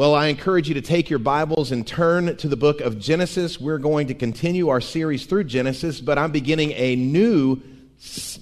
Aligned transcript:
Well, 0.00 0.14
I 0.14 0.28
encourage 0.28 0.66
you 0.66 0.72
to 0.76 0.80
take 0.80 1.10
your 1.10 1.18
Bibles 1.18 1.72
and 1.72 1.86
turn 1.86 2.34
to 2.38 2.48
the 2.48 2.56
book 2.56 2.80
of 2.80 2.98
Genesis. 2.98 3.60
We're 3.60 3.76
going 3.76 4.06
to 4.06 4.14
continue 4.14 4.70
our 4.70 4.80
series 4.80 5.26
through 5.26 5.44
Genesis, 5.44 6.00
but 6.00 6.16
I'm 6.16 6.32
beginning 6.32 6.72
a 6.72 6.96
new 6.96 7.60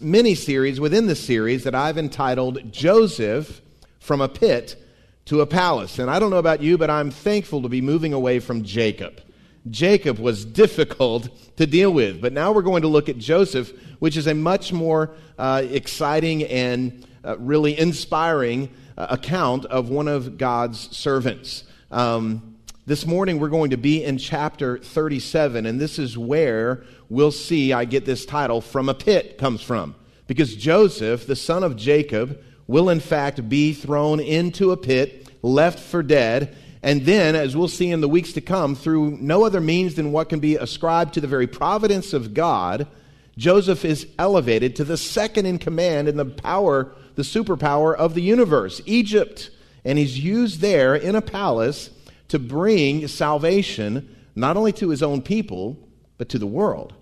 mini 0.01 0.37
series 0.37 0.79
within 0.79 1.09
the 1.09 1.17
series 1.17 1.65
that 1.65 1.75
I've 1.75 1.99
entitled 1.99 2.73
Joseph 2.73 3.61
from 3.99 4.21
a 4.21 4.29
Pit 4.29 4.81
to 5.25 5.41
a 5.41 5.47
Palace. 5.47 5.99
And 5.99 6.09
I 6.09 6.21
don't 6.21 6.31
know 6.31 6.37
about 6.37 6.63
you, 6.63 6.79
but 6.79 6.91
I'm 6.91 7.11
thankful 7.11 7.63
to 7.63 7.69
be 7.69 7.81
moving 7.81 8.13
away 8.13 8.39
from 8.39 8.63
Jacob. 8.63 9.21
Jacob 9.69 10.21
was 10.21 10.45
difficult 10.45 11.29
to 11.57 11.67
deal 11.67 11.93
with, 11.93 12.21
but 12.21 12.33
now 12.33 12.53
we're 12.53 12.63
going 12.63 12.83
to 12.83 12.89
look 12.89 13.09
at 13.09 13.19
Joseph, 13.19 13.73
which 13.99 14.17
is 14.17 14.29
a 14.29 14.35
much 14.35 14.73
more 14.73 15.11
uh, 15.37 15.65
exciting 15.69 16.45
and 16.45 17.05
uh, 17.25 17.37
really 17.37 17.77
inspiring 17.77 18.71
account 18.99 19.65
of 19.67 19.89
one 19.89 20.09
of 20.09 20.37
God's 20.37 20.95
servants. 20.97 21.65
Um, 21.91 22.57
this 22.85 23.07
morning 23.07 23.39
we're 23.39 23.49
going 23.49 23.71
to 23.71 23.77
be 23.77 24.03
in 24.03 24.19
chapter 24.19 24.79
37, 24.79 25.67
and 25.67 25.81
this 25.81 25.99
is 25.99 26.19
where 26.19 26.83
we'll 27.09 27.31
see 27.31 27.73
I 27.73 27.85
get 27.85 28.05
this 28.05 28.27
title, 28.27 28.61
From 28.61 28.89
a 28.89 28.95
Pit 28.95 29.39
comes 29.39 29.63
from. 29.63 29.95
Because 30.27 30.57
Joseph, 30.57 31.27
the 31.27 31.37
son 31.37 31.63
of 31.63 31.77
Jacob, 31.77 32.43
will 32.67 32.91
in 32.91 33.01
fact 33.01 33.49
be 33.49 33.73
thrown 33.73 34.21
into 34.21 34.73
a 34.73 34.77
pit, 34.77 35.29
left 35.43 35.79
for 35.79 36.03
dead, 36.03 36.57
and 36.83 37.05
then, 37.05 37.35
as 37.35 37.57
we'll 37.57 37.69
see 37.69 37.91
in 37.91 38.01
the 38.01 38.09
weeks 38.09 38.33
to 38.35 38.41
come, 38.41 38.75
through 38.75 39.19
no 39.21 39.45
other 39.45 39.61
means 39.61 39.95
than 39.95 40.13
what 40.13 40.29
can 40.29 40.41
be 40.41 40.57
ascribed 40.57 41.15
to 41.15 41.21
the 41.21 41.27
very 41.27 41.47
providence 41.47 42.13
of 42.13 42.35
God, 42.35 42.87
Joseph 43.37 43.85
is 43.85 44.07
elevated 44.19 44.77
to 44.77 44.85
the 44.85 44.97
second 44.97 45.47
in 45.47 45.59
command 45.59 46.09
in 46.09 46.17
the 46.17 46.25
power 46.25 46.93
the 47.19 47.25
superpower 47.25 47.97
of 47.97 48.15
the 48.15 48.23
universe, 48.23 48.81
Egypt. 48.87 49.51
And 49.85 49.99
he's 49.99 50.21
used 50.21 50.61
there 50.61 50.95
in 50.95 51.17
a 51.17 51.21
palace 51.21 51.91
to 52.29 52.39
bring 52.39 53.09
salvation 53.09 54.15
not 54.37 54.57
only 54.57 54.71
to 54.75 54.91
his 54.91 55.03
own 55.03 55.23
people, 55.23 55.77
but 56.17 56.29
to 56.29 56.39
the 56.39 56.47
world. 56.47 56.95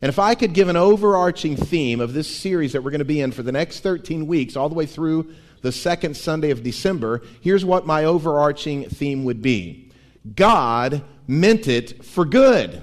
And 0.00 0.08
if 0.08 0.18
I 0.18 0.34
could 0.34 0.54
give 0.54 0.70
an 0.70 0.78
overarching 0.78 1.54
theme 1.54 2.00
of 2.00 2.14
this 2.14 2.34
series 2.34 2.72
that 2.72 2.82
we're 2.82 2.92
going 2.92 3.00
to 3.00 3.04
be 3.04 3.20
in 3.20 3.30
for 3.30 3.42
the 3.42 3.52
next 3.52 3.80
13 3.80 4.26
weeks, 4.26 4.56
all 4.56 4.70
the 4.70 4.74
way 4.74 4.86
through 4.86 5.34
the 5.60 5.70
second 5.70 6.16
Sunday 6.16 6.50
of 6.50 6.62
December, 6.62 7.20
here's 7.42 7.62
what 7.62 7.84
my 7.84 8.04
overarching 8.04 8.88
theme 8.88 9.24
would 9.24 9.42
be 9.42 9.92
God 10.34 11.04
meant 11.26 11.68
it 11.68 12.06
for 12.06 12.24
good. 12.24 12.80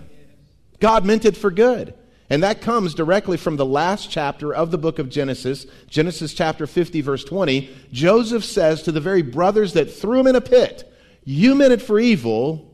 God 0.80 1.04
meant 1.04 1.26
it 1.26 1.36
for 1.36 1.50
good. 1.50 1.96
And 2.30 2.42
that 2.44 2.62
comes 2.62 2.96
directly 2.96 3.38
from 3.38 3.56
the 3.56 3.66
last 3.66 4.10
chapter 4.10 4.54
of 4.54 4.72
the 4.72 4.78
book 4.78 4.98
of 4.98 5.10
Genesis, 5.10 5.68
Genesis 5.88 6.34
chapter 6.34 6.66
50, 6.66 7.02
verse 7.02 7.24
20. 7.24 7.70
Joseph 7.92 8.44
says 8.44 8.82
to 8.84 8.92
the 8.92 9.00
very 9.00 9.22
brothers 9.22 9.74
that 9.74 9.94
threw 9.94 10.20
him 10.20 10.28
in 10.28 10.36
a 10.36 10.42
pit, 10.42 10.92
You 11.24 11.54
meant 11.54 11.74
it 11.74 11.82
for 11.84 12.00
evil, 12.00 12.74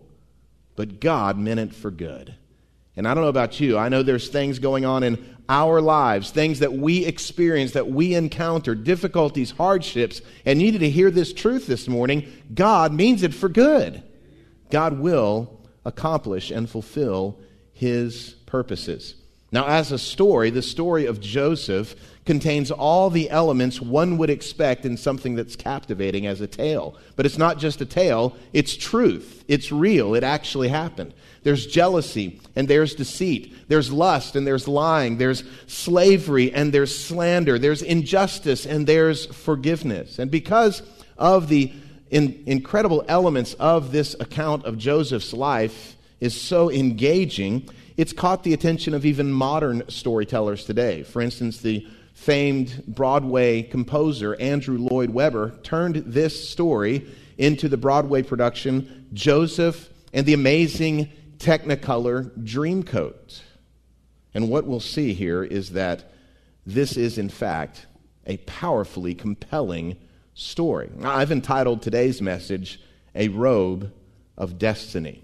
but 0.75 1.01
God 1.01 1.37
meant 1.37 1.59
it 1.59 1.75
for 1.75 1.91
good. 1.91 2.33
And 2.95 3.07
I 3.07 3.13
don't 3.13 3.23
know 3.23 3.29
about 3.29 3.59
you, 3.59 3.77
I 3.77 3.89
know 3.89 4.03
there's 4.03 4.29
things 4.29 4.59
going 4.59 4.85
on 4.85 5.03
in 5.03 5.35
our 5.49 5.81
lives, 5.81 6.31
things 6.31 6.59
that 6.59 6.73
we 6.73 7.05
experience, 7.05 7.73
that 7.73 7.89
we 7.89 8.15
encounter, 8.15 8.73
difficulties, 8.73 9.51
hardships, 9.51 10.21
and 10.45 10.61
you 10.61 10.71
need 10.71 10.79
to 10.79 10.89
hear 10.89 11.11
this 11.11 11.33
truth 11.33 11.67
this 11.67 11.89
morning. 11.89 12.31
God 12.53 12.93
means 12.93 13.21
it 13.23 13.33
for 13.33 13.49
good. 13.49 14.01
God 14.69 14.99
will 14.99 15.59
accomplish 15.83 16.51
and 16.51 16.69
fulfill 16.69 17.37
his 17.73 18.35
purposes. 18.45 19.15
Now, 19.51 19.67
as 19.67 19.91
a 19.91 19.99
story, 19.99 20.49
the 20.49 20.61
story 20.61 21.05
of 21.05 21.19
Joseph 21.19 21.95
contains 22.25 22.71
all 22.71 23.09
the 23.09 23.29
elements 23.29 23.81
one 23.81 24.17
would 24.17 24.29
expect 24.29 24.85
in 24.85 24.95
something 24.95 25.35
that's 25.35 25.55
captivating 25.55 26.25
as 26.27 26.39
a 26.39 26.47
tale. 26.47 26.95
But 27.15 27.25
it's 27.25 27.37
not 27.37 27.57
just 27.57 27.81
a 27.81 27.85
tale, 27.85 28.35
it's 28.53 28.77
truth. 28.77 29.43
It's 29.47 29.71
real. 29.71 30.15
It 30.15 30.23
actually 30.23 30.69
happened. 30.69 31.13
There's 31.43 31.65
jealousy 31.65 32.39
and 32.55 32.67
there's 32.67 32.95
deceit. 32.95 33.67
There's 33.67 33.91
lust 33.91 34.35
and 34.35 34.45
there's 34.45 34.67
lying. 34.67 35.17
There's 35.17 35.43
slavery 35.67 36.53
and 36.53 36.71
there's 36.71 36.95
slander. 36.95 37.57
There's 37.57 37.81
injustice 37.81 38.65
and 38.65 38.85
there's 38.85 39.25
forgiveness. 39.25 40.19
And 40.19 40.29
because 40.29 40.83
of 41.17 41.49
the 41.49 41.73
in, 42.11 42.43
incredible 42.45 43.03
elements 43.07 43.53
of 43.55 43.91
this 43.91 44.15
account 44.19 44.65
of 44.65 44.77
Joseph's 44.77 45.33
life 45.33 45.95
is 46.19 46.39
so 46.39 46.69
engaging, 46.69 47.67
it's 48.01 48.13
caught 48.13 48.41
the 48.41 48.53
attention 48.53 48.95
of 48.95 49.05
even 49.05 49.31
modern 49.31 49.87
storytellers 49.87 50.65
today. 50.65 51.03
For 51.03 51.21
instance, 51.21 51.59
the 51.59 51.85
famed 52.15 52.83
Broadway 52.87 53.61
composer 53.61 54.35
Andrew 54.41 54.79
Lloyd 54.79 55.11
Webber 55.11 55.51
turned 55.61 55.97
this 55.97 56.49
story 56.49 57.05
into 57.37 57.69
the 57.69 57.77
Broadway 57.77 58.23
production 58.23 59.07
Joseph 59.13 59.87
and 60.13 60.25
the 60.25 60.33
Amazing 60.33 61.11
Technicolor 61.37 62.31
Dreamcoat. 62.43 63.41
And 64.33 64.49
what 64.49 64.65
we'll 64.65 64.79
see 64.79 65.13
here 65.13 65.43
is 65.43 65.73
that 65.73 66.11
this 66.65 66.97
is, 66.97 67.19
in 67.19 67.29
fact, 67.29 67.85
a 68.25 68.37
powerfully 68.37 69.13
compelling 69.13 69.95
story. 70.33 70.89
I've 71.03 71.31
entitled 71.31 71.83
today's 71.83 72.19
message, 72.19 72.81
A 73.13 73.27
Robe 73.27 73.93
of 74.39 74.57
Destiny 74.57 75.23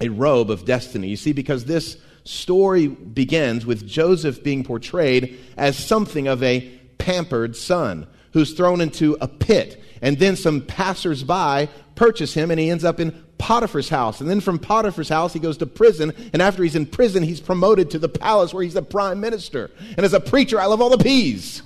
a 0.00 0.08
robe 0.08 0.50
of 0.50 0.64
destiny. 0.64 1.08
You 1.08 1.16
see, 1.16 1.32
because 1.32 1.64
this 1.64 1.96
story 2.24 2.88
begins 2.88 3.66
with 3.66 3.86
Joseph 3.86 4.42
being 4.42 4.64
portrayed 4.64 5.38
as 5.56 5.78
something 5.78 6.26
of 6.26 6.42
a 6.42 6.60
pampered 6.98 7.54
son 7.56 8.06
who's 8.32 8.52
thrown 8.52 8.80
into 8.80 9.16
a 9.20 9.28
pit. 9.28 9.82
And 10.02 10.18
then 10.18 10.36
some 10.36 10.60
passersby 10.62 11.68
purchase 11.94 12.34
him, 12.34 12.50
and 12.50 12.58
he 12.58 12.70
ends 12.70 12.84
up 12.84 12.98
in 12.98 13.12
Potiphar's 13.38 13.88
house. 13.88 14.20
And 14.20 14.28
then 14.28 14.40
from 14.40 14.58
Potiphar's 14.58 15.08
house, 15.08 15.32
he 15.32 15.38
goes 15.38 15.58
to 15.58 15.66
prison. 15.66 16.12
And 16.32 16.42
after 16.42 16.62
he's 16.62 16.76
in 16.76 16.86
prison, 16.86 17.22
he's 17.22 17.40
promoted 17.40 17.90
to 17.90 17.98
the 17.98 18.08
palace 18.08 18.52
where 18.52 18.62
he's 18.62 18.74
the 18.74 18.82
prime 18.82 19.20
minister. 19.20 19.70
And 19.96 20.00
as 20.00 20.12
a 20.12 20.20
preacher, 20.20 20.60
I 20.60 20.66
love 20.66 20.80
all 20.80 20.90
the 20.90 21.02
peas. 21.02 21.62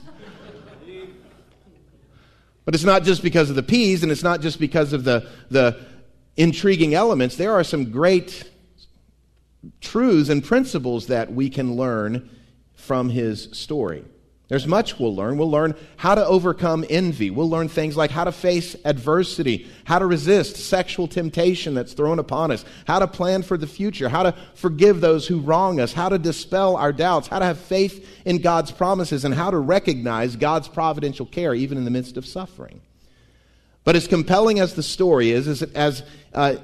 But 2.64 2.74
it's 2.74 2.84
not 2.84 3.02
just 3.02 3.22
because 3.22 3.48
of 3.48 3.56
the 3.56 3.62
peas, 3.62 4.02
and 4.02 4.12
it's 4.12 4.22
not 4.22 4.42
just 4.42 4.60
because 4.60 4.92
of 4.92 5.04
the, 5.04 5.26
the 5.50 5.80
intriguing 6.38 6.94
elements, 6.94 7.36
there 7.36 7.52
are 7.52 7.64
some 7.64 7.90
great 7.90 8.50
truths 9.80 10.30
and 10.30 10.42
principles 10.42 11.08
that 11.08 11.32
we 11.32 11.50
can 11.50 11.76
learn 11.76 12.30
from 12.76 13.10
his 13.10 13.50
story. 13.52 14.04
There's 14.46 14.66
much 14.66 14.98
we'll 14.98 15.14
learn. 15.14 15.36
We'll 15.36 15.50
learn 15.50 15.74
how 15.98 16.14
to 16.14 16.24
overcome 16.24 16.82
envy. 16.88 17.28
We'll 17.28 17.50
learn 17.50 17.68
things 17.68 17.98
like 17.98 18.10
how 18.10 18.24
to 18.24 18.32
face 18.32 18.74
adversity, 18.86 19.68
how 19.84 19.98
to 19.98 20.06
resist 20.06 20.56
sexual 20.56 21.06
temptation 21.06 21.74
that's 21.74 21.92
thrown 21.92 22.18
upon 22.18 22.50
us, 22.50 22.64
how 22.86 22.98
to 22.98 23.06
plan 23.06 23.42
for 23.42 23.58
the 23.58 23.66
future, 23.66 24.08
how 24.08 24.22
to 24.22 24.34
forgive 24.54 25.02
those 25.02 25.26
who 25.26 25.40
wrong 25.40 25.80
us, 25.80 25.92
how 25.92 26.08
to 26.08 26.18
dispel 26.18 26.76
our 26.76 26.94
doubts, 26.94 27.28
how 27.28 27.40
to 27.40 27.44
have 27.44 27.58
faith 27.58 28.08
in 28.24 28.38
God's 28.38 28.70
promises, 28.70 29.26
and 29.26 29.34
how 29.34 29.50
to 29.50 29.58
recognize 29.58 30.34
God's 30.34 30.68
providential 30.68 31.26
care 31.26 31.54
even 31.54 31.76
in 31.76 31.84
the 31.84 31.90
midst 31.90 32.16
of 32.16 32.24
suffering. 32.24 32.80
But 33.88 33.96
as 33.96 34.06
compelling 34.06 34.60
as 34.60 34.74
the 34.74 34.82
story 34.82 35.30
is, 35.30 35.48
as, 35.48 35.62
as 35.62 36.02
uh, 36.34 36.56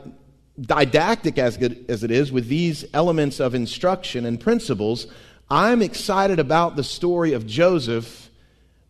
didactic 0.61 1.39
as, 1.39 1.57
good, 1.57 1.87
as 1.89 2.05
it 2.05 2.11
is 2.11 2.31
with 2.31 2.49
these 2.49 2.85
elements 2.93 3.41
of 3.41 3.55
instruction 3.55 4.27
and 4.27 4.39
principles, 4.39 5.07
I'm 5.49 5.81
excited 5.81 6.39
about 6.39 6.77
the 6.77 6.85
story 6.85 7.33
of 7.33 7.47
Joseph 7.47 8.29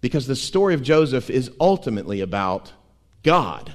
because 0.00 0.26
the 0.26 0.34
story 0.34 0.74
of 0.74 0.82
Joseph 0.82 1.30
is 1.30 1.48
ultimately 1.60 2.22
about 2.22 2.72
God. 3.22 3.72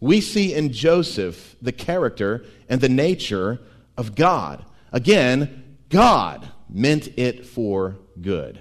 We 0.00 0.20
see 0.20 0.52
in 0.52 0.72
Joseph 0.72 1.54
the 1.62 1.70
character 1.70 2.44
and 2.68 2.80
the 2.80 2.88
nature 2.88 3.60
of 3.96 4.16
God. 4.16 4.64
Again, 4.90 5.76
God 5.88 6.48
meant 6.68 7.16
it 7.16 7.46
for 7.46 7.96
good. 8.20 8.58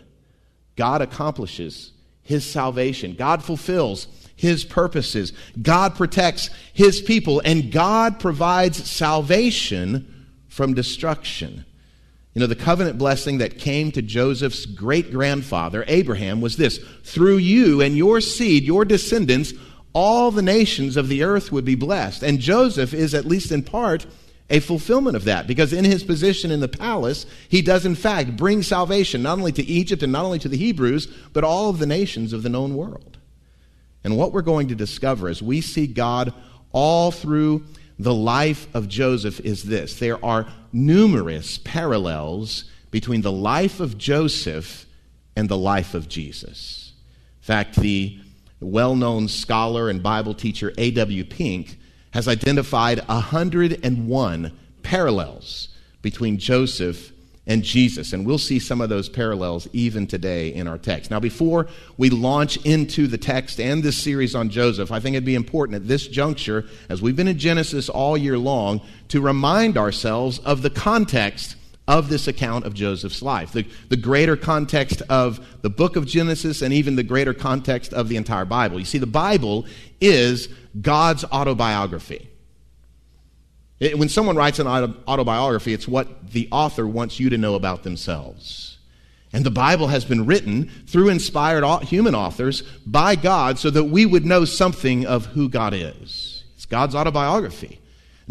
God 0.75 1.01
accomplishes 1.01 1.93
his 2.21 2.45
salvation, 2.45 3.15
God 3.15 3.43
fulfills 3.43 4.07
his 4.39 4.63
purposes. 4.63 5.33
God 5.61 5.95
protects 5.95 6.49
his 6.71 7.01
people, 7.01 7.41
and 7.43 7.73
God 7.73 8.21
provides 8.21 8.89
salvation 8.89 10.27
from 10.47 10.73
destruction. 10.73 11.65
You 12.33 12.39
know, 12.39 12.47
the 12.47 12.55
covenant 12.55 12.97
blessing 12.97 13.39
that 13.39 13.59
came 13.59 13.91
to 13.91 14.01
Joseph's 14.01 14.65
great 14.65 15.11
grandfather, 15.11 15.83
Abraham, 15.87 16.39
was 16.39 16.55
this 16.55 16.77
through 17.03 17.37
you 17.37 17.81
and 17.81 17.97
your 17.97 18.21
seed, 18.21 18.63
your 18.63 18.85
descendants, 18.85 19.53
all 19.91 20.31
the 20.31 20.41
nations 20.41 20.95
of 20.95 21.09
the 21.09 21.23
earth 21.23 21.51
would 21.51 21.65
be 21.65 21.75
blessed. 21.75 22.23
And 22.23 22.39
Joseph 22.39 22.93
is, 22.93 23.13
at 23.13 23.25
least 23.25 23.51
in 23.51 23.63
part, 23.63 24.05
a 24.49 24.61
fulfillment 24.61 25.17
of 25.17 25.25
that 25.25 25.47
because 25.47 25.73
in 25.73 25.83
his 25.83 26.03
position 26.03 26.49
in 26.49 26.61
the 26.61 26.69
palace, 26.69 27.25
he 27.49 27.61
does 27.61 27.85
in 27.85 27.95
fact 27.95 28.37
bring 28.37 28.63
salvation 28.63 29.21
not 29.21 29.37
only 29.37 29.51
to 29.51 29.63
Egypt 29.65 30.01
and 30.01 30.13
not 30.13 30.23
only 30.23 30.39
to 30.39 30.47
the 30.47 30.57
Hebrews, 30.57 31.07
but 31.33 31.43
all 31.43 31.69
of 31.69 31.79
the 31.79 31.85
nations 31.85 32.31
of 32.31 32.41
the 32.41 32.49
known 32.49 32.75
world. 32.75 33.18
And 34.03 34.17
what 34.17 34.31
we're 34.31 34.41
going 34.41 34.69
to 34.69 34.75
discover 34.75 35.27
as 35.27 35.41
we 35.41 35.61
see 35.61 35.87
God 35.87 36.33
all 36.71 37.11
through 37.11 37.65
the 37.97 38.13
life 38.13 38.67
of 38.73 38.87
Joseph 38.87 39.39
is 39.41 39.63
this 39.63 39.99
there 39.99 40.23
are 40.23 40.47
numerous 40.71 41.57
parallels 41.59 42.65
between 42.91 43.21
the 43.21 43.31
life 43.31 43.79
of 43.79 43.97
Joseph 43.97 44.85
and 45.35 45.49
the 45.49 45.57
life 45.57 45.93
of 45.93 46.07
Jesus. 46.07 46.93
In 47.41 47.45
fact, 47.45 47.75
the 47.75 48.19
well 48.59 48.95
known 48.95 49.27
scholar 49.27 49.89
and 49.89 50.01
Bible 50.03 50.33
teacher 50.33 50.73
A.W. 50.77 51.25
Pink 51.25 51.77
has 52.11 52.27
identified 52.27 52.99
101 53.07 54.59
parallels 54.83 55.69
between 56.01 56.37
Joseph 56.37 57.11
and 57.49 57.63
Jesus. 57.63 58.13
And 58.13 58.25
we'll 58.25 58.37
see 58.37 58.59
some 58.59 58.79
of 58.79 58.89
those 58.89 59.09
parallels 59.09 59.67
even 59.73 60.05
today 60.05 60.53
in 60.53 60.67
our 60.67 60.77
text. 60.77 61.09
Now, 61.09 61.19
before 61.19 61.67
we 61.97 62.11
launch 62.11 62.57
into 62.57 63.07
the 63.07 63.17
text 63.17 63.59
and 63.59 63.81
this 63.81 63.97
series 63.97 64.35
on 64.35 64.49
Joseph, 64.49 64.91
I 64.91 64.99
think 64.99 65.15
it'd 65.15 65.25
be 65.25 65.35
important 65.35 65.75
at 65.75 65.87
this 65.87 66.07
juncture, 66.07 66.65
as 66.89 67.01
we've 67.01 67.15
been 67.15 67.27
in 67.27 67.39
Genesis 67.39 67.89
all 67.89 68.15
year 68.15 68.37
long, 68.37 68.81
to 69.09 69.19
remind 69.19 69.77
ourselves 69.77 70.37
of 70.39 70.61
the 70.61 70.69
context 70.69 71.55
of 71.87 72.07
this 72.07 72.27
account 72.27 72.65
of 72.65 72.75
Joseph's 72.75 73.23
life, 73.23 73.51
the, 73.51 73.65
the 73.89 73.97
greater 73.97 74.37
context 74.37 75.01
of 75.09 75.43
the 75.63 75.71
book 75.71 75.95
of 75.95 76.05
Genesis 76.05 76.61
and 76.61 76.71
even 76.71 76.95
the 76.95 77.03
greater 77.03 77.33
context 77.33 77.93
of 77.93 78.09
the 78.09 78.15
entire 78.15 78.45
Bible. 78.45 78.77
You 78.77 78.85
see, 78.85 78.99
the 78.99 79.07
Bible 79.07 79.65
is 79.99 80.49
God's 80.79 81.25
autobiography. 81.25 82.28
It, 83.79 83.97
when 83.97 84.09
someone 84.09 84.35
writes 84.35 84.59
an 84.59 84.67
autobiography, 84.67 85.73
it's 85.73 85.87
what 85.87 86.31
the 86.31 86.47
author 86.51 86.85
wants 86.85 87.19
you 87.19 87.29
to 87.29 87.37
know 87.37 87.55
about 87.55 87.83
themselves. 87.83 88.77
And 89.31 89.45
the 89.45 89.51
Bible 89.51 89.87
has 89.87 90.05
been 90.05 90.25
written 90.25 90.69
through 90.87 91.09
inspired 91.09 91.63
human 91.83 92.15
authors 92.15 92.63
by 92.85 93.15
God 93.15 93.59
so 93.59 93.69
that 93.69 93.85
we 93.85 94.05
would 94.05 94.25
know 94.25 94.43
something 94.43 95.05
of 95.05 95.27
who 95.27 95.49
God 95.49 95.73
is. 95.73 96.43
It's 96.55 96.65
God's 96.65 96.95
autobiography. 96.95 97.79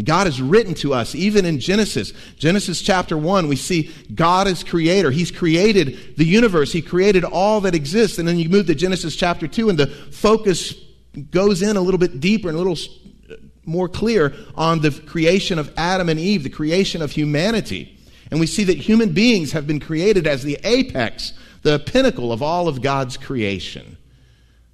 God 0.05 0.27
has 0.27 0.41
written 0.41 0.75
to 0.75 0.95
us, 0.95 1.15
even 1.15 1.45
in 1.45 1.59
Genesis. 1.59 2.13
Genesis 2.37 2.83
chapter 2.83 3.17
1, 3.17 3.49
we 3.49 3.57
see 3.57 3.93
God 4.15 4.47
as 4.47 4.63
creator. 4.63 5.11
He's 5.11 5.33
created 5.33 6.17
the 6.17 6.25
universe, 6.25 6.73
He 6.73 6.83
created 6.83 7.25
all 7.25 7.61
that 7.63 7.75
exists. 7.75 8.19
And 8.19 8.29
then 8.29 8.39
you 8.39 8.49
move 8.49 8.67
to 8.67 8.75
Genesis 8.75 9.17
chapter 9.17 9.49
2, 9.49 9.71
and 9.71 9.79
the 9.79 9.89
focus 9.89 10.75
goes 11.31 11.63
in 11.63 11.77
a 11.77 11.81
little 11.81 11.99
bit 11.99 12.21
deeper 12.21 12.49
and 12.49 12.57
a 12.57 12.61
little 12.61 12.77
more 13.69 13.89
clear 13.89 14.35
on 14.57 14.81
the 14.81 14.91
creation 14.91 15.59
of 15.59 15.73
Adam 15.77 16.09
and 16.09 16.19
Eve, 16.19 16.43
the 16.43 16.51
creation 16.51 17.03
of 17.03 17.13
humanity. 17.13 17.97
And 18.31 18.41
we 18.41 18.47
see 18.47 18.65
that 18.65 18.79
human 18.79 19.13
beings 19.13 19.53
have 19.53 19.67
been 19.67 19.81
created 19.81 20.27
as 20.27 20.43
the 20.43 20.59
apex, 20.65 21.33
the 21.63 21.79
pinnacle 21.79 22.33
of 22.33 22.43
all 22.43 22.67
of 22.67 22.83
God's 22.83 23.17
creation. 23.17 23.97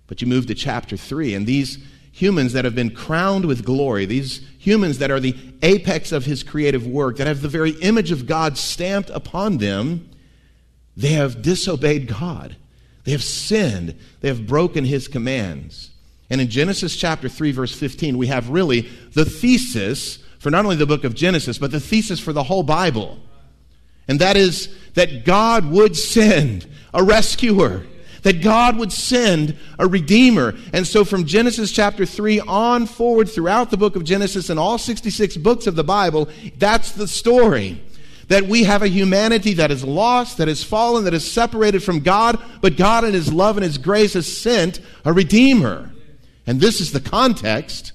But 0.07 0.21
you 0.21 0.29
move 0.29 0.47
to 0.47 0.55
chapter 0.55 0.97
3, 0.97 1.35
and 1.35 1.47
these 1.47 1.79
humans 2.13 2.53
that 2.53 2.65
have 2.65 2.75
been 2.75 2.95
crowned 2.95 3.45
with 3.45 3.65
glory, 3.65 4.07
these 4.07 4.41
humans 4.59 4.99
that 4.99 5.11
are 5.11 5.21
the 5.21 5.37
apex 5.63 6.13
of 6.13 6.25
his 6.25 6.43
creative 6.43 6.87
work, 6.87 7.17
that 7.17 7.27
have 7.27 7.43
the 7.43 7.49
very 7.49 7.73
image 7.73 8.13
of 8.13 8.27
God 8.27 8.57
stamped 8.57 9.11
upon 9.11 9.59
them, 9.59 10.09
they 10.97 11.09
have 11.09 11.43
disobeyed 11.43 12.07
God. 12.07 12.57
They 13.05 13.13
have 13.13 13.25
sinned. 13.25 13.99
They 14.21 14.29
have 14.29 14.47
broken 14.47 14.85
his 14.85 15.09
commands. 15.09 15.91
And 16.31 16.41
in 16.41 16.49
Genesis 16.49 16.97
chapter 16.97 17.29
3, 17.29 17.53
verse 17.53 17.75
15, 17.75 18.17
we 18.17 18.29
have 18.29 18.49
really 18.49 18.83
the 19.13 19.25
thesis 19.25 20.19
for 20.39 20.51
not 20.51 20.65
only 20.65 20.77
the 20.77 20.87
book 20.87 21.05
of 21.05 21.15
Genesis, 21.15 21.59
but 21.59 21.71
the 21.71 21.81
thesis 21.81 22.21
for 22.21 22.33
the 22.33 22.43
whole 22.43 22.63
Bible. 22.63 23.19
And 24.09 24.21
that 24.21 24.37
is 24.37 24.75
that 24.95 25.25
God 25.25 25.67
would 25.67 25.97
send 25.97 26.67
a 26.93 27.03
rescuer 27.03 27.85
that 28.25 28.43
God 28.43 28.77
would 28.77 28.93
send 28.93 29.57
a 29.79 29.87
redeemer. 29.87 30.55
And 30.73 30.87
so 30.87 31.05
from 31.05 31.25
Genesis 31.25 31.71
chapter 31.71 32.05
3 32.05 32.41
on 32.41 32.87
forward 32.87 33.29
throughout 33.29 33.71
the 33.71 33.77
book 33.77 33.97
of 33.97 34.05
Genesis 34.05 34.51
and 34.51 34.59
all 34.59 34.79
66 34.79 35.37
books 35.37 35.67
of 35.67 35.77
the 35.77 35.85
Bible, 35.85 36.29
that's 36.59 36.93
the 36.93 37.07
story. 37.07 37.81
That 38.29 38.47
we 38.47 38.65
have 38.65 38.83
a 38.83 38.89
humanity 38.89 39.53
that 39.55 39.71
is 39.71 39.85
lost, 39.85 40.39
that 40.39 40.49
is 40.49 40.65
fallen, 40.65 41.05
that 41.05 41.13
is 41.13 41.31
separated 41.31 41.83
from 41.83 42.01
God, 42.01 42.43
but 42.63 42.79
God 42.79 43.05
in 43.05 43.13
His 43.13 43.31
love 43.31 43.59
and 43.59 43.65
His 43.65 43.77
grace 43.77 44.15
has 44.15 44.35
sent 44.35 44.81
a 45.05 45.13
redeemer. 45.13 45.91
And 46.47 46.61
this 46.61 46.81
is 46.81 46.93
the 46.93 47.01
context 47.01 47.93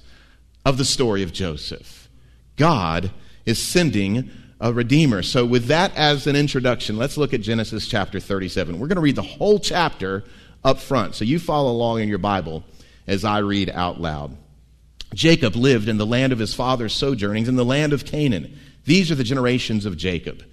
of 0.64 0.78
the 0.78 0.84
story 0.84 1.22
of 1.22 1.32
Joseph. 1.32 2.08
God 2.56 3.10
is 3.46 3.62
sending 3.62 4.30
a 4.60 4.72
redeemer. 4.72 5.22
So, 5.22 5.46
with 5.46 5.66
that 5.66 5.96
as 5.96 6.26
an 6.26 6.36
introduction, 6.36 6.96
let's 6.96 7.16
look 7.16 7.32
at 7.32 7.40
Genesis 7.40 7.88
chapter 7.88 8.20
37. 8.20 8.78
We're 8.78 8.88
going 8.88 8.96
to 8.96 9.02
read 9.02 9.16
the 9.16 9.22
whole 9.22 9.58
chapter 9.58 10.24
up 10.62 10.78
front. 10.78 11.14
So, 11.14 11.24
you 11.24 11.38
follow 11.38 11.72
along 11.72 12.00
in 12.00 12.08
your 12.08 12.18
Bible 12.18 12.64
as 13.06 13.24
I 13.24 13.38
read 13.38 13.70
out 13.70 14.00
loud. 14.00 14.36
Jacob 15.14 15.56
lived 15.56 15.88
in 15.88 15.96
the 15.96 16.06
land 16.06 16.32
of 16.32 16.38
his 16.38 16.54
father's 16.54 16.92
sojournings 16.92 17.48
in 17.48 17.56
the 17.56 17.64
land 17.64 17.92
of 17.92 18.04
Canaan. 18.04 18.58
These 18.84 19.10
are 19.10 19.16
the 19.16 19.24
generations 19.24 19.86
of 19.86 19.96
Jacob. 19.96 20.44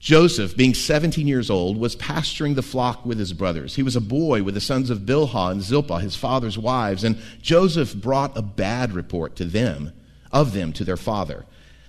Joseph, 0.00 0.56
being 0.56 0.74
17 0.74 1.26
years 1.26 1.50
old, 1.50 1.76
was 1.76 1.96
pasturing 1.96 2.54
the 2.54 2.62
flock 2.62 3.04
with 3.04 3.18
his 3.18 3.32
brothers. 3.32 3.74
He 3.74 3.82
was 3.82 3.96
a 3.96 4.00
boy 4.00 4.44
with 4.44 4.54
the 4.54 4.60
sons 4.60 4.90
of 4.90 5.00
Bilhah 5.00 5.50
and 5.50 5.62
Zilpah, 5.62 5.98
his 5.98 6.14
father's 6.14 6.56
wives, 6.56 7.02
and 7.02 7.18
Joseph 7.42 7.94
brought 7.96 8.36
a 8.36 8.42
bad 8.42 8.92
report 8.92 9.34
to 9.36 9.44
them, 9.44 9.92
of 10.30 10.52
them 10.52 10.72
to 10.74 10.84
their 10.84 10.96
father. 10.96 11.46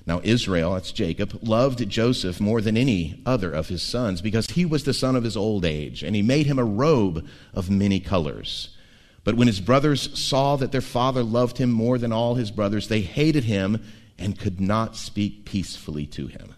Now, 0.07 0.21
Israel, 0.23 0.73
that's 0.73 0.91
Jacob, 0.91 1.37
loved 1.43 1.87
Joseph 1.87 2.41
more 2.41 2.61
than 2.61 2.75
any 2.75 3.21
other 3.27 3.51
of 3.51 3.67
his 3.67 3.83
sons 3.83 4.21
because 4.21 4.47
he 4.47 4.65
was 4.65 4.83
the 4.83 4.93
son 4.93 5.15
of 5.15 5.23
his 5.23 5.37
old 5.37 5.63
age, 5.63 6.01
and 6.01 6.15
he 6.15 6.23
made 6.23 6.47
him 6.47 6.57
a 6.57 6.63
robe 6.63 7.27
of 7.53 7.69
many 7.69 7.99
colors. 7.99 8.75
But 9.23 9.35
when 9.35 9.47
his 9.47 9.59
brothers 9.59 10.17
saw 10.19 10.55
that 10.55 10.71
their 10.71 10.81
father 10.81 11.21
loved 11.21 11.59
him 11.59 11.69
more 11.69 11.99
than 11.99 12.11
all 12.11 12.33
his 12.33 12.49
brothers, 12.49 12.87
they 12.87 13.01
hated 13.01 13.43
him 13.43 13.83
and 14.17 14.39
could 14.39 14.59
not 14.59 14.95
speak 14.95 15.45
peacefully 15.45 16.07
to 16.07 16.25
him. 16.25 16.55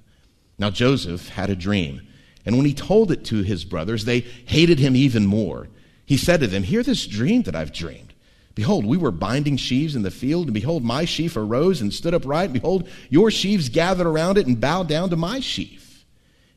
Now, 0.61 0.69
Joseph 0.69 1.29
had 1.29 1.49
a 1.49 1.55
dream, 1.55 2.07
and 2.45 2.55
when 2.55 2.67
he 2.67 2.75
told 2.75 3.11
it 3.11 3.25
to 3.25 3.41
his 3.41 3.65
brothers, 3.65 4.05
they 4.05 4.19
hated 4.19 4.77
him 4.77 4.95
even 4.95 5.25
more. 5.25 5.69
He 6.05 6.17
said 6.17 6.39
to 6.41 6.47
them, 6.47 6.61
Hear 6.61 6.83
this 6.83 7.07
dream 7.07 7.41
that 7.43 7.55
I've 7.55 7.73
dreamed. 7.73 8.13
Behold, 8.53 8.85
we 8.85 8.95
were 8.95 9.09
binding 9.09 9.57
sheaves 9.57 9.95
in 9.95 10.03
the 10.03 10.11
field, 10.11 10.45
and 10.45 10.53
behold, 10.53 10.83
my 10.83 11.03
sheaf 11.03 11.35
arose 11.35 11.81
and 11.81 11.91
stood 11.91 12.13
upright. 12.13 12.51
And 12.51 12.53
behold, 12.53 12.87
your 13.09 13.31
sheaves 13.31 13.69
gathered 13.69 14.05
around 14.05 14.37
it 14.37 14.45
and 14.45 14.61
bowed 14.61 14.87
down 14.87 15.09
to 15.09 15.15
my 15.15 15.39
sheaf. 15.39 16.05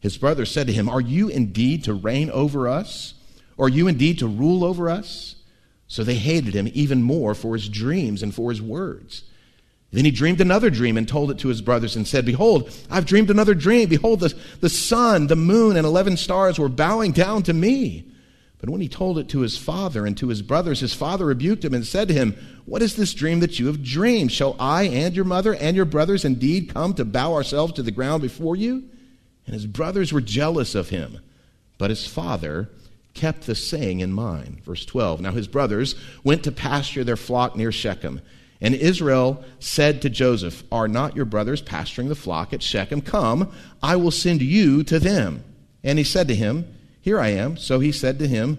His 0.01 0.19
brother 0.19 0.45
said 0.45 0.67
to 0.67 0.75
him, 0.75 0.87
Are 0.87 1.01
you 1.01 1.29
indeed 1.29 1.85
to 1.85 1.95
reign 1.95 2.29
over 2.29 2.69
us? 2.69 3.15
Or 3.57 3.67
are 3.67 3.71
you 3.71 3.89
indeed 3.89 4.19
to 4.19 4.27
rule 4.27 4.65
over 4.65 4.91
us? 4.91 5.37
So 5.87 6.05
they 6.05 6.17
hated 6.17 6.53
him 6.53 6.69
even 6.75 7.03
more 7.03 7.35
for 7.35 7.55
his 7.55 7.71
dreams 7.71 8.23
and 8.23 8.35
for 8.35 8.51
his 8.51 8.61
words. 8.61 9.23
Then 9.95 10.05
he 10.05 10.11
dreamed 10.11 10.41
another 10.41 10.71
dream 10.71 10.97
and 10.97 11.07
told 11.07 11.31
it 11.31 11.39
to 11.39 11.49
his 11.49 11.63
brothers 11.63 11.95
and 11.95 12.05
said, 12.05 12.27
Behold, 12.27 12.69
I've 12.91 13.07
dreamed 13.07 13.31
another 13.31 13.55
dream. 13.55 13.89
Behold, 13.89 14.19
the, 14.19 14.35
the 14.59 14.69
sun, 14.69 15.29
the 15.29 15.37
moon, 15.37 15.77
and 15.77 15.87
eleven 15.87 16.17
stars 16.17 16.59
were 16.59 16.69
bowing 16.69 17.13
down 17.13 17.45
to 17.45 17.53
me. 17.53 18.05
But 18.59 18.71
when 18.71 18.81
he 18.81 18.89
told 18.89 19.21
it 19.21 19.29
to 19.29 19.41
his 19.41 19.57
father 19.57 20.05
and 20.05 20.17
to 20.17 20.31
his 20.31 20.43
brothers, 20.43 20.81
his 20.81 20.95
father 20.95 21.27
rebuked 21.27 21.65
him 21.65 21.75
and 21.75 21.87
said 21.87 22.09
to 22.09 22.15
him, 22.15 22.37
What 22.65 22.83
is 22.83 22.97
this 22.97 23.15
dream 23.15 23.39
that 23.39 23.61
you 23.61 23.69
have 23.69 23.85
dreamed? 23.85 24.33
Shall 24.33 24.57
I 24.59 24.85
and 24.85 25.15
your 25.15 25.25
mother 25.25 25.55
and 25.55 25.77
your 25.77 25.85
brothers 25.85 26.25
indeed 26.25 26.75
come 26.75 26.95
to 26.95 27.05
bow 27.05 27.33
ourselves 27.33 27.75
to 27.75 27.83
the 27.85 27.93
ground 27.93 28.21
before 28.21 28.57
you? 28.57 28.83
And 29.47 29.55
his 29.55 29.67
brothers 29.67 30.13
were 30.13 30.21
jealous 30.21 30.75
of 30.75 30.89
him. 30.89 31.21
But 31.79 31.91
his 31.91 32.05
father 32.05 32.69
kept 33.13 33.47
the 33.47 33.55
saying 33.55 34.01
in 34.01 34.13
mind. 34.13 34.65
Verse 34.65 34.85
12 34.85 35.21
Now 35.21 35.31
his 35.31 35.47
brothers 35.47 35.95
went 36.25 36.43
to 36.43 36.51
pasture 36.51 37.05
their 37.05 37.17
flock 37.17 37.55
near 37.55 37.71
Shechem. 37.71 38.21
And 38.61 38.75
Israel 38.75 39.45
said 39.59 40.03
to 40.03 40.11
Joseph, 40.11 40.63
Are 40.73 40.89
not 40.89 41.17
your 41.17 41.25
brothers 41.25 41.61
pasturing 41.61 42.09
the 42.09 42.15
flock 42.15 42.53
at 42.53 42.63
Shechem? 42.63 43.01
Come, 43.01 43.53
I 43.83 43.97
will 43.97 44.11
send 44.11 44.43
you 44.43 44.83
to 44.85 44.99
them. 44.99 45.45
And 45.83 45.99
he 45.99 46.05
said 46.05 46.29
to 46.29 46.35
him, 46.35 46.67
here 47.05 47.21
I 47.21 47.29
am. 47.29 47.59
So 47.59 47.81
he 47.81 47.93
said 47.93 48.19
to 48.21 48.27
him, 48.27 48.57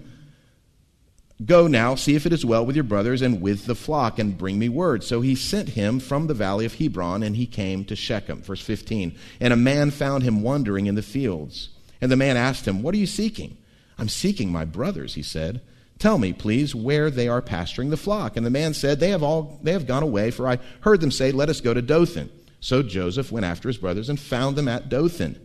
Go 1.44 1.66
now, 1.66 1.96
see 1.96 2.14
if 2.14 2.28
it 2.28 2.32
is 2.32 2.46
well 2.46 2.64
with 2.64 2.76
your 2.76 2.84
brothers 2.84 3.24
and 3.24 3.42
with 3.42 3.66
the 3.66 3.74
flock, 3.74 4.20
and 4.20 4.38
bring 4.38 4.60
me 4.60 4.70
word. 4.70 5.04
So 5.04 5.22
he 5.22 5.34
sent 5.34 5.70
him 5.70 6.00
from 6.00 6.28
the 6.28 6.36
valley 6.36 6.64
of 6.64 6.76
Hebron, 6.76 7.24
and 7.24 7.36
he 7.36 7.48
came 7.48 7.84
to 7.86 7.96
Shechem. 7.96 8.44
Verse 8.44 8.62
15. 8.62 9.18
And 9.40 9.52
a 9.52 9.58
man 9.58 9.90
found 9.90 10.22
him 10.22 10.44
wandering 10.44 10.86
in 10.86 10.94
the 10.94 11.02
fields. 11.02 11.70
And 12.00 12.12
the 12.12 12.16
man 12.16 12.38
asked 12.38 12.68
him, 12.68 12.84
What 12.84 12.94
are 12.94 13.00
you 13.00 13.08
seeking? 13.08 13.58
I'm 13.98 14.10
seeking 14.10 14.52
my 14.52 14.64
brothers, 14.64 15.16
he 15.16 15.24
said. 15.24 15.60
Tell 15.98 16.18
me, 16.18 16.34
please, 16.34 16.76
where 16.76 17.10
they 17.10 17.28
are 17.28 17.42
pasturing 17.42 17.90
the 17.90 17.98
flock. 17.98 18.36
And 18.36 18.46
the 18.46 18.50
man 18.50 18.74
said, 18.74 19.00
They 19.00 19.10
have 19.10 19.24
all 19.24 19.60
they 19.64 19.72
have 19.72 19.88
gone 19.88 20.04
away, 20.04 20.32
for 20.32 20.48
I 20.48 20.60
heard 20.82 21.02
them 21.02 21.12
say, 21.12 21.32
Let 21.32 21.50
us 21.50 21.62
go 21.62 21.74
to 21.74 21.82
Dothan. 21.82 22.30
So 22.60 22.84
Joseph 22.84 23.32
went 23.32 23.46
after 23.46 23.70
his 23.70 23.78
brothers 23.78 24.10
and 24.10 24.20
found 24.20 24.56
them 24.56 24.68
at 24.68 24.90
Dothan. 24.90 25.40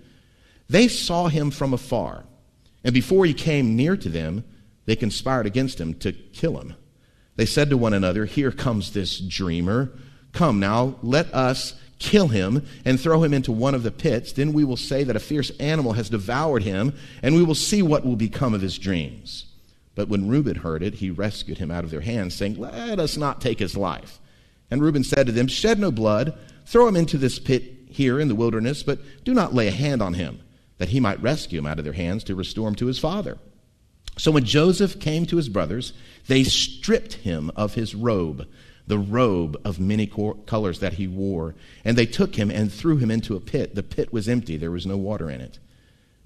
They 0.68 0.88
saw 0.88 1.28
him 1.28 1.50
from 1.50 1.74
afar 1.74 2.24
and 2.84 2.94
before 2.94 3.26
he 3.26 3.34
came 3.34 3.76
near 3.76 3.96
to 3.96 4.08
them, 4.08 4.44
they 4.86 4.96
conspired 4.96 5.46
against 5.46 5.80
him 5.80 5.94
to 5.94 6.12
kill 6.12 6.58
him. 6.58 6.74
They 7.36 7.46
said 7.46 7.70
to 7.70 7.76
one 7.76 7.94
another, 7.94 8.24
Here 8.24 8.50
comes 8.50 8.92
this 8.92 9.18
dreamer. 9.18 9.92
Come 10.32 10.60
now, 10.60 10.96
let 11.02 11.32
us 11.34 11.74
kill 11.98 12.28
him 12.28 12.66
and 12.84 12.98
throw 12.98 13.22
him 13.22 13.34
into 13.34 13.52
one 13.52 13.74
of 13.74 13.82
the 13.82 13.90
pits. 13.90 14.32
Then 14.32 14.52
we 14.52 14.64
will 14.64 14.76
say 14.76 15.04
that 15.04 15.16
a 15.16 15.20
fierce 15.20 15.50
animal 15.58 15.92
has 15.92 16.08
devoured 16.08 16.62
him, 16.62 16.94
and 17.22 17.34
we 17.34 17.42
will 17.42 17.54
see 17.54 17.82
what 17.82 18.04
will 18.04 18.16
become 18.16 18.54
of 18.54 18.62
his 18.62 18.78
dreams. 18.78 19.46
But 19.94 20.08
when 20.08 20.28
Reuben 20.28 20.56
heard 20.56 20.82
it, 20.82 20.94
he 20.94 21.10
rescued 21.10 21.58
him 21.58 21.70
out 21.70 21.84
of 21.84 21.90
their 21.90 22.00
hands, 22.00 22.34
saying, 22.34 22.58
Let 22.58 22.98
us 22.98 23.16
not 23.16 23.40
take 23.40 23.58
his 23.58 23.76
life. 23.76 24.20
And 24.70 24.82
Reuben 24.82 25.04
said 25.04 25.26
to 25.26 25.32
them, 25.32 25.48
Shed 25.48 25.78
no 25.78 25.90
blood, 25.90 26.38
throw 26.64 26.86
him 26.86 26.96
into 26.96 27.18
this 27.18 27.38
pit 27.38 27.64
here 27.88 28.20
in 28.20 28.28
the 28.28 28.34
wilderness, 28.34 28.82
but 28.82 29.00
do 29.24 29.34
not 29.34 29.54
lay 29.54 29.66
a 29.68 29.72
hand 29.72 30.00
on 30.00 30.14
him 30.14 30.40
that 30.80 30.88
he 30.88 30.98
might 30.98 31.20
rescue 31.20 31.58
him 31.58 31.66
out 31.66 31.78
of 31.78 31.84
their 31.84 31.92
hands 31.92 32.24
to 32.24 32.34
restore 32.34 32.66
him 32.66 32.74
to 32.74 32.86
his 32.86 32.98
father. 32.98 33.36
So 34.16 34.30
when 34.30 34.44
Joseph 34.44 34.98
came 34.98 35.26
to 35.26 35.36
his 35.36 35.50
brothers, 35.50 35.92
they 36.26 36.42
stripped 36.42 37.14
him 37.14 37.50
of 37.54 37.74
his 37.74 37.94
robe, 37.94 38.48
the 38.86 38.98
robe 38.98 39.60
of 39.62 39.78
many 39.78 40.06
colors 40.06 40.80
that 40.80 40.94
he 40.94 41.06
wore, 41.06 41.54
and 41.84 41.98
they 41.98 42.06
took 42.06 42.36
him 42.36 42.50
and 42.50 42.72
threw 42.72 42.96
him 42.96 43.10
into 43.10 43.36
a 43.36 43.40
pit. 43.40 43.74
The 43.74 43.82
pit 43.82 44.10
was 44.10 44.26
empty, 44.26 44.56
there 44.56 44.70
was 44.70 44.86
no 44.86 44.96
water 44.96 45.28
in 45.28 45.42
it. 45.42 45.58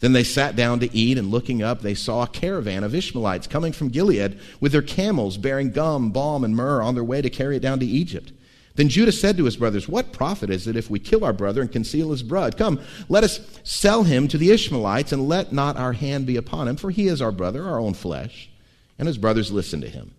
Then 0.00 0.12
they 0.12 0.24
sat 0.24 0.56
down 0.56 0.80
to 0.80 0.94
eat, 0.94 1.16
and 1.16 1.30
looking 1.30 1.62
up, 1.62 1.80
they 1.80 1.94
saw 1.94 2.22
a 2.22 2.28
caravan 2.28 2.84
of 2.84 2.94
Ishmaelites 2.94 3.46
coming 3.46 3.72
from 3.72 3.88
Gilead 3.88 4.38
with 4.60 4.72
their 4.72 4.82
camels 4.82 5.36
bearing 5.36 5.70
gum, 5.70 6.10
balm, 6.10 6.44
and 6.44 6.54
myrrh 6.54 6.82
on 6.82 6.94
their 6.94 7.04
way 7.04 7.22
to 7.22 7.30
carry 7.30 7.56
it 7.56 7.60
down 7.60 7.80
to 7.80 7.86
Egypt. 7.86 8.32
Then 8.76 8.88
Judah 8.88 9.12
said 9.12 9.36
to 9.36 9.44
his 9.44 9.56
brothers, 9.56 9.88
What 9.88 10.12
profit 10.12 10.50
is 10.50 10.66
it 10.66 10.76
if 10.76 10.90
we 10.90 10.98
kill 10.98 11.24
our 11.24 11.32
brother 11.32 11.60
and 11.60 11.70
conceal 11.70 12.10
his 12.10 12.24
blood? 12.24 12.56
Come, 12.56 12.80
let 13.08 13.22
us 13.22 13.40
sell 13.62 14.02
him 14.02 14.26
to 14.28 14.38
the 14.38 14.50
Ishmaelites, 14.50 15.12
and 15.12 15.28
let 15.28 15.52
not 15.52 15.76
our 15.76 15.92
hand 15.92 16.26
be 16.26 16.36
upon 16.36 16.66
him, 16.66 16.76
for 16.76 16.90
he 16.90 17.06
is 17.06 17.22
our 17.22 17.32
brother, 17.32 17.64
our 17.64 17.78
own 17.78 17.94
flesh. 17.94 18.50
And 18.98 19.06
his 19.06 19.18
brothers 19.18 19.52
listened 19.52 19.82
to 19.82 19.88
him. 19.88 20.12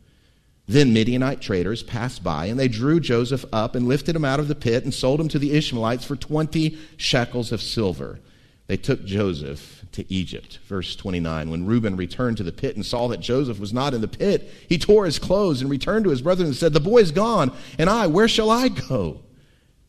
Then 0.67 0.93
Midianite 0.93 1.41
traders 1.41 1.83
passed 1.83 2.23
by, 2.23 2.45
and 2.45 2.59
they 2.59 2.67
drew 2.67 2.99
Joseph 2.99 3.45
up 3.53 3.75
and 3.75 3.87
lifted 3.87 4.15
him 4.15 4.25
out 4.25 4.39
of 4.39 4.47
the 4.47 4.55
pit 4.55 4.83
and 4.83 4.93
sold 4.93 5.19
him 5.19 5.27
to 5.29 5.39
the 5.39 5.51
Ishmaelites 5.51 6.05
for 6.05 6.15
20 6.15 6.77
shekels 6.97 7.51
of 7.51 7.61
silver. 7.61 8.19
They 8.67 8.77
took 8.77 9.05
Joseph 9.05 9.85
to 9.91 10.11
Egypt. 10.11 10.59
Verse 10.65 10.95
29 10.95 11.49
When 11.49 11.65
Reuben 11.65 11.95
returned 11.95 12.37
to 12.37 12.43
the 12.43 12.51
pit 12.51 12.75
and 12.75 12.85
saw 12.85 13.07
that 13.09 13.19
Joseph 13.19 13.59
was 13.59 13.73
not 13.73 13.93
in 13.93 14.01
the 14.01 14.07
pit, 14.07 14.51
he 14.67 14.77
tore 14.77 15.05
his 15.05 15.19
clothes 15.19 15.61
and 15.61 15.69
returned 15.69 16.05
to 16.05 16.09
his 16.09 16.21
brethren 16.21 16.47
and 16.47 16.55
said, 16.55 16.73
The 16.73 16.79
boy 16.79 16.99
is 16.99 17.11
gone, 17.11 17.51
and 17.77 17.89
I, 17.89 18.07
where 18.07 18.27
shall 18.27 18.49
I 18.49 18.69
go? 18.69 19.21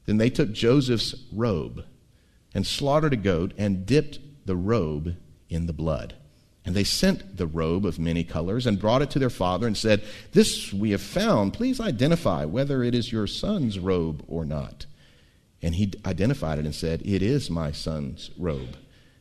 Then 0.05 0.19
they 0.19 0.31
took 0.31 0.53
Joseph's 0.53 1.15
robe 1.33 1.85
and 2.55 2.67
slaughtered 2.67 3.13
a 3.13 3.17
goat 3.17 3.53
and 3.59 3.87
dipped 3.87 4.19
the 4.47 4.57
robe 4.57 5.17
in 5.49 5.67
the 5.67 5.73
blood. 5.73 6.15
And 6.65 6.75
they 6.75 6.85
sent 6.85 7.37
the 7.37 7.47
robe 7.47 7.87
of 7.87 7.99
many 7.99 8.25
colors 8.25 8.67
and 8.67 8.81
brought 8.81 9.03
it 9.03 9.11
to 9.11 9.19
their 9.19 9.31
father 9.31 9.67
and 9.67 9.77
said, 9.77 10.03
This 10.33 10.73
we 10.73 10.91
have 10.91 11.03
found. 11.03 11.53
Please 11.53 11.81
identify 11.81 12.45
whether 12.45 12.83
it 12.83 12.95
is 12.95 13.13
your 13.13 13.27
son's 13.27 13.79
robe 13.79 14.25
or 14.27 14.45
not. 14.45 14.86
And 15.67 15.75
he 15.75 15.93
identified 16.07 16.61
it 16.61 16.65
and 16.65 16.73
said, 16.73 17.03
It 17.05 17.23
is 17.23 17.51
my 17.51 17.73
son's 17.73 18.31
robe. 18.39 18.77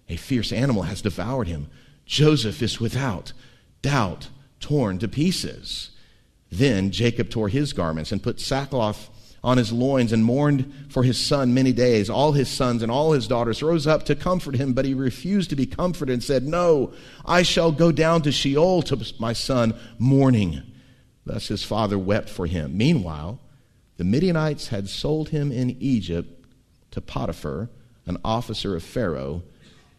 A 0.07 0.15
fierce 0.15 0.51
animal 0.51 0.83
has 0.83 1.01
devoured 1.01 1.47
him. 1.47 1.69
Joseph 2.05 2.61
is 2.61 2.79
without 2.79 3.33
doubt 3.81 4.29
torn 4.59 4.99
to 4.99 5.07
pieces. 5.07 5.89
Then 6.51 6.91
Jacob 6.91 7.31
tore 7.31 7.49
his 7.49 7.73
garments 7.73 8.11
and 8.11 8.21
put 8.21 8.39
sackcloth 8.39 9.09
on 9.43 9.57
his 9.57 9.71
loins 9.71 10.13
and 10.13 10.23
mourned 10.23 10.71
for 10.87 11.01
his 11.01 11.17
son 11.17 11.55
many 11.55 11.73
days. 11.73 12.11
All 12.11 12.33
his 12.33 12.47
sons 12.47 12.83
and 12.83 12.91
all 12.91 13.13
his 13.13 13.27
daughters 13.27 13.63
rose 13.63 13.87
up 13.87 14.05
to 14.05 14.15
comfort 14.15 14.53
him, 14.55 14.73
but 14.73 14.85
he 14.85 14.93
refused 14.93 15.49
to 15.49 15.55
be 15.55 15.65
comforted 15.65 16.13
and 16.13 16.23
said, 16.23 16.43
No, 16.43 16.93
I 17.25 17.41
shall 17.41 17.71
go 17.71 17.91
down 17.91 18.21
to 18.21 18.31
Sheol 18.31 18.83
to 18.83 19.13
my 19.19 19.33
son, 19.33 19.73
mourning. 19.97 20.61
Thus 21.25 21.47
his 21.47 21.63
father 21.63 21.97
wept 21.97 22.29
for 22.29 22.45
him. 22.45 22.77
Meanwhile, 22.77 23.39
the 23.97 24.03
Midianites 24.03 24.67
had 24.67 24.89
sold 24.89 25.29
him 25.29 25.51
in 25.51 25.77
Egypt 25.79 26.34
to 26.95 27.01
Potiphar, 27.01 27.69
an 28.05 28.17
officer 28.23 28.73
of 28.73 28.81
Pharaoh, 28.81 29.43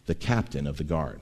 the 0.07 0.15
captain 0.15 0.65
of 0.65 0.77
the 0.77 0.83
guard. 0.83 1.21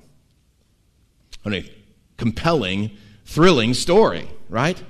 A 1.46 1.70
compelling, 2.18 2.92
thrilling 3.26 3.74
story, 3.74 4.30
right? 4.50 4.82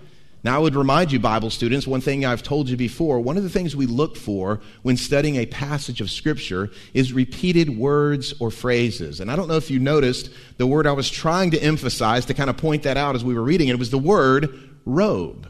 Now, 0.43 0.55
I 0.55 0.59
would 0.59 0.75
remind 0.75 1.11
you, 1.11 1.19
Bible 1.19 1.49
students, 1.49 1.87
one 1.87 2.01
thing 2.01 2.23
I've 2.23 2.43
told 2.43 2.69
you 2.69 2.77
before. 2.77 3.19
One 3.19 3.35
of 3.35 3.41
the 3.41 3.49
things 3.49 3.75
we 3.75 3.87
look 3.87 4.15
for 4.15 4.61
when 4.83 4.95
studying 4.95 5.37
a 5.37 5.47
passage 5.47 6.01
of 6.01 6.11
Scripture 6.11 6.69
is 6.93 7.11
repeated 7.11 7.75
words 7.75 8.35
or 8.39 8.51
phrases. 8.51 9.19
And 9.19 9.31
I 9.31 9.35
don't 9.35 9.47
know 9.47 9.57
if 9.57 9.71
you 9.71 9.79
noticed 9.79 10.29
the 10.57 10.67
word 10.67 10.85
I 10.85 10.91
was 10.91 11.09
trying 11.09 11.49
to 11.51 11.59
emphasize 11.63 12.25
to 12.25 12.35
kind 12.35 12.49
of 12.49 12.57
point 12.57 12.83
that 12.83 12.95
out 12.95 13.15
as 13.15 13.25
we 13.25 13.33
were 13.33 13.41
reading 13.41 13.69
it. 13.69 13.71
It 13.71 13.79
was 13.79 13.89
the 13.89 13.97
word 13.97 14.69
robe 14.85 15.49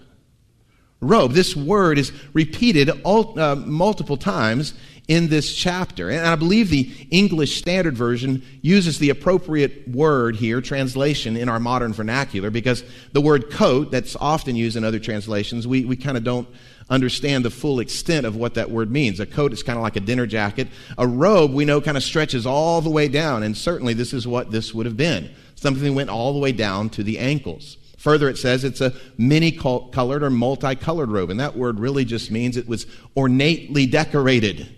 robe. 1.02 1.34
This 1.34 1.56
word 1.56 1.98
is 1.98 2.12
repeated 2.34 2.90
all, 3.04 3.40
uh, 3.40 3.56
multiple 3.56 4.18
times 4.18 4.74
in 5.08 5.28
this 5.30 5.54
chapter. 5.54 6.10
And 6.10 6.26
I 6.26 6.36
believe 6.36 6.70
the 6.70 6.92
English 7.12 7.58
Standard 7.58 7.96
Version 7.96 8.44
uses 8.62 8.98
the 8.98 9.10
appropriate 9.10 9.88
word 9.88 10.36
here, 10.36 10.62
translation, 10.62 11.38
in 11.38 11.48
our 11.50 11.60
modern 11.60 11.94
vernacular, 11.94 12.50
because 12.50 12.84
the 13.14 13.22
word 13.22 13.52
coat, 13.52 13.92
that's 13.92 14.16
often 14.16 14.56
used 14.56 14.78
in 14.78 14.84
other 14.84 15.00
translations, 15.00 15.68
we, 15.68 15.86
we 15.86 15.96
kind 15.96 16.18
of 16.18 16.24
don't 16.24 16.48
understand 16.90 17.44
the 17.44 17.50
full 17.50 17.80
extent 17.80 18.26
of 18.26 18.36
what 18.36 18.56
that 18.56 18.70
word 18.70 18.92
means. 18.92 19.20
A 19.20 19.26
coat 19.26 19.54
is 19.54 19.64
kind 19.64 19.78
of 19.78 19.84
like 19.84 19.96
a 19.96 20.00
dinner 20.02 20.26
jacket. 20.26 20.68
A 20.98 21.08
robe, 21.08 21.54
we 21.54 21.66
know, 21.66 21.82
kind 21.82 21.98
of 21.98 22.04
stretches 22.04 22.46
all 22.46 22.82
the 22.82 22.90
way 22.90 23.08
down, 23.08 23.44
and 23.44 23.56
certainly 23.56 23.94
this 23.94 24.14
is 24.14 24.28
what 24.28 24.52
this 24.52 24.74
would 24.74 24.86
have 24.86 24.98
been. 24.98 25.32
Something 25.56 25.84
that 25.84 25.94
went 25.94 26.10
all 26.10 26.34
the 26.34 26.40
way 26.40 26.52
down 26.52 26.90
to 26.92 27.04
the 27.04 27.20
ankles. 27.20 27.78
Further, 27.98 28.30
it 28.30 28.38
says 28.38 28.64
it's 28.64 28.82
a 28.82 28.94
many 29.18 29.52
colored 29.52 30.22
or 30.22 30.30
multicolored 30.30 31.10
robe, 31.10 31.32
and 31.32 31.40
that 31.40 31.58
word 31.58 31.80
really 31.80 32.06
just 32.06 32.30
means 32.30 32.56
it 32.56 32.68
was 32.68 32.86
ornately 33.16 33.88
decorated. 33.88 34.70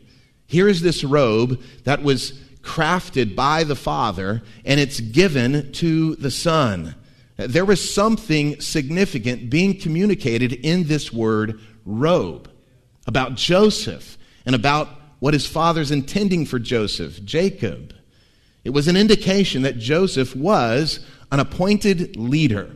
Here 0.47 0.67
is 0.67 0.81
this 0.81 1.03
robe 1.03 1.61
that 1.83 2.01
was 2.01 2.33
crafted 2.61 3.35
by 3.35 3.63
the 3.63 3.75
Father, 3.75 4.41
and 4.65 4.79
it's 4.79 4.99
given 4.99 5.71
to 5.73 6.15
the 6.15 6.31
Son. 6.31 6.95
There 7.37 7.65
was 7.65 7.93
something 7.93 8.59
significant 8.59 9.49
being 9.49 9.79
communicated 9.79 10.53
in 10.53 10.87
this 10.87 11.13
word 11.13 11.59
robe 11.85 12.49
about 13.05 13.35
Joseph 13.35 14.17
and 14.45 14.55
about 14.55 14.89
what 15.19 15.33
his 15.33 15.45
father's 15.45 15.91
intending 15.91 16.45
for 16.45 16.59
Joseph, 16.59 17.23
Jacob. 17.23 17.93
It 18.63 18.71
was 18.71 18.87
an 18.87 18.97
indication 18.97 19.61
that 19.63 19.77
Joseph 19.77 20.35
was 20.35 20.99
an 21.31 21.39
appointed 21.39 22.15
leader. 22.15 22.75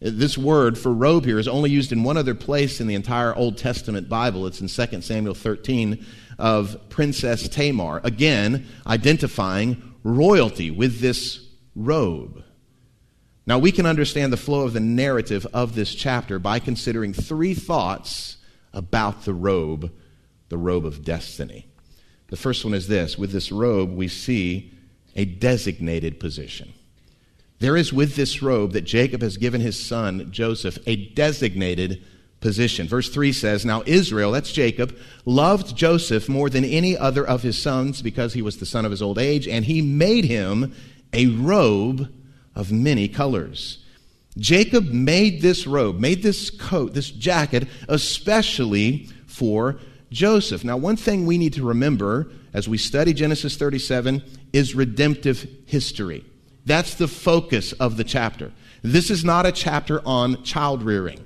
This 0.00 0.38
word 0.38 0.78
for 0.78 0.92
robe 0.92 1.24
here 1.24 1.38
is 1.38 1.48
only 1.48 1.70
used 1.70 1.90
in 1.90 2.04
one 2.04 2.16
other 2.16 2.34
place 2.34 2.80
in 2.80 2.86
the 2.86 2.94
entire 2.94 3.34
Old 3.34 3.58
Testament 3.58 4.08
Bible. 4.08 4.46
It's 4.46 4.60
in 4.60 4.68
2 4.68 5.00
Samuel 5.00 5.34
13 5.34 6.04
of 6.38 6.88
Princess 6.88 7.48
Tamar, 7.48 8.00
again 8.04 8.66
identifying 8.86 9.94
royalty 10.04 10.70
with 10.70 11.00
this 11.00 11.46
robe. 11.74 12.44
Now, 13.46 13.58
we 13.58 13.72
can 13.72 13.86
understand 13.86 14.32
the 14.32 14.36
flow 14.36 14.66
of 14.66 14.74
the 14.74 14.80
narrative 14.80 15.46
of 15.54 15.74
this 15.74 15.94
chapter 15.94 16.38
by 16.38 16.58
considering 16.58 17.14
three 17.14 17.54
thoughts 17.54 18.36
about 18.74 19.24
the 19.24 19.32
robe, 19.32 19.90
the 20.50 20.58
robe 20.58 20.84
of 20.84 21.02
destiny. 21.02 21.66
The 22.28 22.36
first 22.36 22.64
one 22.64 22.74
is 22.74 22.88
this 22.88 23.16
with 23.16 23.32
this 23.32 23.50
robe, 23.50 23.90
we 23.90 24.06
see 24.08 24.72
a 25.16 25.24
designated 25.24 26.20
position. 26.20 26.74
There 27.58 27.76
is 27.76 27.92
with 27.92 28.14
this 28.14 28.42
robe 28.42 28.72
that 28.72 28.82
Jacob 28.82 29.22
has 29.22 29.36
given 29.36 29.60
his 29.60 29.82
son 29.82 30.30
Joseph 30.30 30.78
a 30.86 31.06
designated 31.06 32.04
position. 32.40 32.86
Verse 32.86 33.08
3 33.08 33.32
says, 33.32 33.64
Now 33.64 33.82
Israel, 33.86 34.32
that's 34.32 34.52
Jacob, 34.52 34.96
loved 35.24 35.76
Joseph 35.76 36.28
more 36.28 36.48
than 36.48 36.64
any 36.64 36.96
other 36.96 37.26
of 37.26 37.42
his 37.42 37.60
sons 37.60 38.02
because 38.02 38.34
he 38.34 38.42
was 38.42 38.58
the 38.58 38.66
son 38.66 38.84
of 38.84 38.90
his 38.90 39.02
old 39.02 39.18
age, 39.18 39.48
and 39.48 39.64
he 39.64 39.82
made 39.82 40.24
him 40.24 40.74
a 41.12 41.26
robe 41.26 42.12
of 42.54 42.70
many 42.72 43.08
colors. 43.08 43.84
Jacob 44.36 44.86
made 44.86 45.42
this 45.42 45.66
robe, 45.66 45.98
made 45.98 46.22
this 46.22 46.50
coat, 46.50 46.94
this 46.94 47.10
jacket, 47.10 47.66
especially 47.88 49.08
for 49.26 49.78
Joseph. 50.10 50.64
Now, 50.64 50.76
one 50.76 50.96
thing 50.96 51.26
we 51.26 51.38
need 51.38 51.54
to 51.54 51.64
remember 51.64 52.30
as 52.54 52.68
we 52.68 52.78
study 52.78 53.12
Genesis 53.12 53.56
37 53.56 54.22
is 54.52 54.74
redemptive 54.74 55.46
history. 55.66 56.24
That's 56.64 56.94
the 56.94 57.08
focus 57.08 57.72
of 57.72 57.96
the 57.96 58.04
chapter. 58.04 58.52
This 58.82 59.10
is 59.10 59.24
not 59.24 59.46
a 59.46 59.52
chapter 59.52 60.00
on 60.06 60.42
child 60.44 60.82
rearing. 60.82 61.24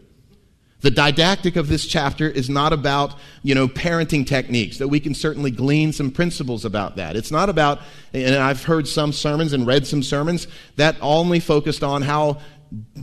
The 0.83 0.91
didactic 0.91 1.55
of 1.57 1.69
this 1.69 1.87
chapter 1.87 2.29
is 2.29 2.51
not 2.51 2.73
about, 2.73 3.15
you 3.43 3.55
know, 3.55 3.69
parenting 3.69 4.27
techniques, 4.27 4.79
that 4.79 4.89
we 4.89 4.99
can 4.99 5.15
certainly 5.15 5.53
glean 5.53 5.93
some 5.93 6.11
principles 6.11 6.65
about 6.65 6.97
that. 6.97 7.15
It's 7.17 7.31
not 7.31 7.49
about, 7.49 7.81
and 8.13 8.35
I've 8.35 8.65
heard 8.65 8.89
some 8.89 9.13
sermons 9.13 9.53
and 9.53 9.65
read 9.65 9.87
some 9.87 10.03
sermons 10.03 10.49
that 10.77 10.97
only 11.01 11.39
focused 11.39 11.85
on 11.85 12.03
how 12.03 12.41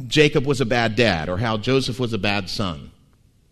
Jacob 0.08 0.46
was 0.46 0.60
a 0.60 0.66
bad 0.66 0.96
dad 0.98 1.30
or 1.30 1.38
how 1.38 1.58
Joseph 1.58 2.00
was 2.00 2.12
a 2.12 2.18
bad 2.18 2.50
son. 2.50 2.92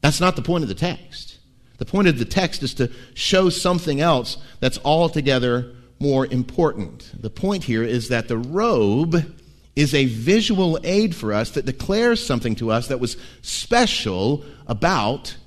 That's 0.01 0.19
not 0.19 0.35
the 0.35 0.41
point 0.41 0.63
of 0.63 0.67
the 0.67 0.75
text. 0.75 1.39
The 1.77 1.85
point 1.85 2.07
of 2.07 2.19
the 2.19 2.25
text 2.25 2.63
is 2.63 2.73
to 2.75 2.91
show 3.13 3.49
something 3.49 4.01
else 4.01 4.37
that's 4.59 4.79
altogether 4.83 5.73
more 5.99 6.25
important. 6.25 7.11
The 7.21 7.29
point 7.29 7.63
here 7.63 7.83
is 7.83 8.09
that 8.09 8.27
the 8.27 8.37
robe 8.37 9.35
is 9.77 9.93
a 9.93 10.05
visual 10.05 10.79
aid 10.83 11.15
for 11.15 11.31
us 11.31 11.51
that 11.51 11.67
declares 11.67 12.25
something 12.25 12.55
to 12.55 12.71
us 12.71 12.87
that 12.87 12.99
was 12.99 13.15
special 13.43 14.43
about 14.65 15.37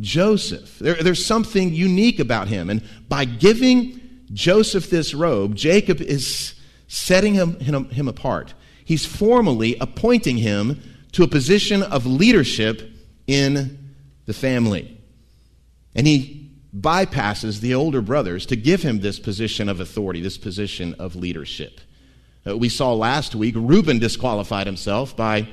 Joseph. 0.00 0.78
There, 0.78 0.94
there's 0.94 1.24
something 1.24 1.74
unique 1.74 2.18
about 2.18 2.48
him. 2.48 2.70
And 2.70 2.82
by 3.10 3.26
giving 3.26 4.00
Joseph 4.32 4.88
this 4.88 5.12
robe, 5.12 5.54
Jacob 5.54 6.00
is 6.00 6.54
setting 6.88 7.34
him, 7.34 7.60
him, 7.60 7.90
him 7.90 8.08
apart. 8.08 8.54
He's 8.86 9.04
formally 9.04 9.76
appointing 9.78 10.38
him 10.38 10.80
to 11.12 11.22
a 11.22 11.28
position 11.28 11.82
of 11.82 12.06
leadership 12.06 12.90
in 13.26 13.94
the 14.24 14.32
family. 14.32 14.98
And 15.94 16.06
he 16.06 16.50
bypasses 16.74 17.60
the 17.60 17.74
older 17.74 18.00
brothers 18.00 18.46
to 18.46 18.56
give 18.56 18.82
him 18.82 19.00
this 19.00 19.18
position 19.18 19.68
of 19.68 19.78
authority, 19.78 20.22
this 20.22 20.38
position 20.38 20.94
of 20.94 21.16
leadership. 21.16 21.82
Uh, 22.46 22.56
we 22.56 22.68
saw 22.68 22.92
last 22.92 23.34
week 23.34 23.54
Reuben 23.56 23.98
disqualified 23.98 24.66
himself 24.66 25.16
by, 25.16 25.48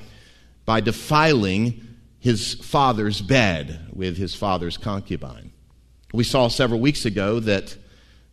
by 0.65 0.81
defiling 0.81 1.87
his 2.19 2.55
father's 2.55 3.21
bed 3.21 3.87
with 3.93 4.17
his 4.17 4.35
father's 4.35 4.77
concubine. 4.77 5.51
We 6.13 6.23
saw 6.23 6.49
several 6.49 6.79
weeks 6.79 7.05
ago 7.05 7.39
that 7.39 7.75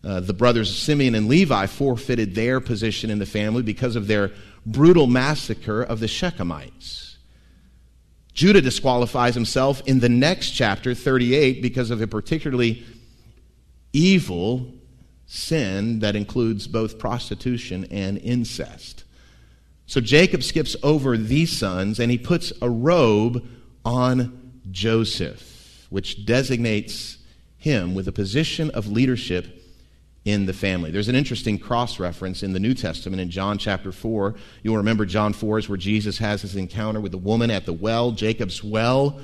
uh, 0.04 0.20
the 0.20 0.34
brothers 0.34 0.76
Simeon 0.76 1.14
and 1.14 1.28
Levi 1.28 1.66
forfeited 1.66 2.34
their 2.34 2.60
position 2.60 3.10
in 3.10 3.18
the 3.18 3.26
family 3.26 3.62
because 3.62 3.96
of 3.96 4.06
their 4.06 4.32
brutal 4.66 5.06
massacre 5.06 5.82
of 5.82 6.00
the 6.00 6.06
Shechemites. 6.06 7.16
Judah 8.32 8.60
disqualifies 8.60 9.34
himself 9.34 9.82
in 9.86 9.98
the 9.98 10.08
next 10.08 10.50
chapter, 10.50 10.94
38, 10.94 11.62
because 11.62 11.90
of 11.90 12.00
a 12.00 12.06
particularly 12.06 12.84
evil 13.92 14.72
sin 15.28 15.98
that 16.00 16.16
includes 16.16 16.66
both 16.66 16.98
prostitution 16.98 17.86
and 17.90 18.18
incest. 18.18 19.04
So 19.86 20.00
Jacob 20.00 20.42
skips 20.42 20.74
over 20.82 21.16
these 21.16 21.56
sons 21.56 22.00
and 22.00 22.10
he 22.10 22.18
puts 22.18 22.52
a 22.60 22.68
robe 22.68 23.46
on 23.84 24.60
Joseph, 24.70 25.86
which 25.90 26.24
designates 26.24 27.18
him 27.58 27.94
with 27.94 28.08
a 28.08 28.12
position 28.12 28.70
of 28.70 28.88
leadership 28.88 29.46
in 30.24 30.46
the 30.46 30.52
family. 30.52 30.90
There's 30.90 31.08
an 31.08 31.14
interesting 31.14 31.58
cross 31.58 31.98
reference 31.98 32.42
in 32.42 32.54
the 32.54 32.60
New 32.60 32.74
Testament 32.74 33.20
in 33.20 33.30
John 33.30 33.58
chapter 33.58 33.92
4. 33.92 34.34
You'll 34.62 34.78
remember 34.78 35.04
John 35.04 35.34
4 35.34 35.58
is 35.58 35.68
where 35.68 35.78
Jesus 35.78 36.18
has 36.18 36.42
his 36.42 36.56
encounter 36.56 37.00
with 37.00 37.12
the 37.12 37.18
woman 37.18 37.50
at 37.50 37.66
the 37.66 37.72
well, 37.72 38.12
Jacob's 38.12 38.64
well. 38.64 39.20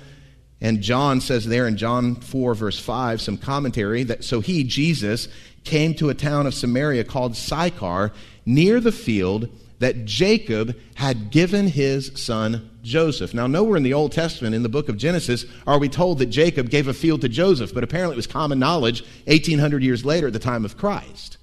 And 0.61 0.81
John 0.81 1.21
says 1.21 1.47
there 1.47 1.67
in 1.67 1.77
John 1.77 2.15
4, 2.15 2.55
verse 2.55 2.79
5, 2.79 3.21
some 3.21 3.37
commentary 3.37 4.03
that 4.05 4.25
so 4.25 4.41
he, 4.41 4.65
Jesus, 4.65 5.29
came 5.65 5.95
to 5.95 6.11
a 6.11 6.15
town 6.15 6.47
of 6.47 6.55
Samaria 6.55 7.05
called 7.05 7.37
Sychar 7.37 8.13
near 8.47 8.81
the 8.81 8.93
field 8.93 9.49
that 9.81 10.05
Jacob 10.05 10.79
had 10.95 11.31
given 11.31 11.67
his 11.67 12.13
son 12.15 12.71
Joseph. 12.83 13.35
Now, 13.35 13.47
nowhere 13.47 13.77
in 13.77 13.83
the 13.83 13.95
Old 13.95 14.13
Testament, 14.13 14.55
in 14.55 14.63
the 14.63 14.69
book 14.69 14.89
of 14.89 14.97
Genesis, 14.97 15.45
are 15.67 15.79
we 15.79 15.89
told 15.89 16.19
that 16.19 16.27
Jacob 16.27 16.71
gave 16.71 16.87
a 16.87 16.95
field 16.95 17.23
to 17.23 17.29
Joseph, 17.29 17.75
but 17.75 17.85
apparently 17.85 18.15
it 18.15 18.17
was 18.17 18.27
common 18.27 18.59
knowledge 18.59 19.03
1800 19.27 19.83
years 19.83 20.05
later 20.05 20.29
at 20.29 20.33
the 20.33 20.39
time 20.39 20.65
of 20.65 20.77
Christ. 20.77 21.39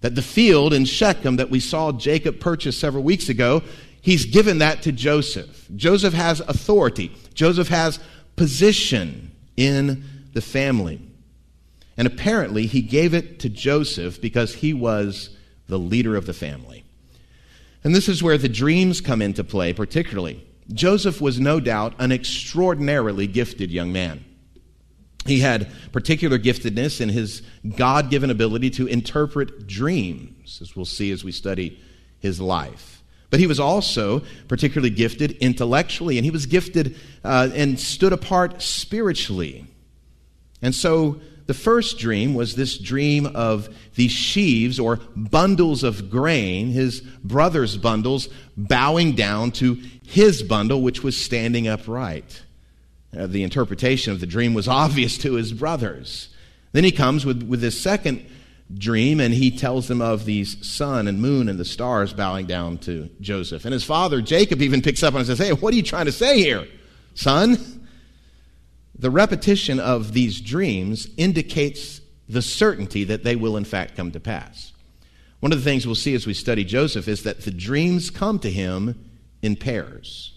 That 0.00 0.14
the 0.14 0.22
field 0.22 0.72
in 0.72 0.84
Shechem 0.84 1.36
that 1.36 1.50
we 1.50 1.60
saw 1.60 1.92
Jacob 1.92 2.40
purchase 2.40 2.78
several 2.78 3.02
weeks 3.02 3.28
ago, 3.28 3.62
he's 4.00 4.24
given 4.26 4.58
that 4.58 4.82
to 4.82 4.92
Joseph. 4.92 5.68
Joseph 5.76 6.14
has 6.14 6.40
authority, 6.40 7.14
Joseph 7.34 7.68
has 7.68 7.98
position 8.36 9.30
in 9.56 10.04
the 10.32 10.42
family. 10.42 11.00
And 11.96 12.06
apparently, 12.06 12.66
he 12.66 12.82
gave 12.82 13.14
it 13.14 13.40
to 13.40 13.48
Joseph 13.48 14.20
because 14.20 14.54
he 14.54 14.74
was 14.74 15.30
the 15.66 15.78
leader 15.78 16.14
of 16.16 16.26
the 16.26 16.34
family. 16.34 16.84
And 17.82 17.94
this 17.94 18.08
is 18.08 18.22
where 18.22 18.38
the 18.38 18.48
dreams 18.48 19.00
come 19.00 19.22
into 19.22 19.44
play, 19.44 19.72
particularly. 19.72 20.46
Joseph 20.72 21.20
was 21.20 21.38
no 21.38 21.60
doubt 21.60 21.94
an 21.98 22.12
extraordinarily 22.12 23.26
gifted 23.26 23.70
young 23.70 23.92
man. 23.92 24.24
He 25.24 25.40
had 25.40 25.70
particular 25.92 26.38
giftedness 26.38 27.00
in 27.00 27.08
his 27.08 27.42
God 27.76 28.10
given 28.10 28.30
ability 28.30 28.70
to 28.70 28.86
interpret 28.86 29.66
dreams, 29.66 30.58
as 30.60 30.76
we'll 30.76 30.84
see 30.84 31.10
as 31.10 31.24
we 31.24 31.32
study 31.32 31.80
his 32.18 32.40
life. 32.40 33.02
But 33.30 33.40
he 33.40 33.46
was 33.46 33.58
also 33.58 34.22
particularly 34.48 34.90
gifted 34.90 35.32
intellectually, 35.32 36.16
and 36.16 36.24
he 36.24 36.30
was 36.30 36.46
gifted 36.46 36.96
uh, 37.24 37.50
and 37.54 37.78
stood 37.78 38.12
apart 38.12 38.62
spiritually. 38.62 39.66
And 40.62 40.74
so 40.74 41.20
the 41.46 41.54
first 41.54 41.98
dream 41.98 42.34
was 42.34 42.56
this 42.56 42.76
dream 42.76 43.26
of 43.26 43.68
these 43.94 44.10
sheaves 44.10 44.80
or 44.80 44.96
bundles 45.14 45.84
of 45.84 46.10
grain, 46.10 46.70
his 46.70 47.00
brother's 47.00 47.76
bundles, 47.76 48.28
bowing 48.56 49.14
down 49.14 49.52
to 49.52 49.80
his 50.04 50.42
bundle, 50.42 50.82
which 50.82 51.02
was 51.02 51.16
standing 51.16 51.68
upright. 51.68 52.42
Uh, 53.16 53.26
the 53.26 53.44
interpretation 53.44 54.12
of 54.12 54.20
the 54.20 54.26
dream 54.26 54.54
was 54.54 54.66
obvious 54.84 55.18
to 55.18 55.34
his 55.34 55.52
brothers. 55.52 56.28
Then 56.72 56.84
he 56.84 56.92
comes 56.92 57.24
with, 57.24 57.42
with 57.44 57.60
this 57.60 57.80
second 57.80 58.26
dream 58.74 59.20
and 59.20 59.32
he 59.32 59.56
tells 59.56 59.86
them 59.86 60.02
of 60.02 60.24
these 60.24 60.66
sun 60.66 61.06
and 61.06 61.22
moon 61.22 61.48
and 61.48 61.58
the 61.58 61.64
stars 61.64 62.12
bowing 62.12 62.46
down 62.46 62.78
to 62.78 63.08
Joseph. 63.20 63.64
And 63.64 63.72
his 63.72 63.84
father, 63.84 64.20
Jacob, 64.20 64.60
even 64.60 64.82
picks 64.82 65.04
up 65.04 65.14
and 65.14 65.24
says, 65.24 65.38
Hey, 65.38 65.52
what 65.52 65.72
are 65.72 65.76
you 65.76 65.84
trying 65.84 66.06
to 66.06 66.12
say 66.12 66.40
here, 66.40 66.66
son? 67.14 67.85
The 68.98 69.10
repetition 69.10 69.78
of 69.78 70.12
these 70.12 70.40
dreams 70.40 71.08
indicates 71.16 72.00
the 72.28 72.42
certainty 72.42 73.04
that 73.04 73.24
they 73.24 73.36
will, 73.36 73.56
in 73.56 73.64
fact, 73.64 73.96
come 73.96 74.10
to 74.12 74.20
pass. 74.20 74.72
One 75.40 75.52
of 75.52 75.58
the 75.58 75.64
things 75.64 75.86
we'll 75.86 75.94
see 75.94 76.14
as 76.14 76.26
we 76.26 76.34
study 76.34 76.64
Joseph 76.64 77.06
is 77.06 77.22
that 77.24 77.42
the 77.42 77.50
dreams 77.50 78.10
come 78.10 78.38
to 78.38 78.50
him 78.50 79.10
in 79.42 79.56
pairs, 79.56 80.32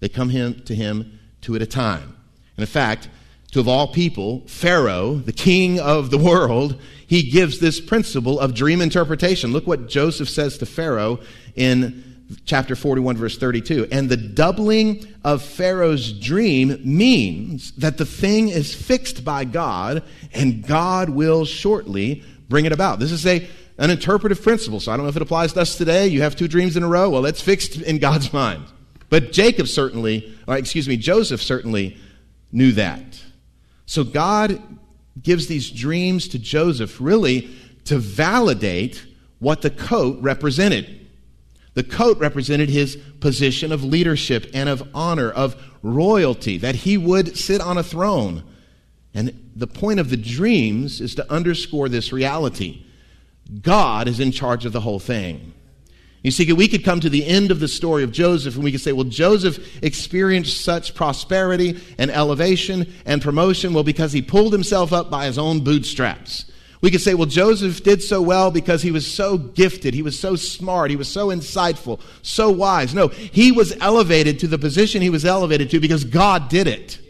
they 0.00 0.08
come 0.08 0.30
him, 0.30 0.62
to 0.64 0.74
him 0.74 1.18
two 1.40 1.56
at 1.56 1.62
a 1.62 1.66
time. 1.66 2.16
And 2.56 2.62
in 2.62 2.66
fact, 2.66 3.08
to 3.52 3.60
of 3.60 3.68
all 3.68 3.88
people, 3.88 4.42
Pharaoh, 4.46 5.16
the 5.16 5.32
king 5.32 5.80
of 5.80 6.10
the 6.10 6.18
world, 6.18 6.80
he 7.06 7.30
gives 7.30 7.58
this 7.58 7.80
principle 7.80 8.38
of 8.38 8.54
dream 8.54 8.80
interpretation. 8.80 9.52
Look 9.52 9.66
what 9.66 9.88
Joseph 9.88 10.28
says 10.28 10.58
to 10.58 10.66
Pharaoh 10.66 11.20
in 11.56 12.07
chapter 12.44 12.76
41, 12.76 13.16
verse 13.16 13.38
32. 13.38 13.88
And 13.90 14.08
the 14.08 14.16
doubling 14.16 15.06
of 15.24 15.42
Pharaoh's 15.42 16.12
dream 16.12 16.80
means 16.84 17.72
that 17.72 17.98
the 17.98 18.04
thing 18.04 18.48
is 18.48 18.74
fixed 18.74 19.24
by 19.24 19.44
God 19.44 20.02
and 20.32 20.66
God 20.66 21.10
will 21.10 21.44
shortly 21.44 22.22
bring 22.48 22.64
it 22.64 22.72
about. 22.72 22.98
This 22.98 23.12
is 23.12 23.26
a, 23.26 23.48
an 23.78 23.90
interpretive 23.90 24.42
principle. 24.42 24.80
So 24.80 24.92
I 24.92 24.96
don't 24.96 25.04
know 25.04 25.10
if 25.10 25.16
it 25.16 25.22
applies 25.22 25.52
to 25.54 25.60
us 25.60 25.76
today. 25.76 26.08
You 26.08 26.22
have 26.22 26.36
two 26.36 26.48
dreams 26.48 26.76
in 26.76 26.82
a 26.82 26.88
row. 26.88 27.10
Well, 27.10 27.26
it's 27.26 27.40
fixed 27.40 27.80
in 27.80 27.98
God's 27.98 28.32
mind. 28.32 28.64
But 29.10 29.32
Jacob 29.32 29.68
certainly, 29.68 30.36
or 30.46 30.56
excuse 30.56 30.88
me, 30.88 30.96
Joseph 30.96 31.42
certainly 31.42 31.96
knew 32.52 32.72
that. 32.72 33.22
So 33.86 34.04
God 34.04 34.62
gives 35.22 35.46
these 35.46 35.70
dreams 35.70 36.28
to 36.28 36.38
Joseph 36.38 37.00
really 37.00 37.48
to 37.84 37.98
validate 37.98 39.04
what 39.38 39.62
the 39.62 39.70
coat 39.70 40.18
represented. 40.20 41.07
The 41.78 41.84
coat 41.84 42.18
represented 42.18 42.70
his 42.70 42.96
position 43.20 43.70
of 43.70 43.84
leadership 43.84 44.50
and 44.52 44.68
of 44.68 44.82
honor, 44.94 45.30
of 45.30 45.54
royalty, 45.80 46.58
that 46.58 46.74
he 46.74 46.98
would 46.98 47.36
sit 47.36 47.60
on 47.60 47.78
a 47.78 47.84
throne. 47.84 48.42
And 49.14 49.52
the 49.54 49.68
point 49.68 50.00
of 50.00 50.10
the 50.10 50.16
dreams 50.16 51.00
is 51.00 51.14
to 51.14 51.32
underscore 51.32 51.88
this 51.88 52.12
reality 52.12 52.84
God 53.62 54.08
is 54.08 54.18
in 54.18 54.32
charge 54.32 54.66
of 54.66 54.72
the 54.72 54.80
whole 54.80 54.98
thing. 54.98 55.54
You 56.24 56.32
see, 56.32 56.52
we 56.52 56.66
could 56.66 56.82
come 56.82 56.98
to 56.98 57.08
the 57.08 57.24
end 57.24 57.52
of 57.52 57.60
the 57.60 57.68
story 57.68 58.02
of 58.02 58.10
Joseph 58.10 58.56
and 58.56 58.64
we 58.64 58.72
could 58.72 58.80
say, 58.80 58.90
well, 58.90 59.04
Joseph 59.04 59.80
experienced 59.80 60.64
such 60.64 60.96
prosperity 60.96 61.80
and 61.96 62.10
elevation 62.10 62.92
and 63.06 63.22
promotion, 63.22 63.72
well, 63.72 63.84
because 63.84 64.12
he 64.12 64.20
pulled 64.20 64.52
himself 64.52 64.92
up 64.92 65.10
by 65.10 65.26
his 65.26 65.38
own 65.38 65.60
bootstraps. 65.60 66.50
We 66.80 66.90
could 66.90 67.00
say, 67.00 67.14
well, 67.14 67.26
Joseph 67.26 67.82
did 67.82 68.02
so 68.02 68.22
well 68.22 68.50
because 68.50 68.82
he 68.82 68.92
was 68.92 69.06
so 69.06 69.36
gifted, 69.36 69.94
he 69.94 70.02
was 70.02 70.18
so 70.18 70.36
smart, 70.36 70.90
he 70.90 70.96
was 70.96 71.08
so 71.08 71.28
insightful, 71.28 72.00
so 72.22 72.50
wise. 72.50 72.94
No, 72.94 73.08
he 73.08 73.50
was 73.50 73.76
elevated 73.80 74.38
to 74.40 74.46
the 74.46 74.58
position 74.58 75.02
he 75.02 75.10
was 75.10 75.24
elevated 75.24 75.70
to 75.70 75.80
because 75.80 76.04
God 76.04 76.48
did 76.48 76.68
it. 76.68 77.00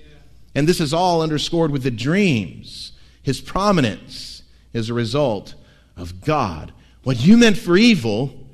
And 0.55 0.67
this 0.67 0.81
is 0.81 0.95
all 0.95 1.23
underscored 1.23 1.71
with 1.71 1.83
the 1.83 1.91
dreams. 1.91 2.93
His 3.23 3.41
prominence 3.41 4.43
is 4.73 4.89
a 4.89 4.95
result 4.95 5.55
of 5.97 6.23
God. 6.23 6.73
What 7.03 7.21
you 7.21 7.37
meant 7.37 7.59
for 7.59 7.77
evil, 7.77 8.47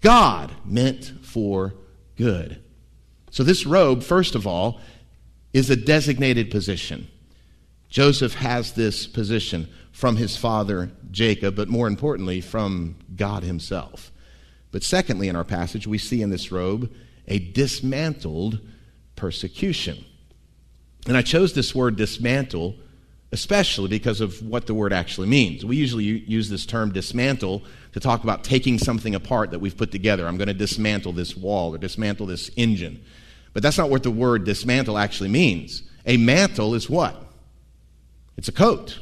God 0.00 0.52
meant 0.64 1.12
for 1.22 1.74
good. 2.16 2.60
So, 3.30 3.42
this 3.42 3.66
robe, 3.66 4.02
first 4.02 4.34
of 4.34 4.46
all, 4.46 4.80
is 5.52 5.70
a 5.70 5.76
designated 5.76 6.50
position. 6.50 7.08
Joseph 7.94 8.34
has 8.34 8.72
this 8.72 9.06
position 9.06 9.68
from 9.92 10.16
his 10.16 10.36
father 10.36 10.90
Jacob, 11.12 11.54
but 11.54 11.68
more 11.68 11.86
importantly, 11.86 12.40
from 12.40 12.96
God 13.14 13.44
himself. 13.44 14.10
But 14.72 14.82
secondly, 14.82 15.28
in 15.28 15.36
our 15.36 15.44
passage, 15.44 15.86
we 15.86 15.98
see 15.98 16.20
in 16.20 16.30
this 16.30 16.50
robe 16.50 16.92
a 17.28 17.38
dismantled 17.38 18.58
persecution. 19.14 20.04
And 21.06 21.16
I 21.16 21.22
chose 21.22 21.52
this 21.52 21.72
word 21.72 21.94
dismantle 21.94 22.74
especially 23.30 23.88
because 23.88 24.20
of 24.20 24.42
what 24.42 24.66
the 24.66 24.74
word 24.74 24.92
actually 24.92 25.28
means. 25.28 25.64
We 25.64 25.76
usually 25.76 26.04
use 26.04 26.48
this 26.48 26.66
term 26.66 26.92
dismantle 26.92 27.62
to 27.92 28.00
talk 28.00 28.24
about 28.24 28.42
taking 28.42 28.76
something 28.76 29.14
apart 29.14 29.52
that 29.52 29.60
we've 29.60 29.76
put 29.76 29.92
together. 29.92 30.26
I'm 30.26 30.36
going 30.36 30.48
to 30.48 30.54
dismantle 30.54 31.12
this 31.12 31.36
wall 31.36 31.74
or 31.74 31.78
dismantle 31.78 32.26
this 32.26 32.50
engine. 32.56 33.04
But 33.52 33.62
that's 33.62 33.78
not 33.78 33.90
what 33.90 34.02
the 34.02 34.10
word 34.10 34.44
dismantle 34.44 34.98
actually 34.98 35.30
means. 35.30 35.82
A 36.06 36.16
mantle 36.16 36.74
is 36.74 36.90
what? 36.90 37.23
It's 38.36 38.48
a 38.48 38.52
coat. 38.52 39.00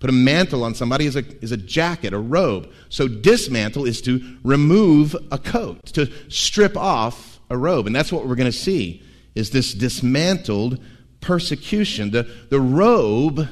Put 0.00 0.10
a 0.10 0.12
mantle 0.12 0.64
on 0.64 0.74
somebody 0.74 1.06
is 1.06 1.16
a, 1.16 1.24
is 1.42 1.52
a 1.52 1.56
jacket, 1.56 2.12
a 2.12 2.18
robe. 2.18 2.70
So 2.88 3.08
dismantle 3.08 3.86
is 3.86 4.02
to 4.02 4.38
remove 4.42 5.16
a 5.32 5.38
coat, 5.38 5.86
to 5.94 6.10
strip 6.28 6.76
off 6.76 7.40
a 7.48 7.56
robe. 7.56 7.86
And 7.86 7.96
that's 7.96 8.12
what 8.12 8.26
we're 8.26 8.34
going 8.34 8.50
to 8.50 8.56
see 8.56 9.02
is 9.34 9.50
this 9.50 9.72
dismantled 9.72 10.78
persecution. 11.20 12.10
The, 12.10 12.28
the 12.50 12.60
robe 12.60 13.48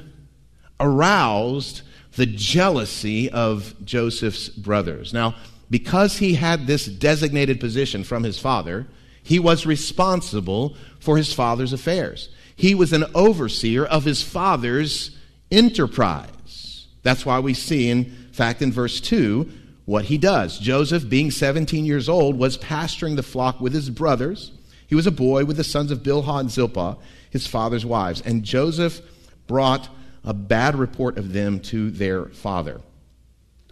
aroused 0.78 1.82
the 2.16 2.26
jealousy 2.26 3.30
of 3.30 3.74
Joseph's 3.84 4.48
brothers. 4.48 5.12
Now, 5.12 5.34
because 5.70 6.18
he 6.18 6.34
had 6.34 6.66
this 6.66 6.86
designated 6.86 7.58
position 7.58 8.04
from 8.04 8.22
his 8.22 8.38
father, 8.38 8.86
he 9.22 9.38
was 9.38 9.64
responsible 9.64 10.76
for 11.00 11.16
his 11.16 11.32
father's 11.32 11.72
affairs. 11.72 12.28
He 12.62 12.76
was 12.76 12.92
an 12.92 13.06
overseer 13.12 13.84
of 13.84 14.04
his 14.04 14.22
father's 14.22 15.10
enterprise. 15.50 16.86
That's 17.02 17.26
why 17.26 17.40
we 17.40 17.54
see, 17.54 17.90
in 17.90 18.04
fact, 18.30 18.62
in 18.62 18.70
verse 18.70 19.00
2, 19.00 19.50
what 19.84 20.04
he 20.04 20.16
does. 20.16 20.60
Joseph, 20.60 21.08
being 21.08 21.32
17 21.32 21.84
years 21.84 22.08
old, 22.08 22.38
was 22.38 22.56
pasturing 22.56 23.16
the 23.16 23.24
flock 23.24 23.60
with 23.60 23.72
his 23.72 23.90
brothers. 23.90 24.52
He 24.86 24.94
was 24.94 25.08
a 25.08 25.10
boy 25.10 25.44
with 25.44 25.56
the 25.56 25.64
sons 25.64 25.90
of 25.90 26.04
Bilhah 26.04 26.38
and 26.38 26.52
Zilpah, 26.52 26.98
his 27.30 27.48
father's 27.48 27.84
wives. 27.84 28.20
And 28.20 28.44
Joseph 28.44 29.00
brought 29.48 29.88
a 30.22 30.32
bad 30.32 30.76
report 30.76 31.18
of 31.18 31.32
them 31.32 31.58
to 31.62 31.90
their 31.90 32.26
father. 32.26 32.80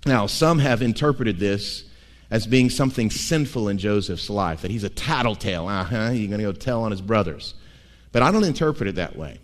Now, 0.04 0.26
some 0.26 0.58
have 0.58 0.82
interpreted 0.82 1.38
this 1.38 1.84
as 2.28 2.44
being 2.44 2.70
something 2.70 3.08
sinful 3.08 3.68
in 3.68 3.78
Joseph's 3.78 4.28
life, 4.28 4.62
that 4.62 4.72
he's 4.72 4.82
a 4.82 4.88
tattletale. 4.88 5.68
Uh-huh, 5.68 6.10
you're 6.12 6.26
going 6.26 6.40
to 6.40 6.46
go 6.46 6.52
tell 6.52 6.82
on 6.82 6.90
his 6.90 7.00
brothers. 7.00 7.54
But 8.12 8.22
I 8.22 8.32
don't 8.32 8.44
interpret 8.44 8.88
it 8.88 8.94
that 8.96 9.16
way. 9.16 9.38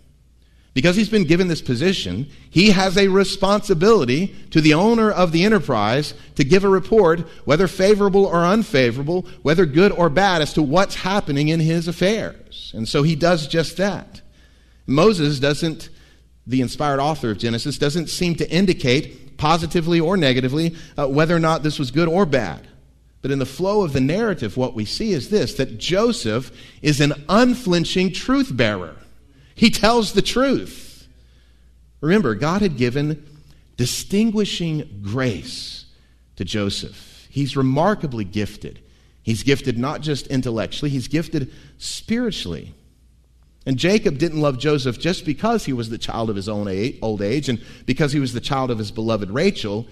Because 0.77 0.95
he's 0.95 1.09
been 1.09 1.23
given 1.23 1.47
this 1.47 1.61
position, 1.63 2.27
he 2.51 2.69
has 2.69 2.97
a 2.97 3.07
responsibility 3.07 4.35
to 4.51 4.61
the 4.61 4.75
owner 4.75 5.09
of 5.09 5.31
the 5.31 5.43
enterprise 5.43 6.13
to 6.35 6.43
give 6.43 6.63
a 6.63 6.69
report, 6.69 7.21
whether 7.45 7.67
favorable 7.67 8.27
or 8.27 8.45
unfavorable, 8.45 9.25
whether 9.41 9.65
good 9.65 9.91
or 9.91 10.07
bad, 10.07 10.43
as 10.43 10.53
to 10.53 10.61
what's 10.61 10.93
happening 10.93 11.47
in 11.47 11.59
his 11.59 11.87
affairs. 11.87 12.71
And 12.75 12.87
so 12.87 13.01
he 13.01 13.15
does 13.15 13.47
just 13.47 13.77
that. 13.77 14.21
Moses 14.85 15.39
doesn't, 15.39 15.89
the 16.45 16.61
inspired 16.61 16.99
author 16.99 17.31
of 17.31 17.39
Genesis, 17.39 17.79
doesn't 17.79 18.07
seem 18.07 18.35
to 18.35 18.47
indicate 18.47 19.35
positively 19.37 19.99
or 19.99 20.15
negatively 20.15 20.75
uh, 20.95 21.07
whether 21.07 21.35
or 21.35 21.39
not 21.39 21.63
this 21.63 21.79
was 21.79 21.89
good 21.89 22.07
or 22.07 22.27
bad. 22.27 22.67
But 23.21 23.31
in 23.31 23.39
the 23.39 23.45
flow 23.45 23.83
of 23.83 23.93
the 23.93 24.01
narrative, 24.01 24.57
what 24.57 24.75
we 24.75 24.85
see 24.85 25.11
is 25.11 25.29
this 25.29 25.53
that 25.55 25.77
Joseph 25.77 26.51
is 26.81 27.01
an 27.01 27.13
unflinching 27.27 28.13
truth 28.13 28.55
bearer. 28.55 28.95
He 29.55 29.69
tells 29.69 30.13
the 30.13 30.21
truth. 30.21 31.07
Remember, 31.99 32.35
God 32.35 32.61
had 32.61 32.77
given 32.77 33.25
distinguishing 33.75 35.01
grace 35.03 35.85
to 36.35 36.45
Joseph. 36.45 37.27
He's 37.29 37.57
remarkably 37.57 38.23
gifted. 38.23 38.79
He's 39.23 39.43
gifted 39.43 39.77
not 39.77 40.01
just 40.01 40.27
intellectually, 40.27 40.89
he's 40.89 41.07
gifted 41.07 41.51
spiritually. 41.77 42.73
And 43.65 43.77
Jacob 43.77 44.17
didn't 44.17 44.39
love 44.39 44.57
Joseph 44.57 44.97
just 44.97 45.25
because 45.25 45.65
he 45.65 45.73
was 45.73 45.89
the 45.89 45.97
child 45.97 46.29
of 46.29 46.37
his 46.37 46.47
own 46.47 46.69
old 47.01 47.21
age 47.21 47.49
and 47.49 47.61
because 47.85 48.13
he 48.13 48.19
was 48.21 48.31
the 48.31 48.39
child 48.39 48.71
of 48.71 48.77
his 48.77 48.91
beloved 48.91 49.29
Rachel. 49.29 49.85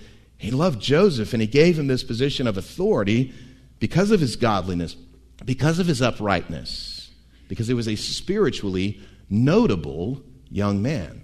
He 0.46 0.52
loved 0.52 0.80
Joseph 0.80 1.34
and 1.34 1.42
he 1.42 1.48
gave 1.48 1.80
him 1.80 1.88
this 1.88 2.04
position 2.04 2.46
of 2.46 2.56
authority 2.56 3.34
because 3.80 4.12
of 4.12 4.20
his 4.20 4.36
godliness, 4.36 4.96
because 5.44 5.80
of 5.80 5.88
his 5.88 6.04
uprightness, 6.04 7.10
because 7.48 7.68
he 7.68 7.74
was 7.74 7.88
a 7.88 7.96
spiritually 7.96 9.02
notable 9.28 10.22
young 10.52 10.84
man. 10.84 11.24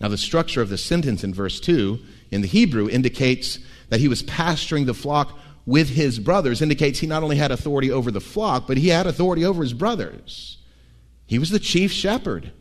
Now, 0.00 0.06
the 0.08 0.16
structure 0.16 0.62
of 0.62 0.68
the 0.68 0.78
sentence 0.78 1.24
in 1.24 1.34
verse 1.34 1.58
2 1.58 1.98
in 2.30 2.42
the 2.42 2.46
Hebrew 2.46 2.88
indicates 2.88 3.58
that 3.88 3.98
he 3.98 4.06
was 4.06 4.22
pasturing 4.22 4.86
the 4.86 4.94
flock 4.94 5.36
with 5.64 5.88
his 5.88 6.20
brothers, 6.20 6.62
indicates 6.62 7.00
he 7.00 7.08
not 7.08 7.24
only 7.24 7.36
had 7.36 7.50
authority 7.50 7.90
over 7.90 8.12
the 8.12 8.20
flock, 8.20 8.68
but 8.68 8.76
he 8.76 8.90
had 8.90 9.08
authority 9.08 9.44
over 9.44 9.62
his 9.62 9.72
brothers. 9.72 10.58
He 11.26 11.40
was 11.40 11.50
the 11.50 11.58
chief 11.58 11.90
shepherd, 11.90 12.52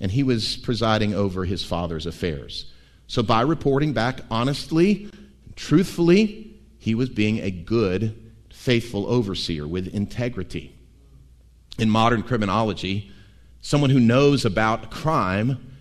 and 0.00 0.12
he 0.12 0.22
was 0.22 0.56
presiding 0.56 1.12
over 1.12 1.44
his 1.44 1.62
father's 1.62 2.06
affairs. 2.06 2.72
So, 3.08 3.22
by 3.22 3.42
reporting 3.42 3.92
back 3.92 4.20
honestly, 4.30 5.08
truthfully, 5.54 6.60
he 6.78 6.94
was 6.94 7.08
being 7.08 7.38
a 7.38 7.50
good, 7.50 8.32
faithful 8.52 9.06
overseer 9.06 9.66
with 9.66 9.88
integrity. 9.88 10.74
In 11.78 11.90
modern 11.90 12.22
criminology, 12.22 13.10
someone 13.60 13.90
who 13.90 14.00
knows 14.00 14.44
about 14.44 14.84
a 14.84 14.88
crime 14.88 15.72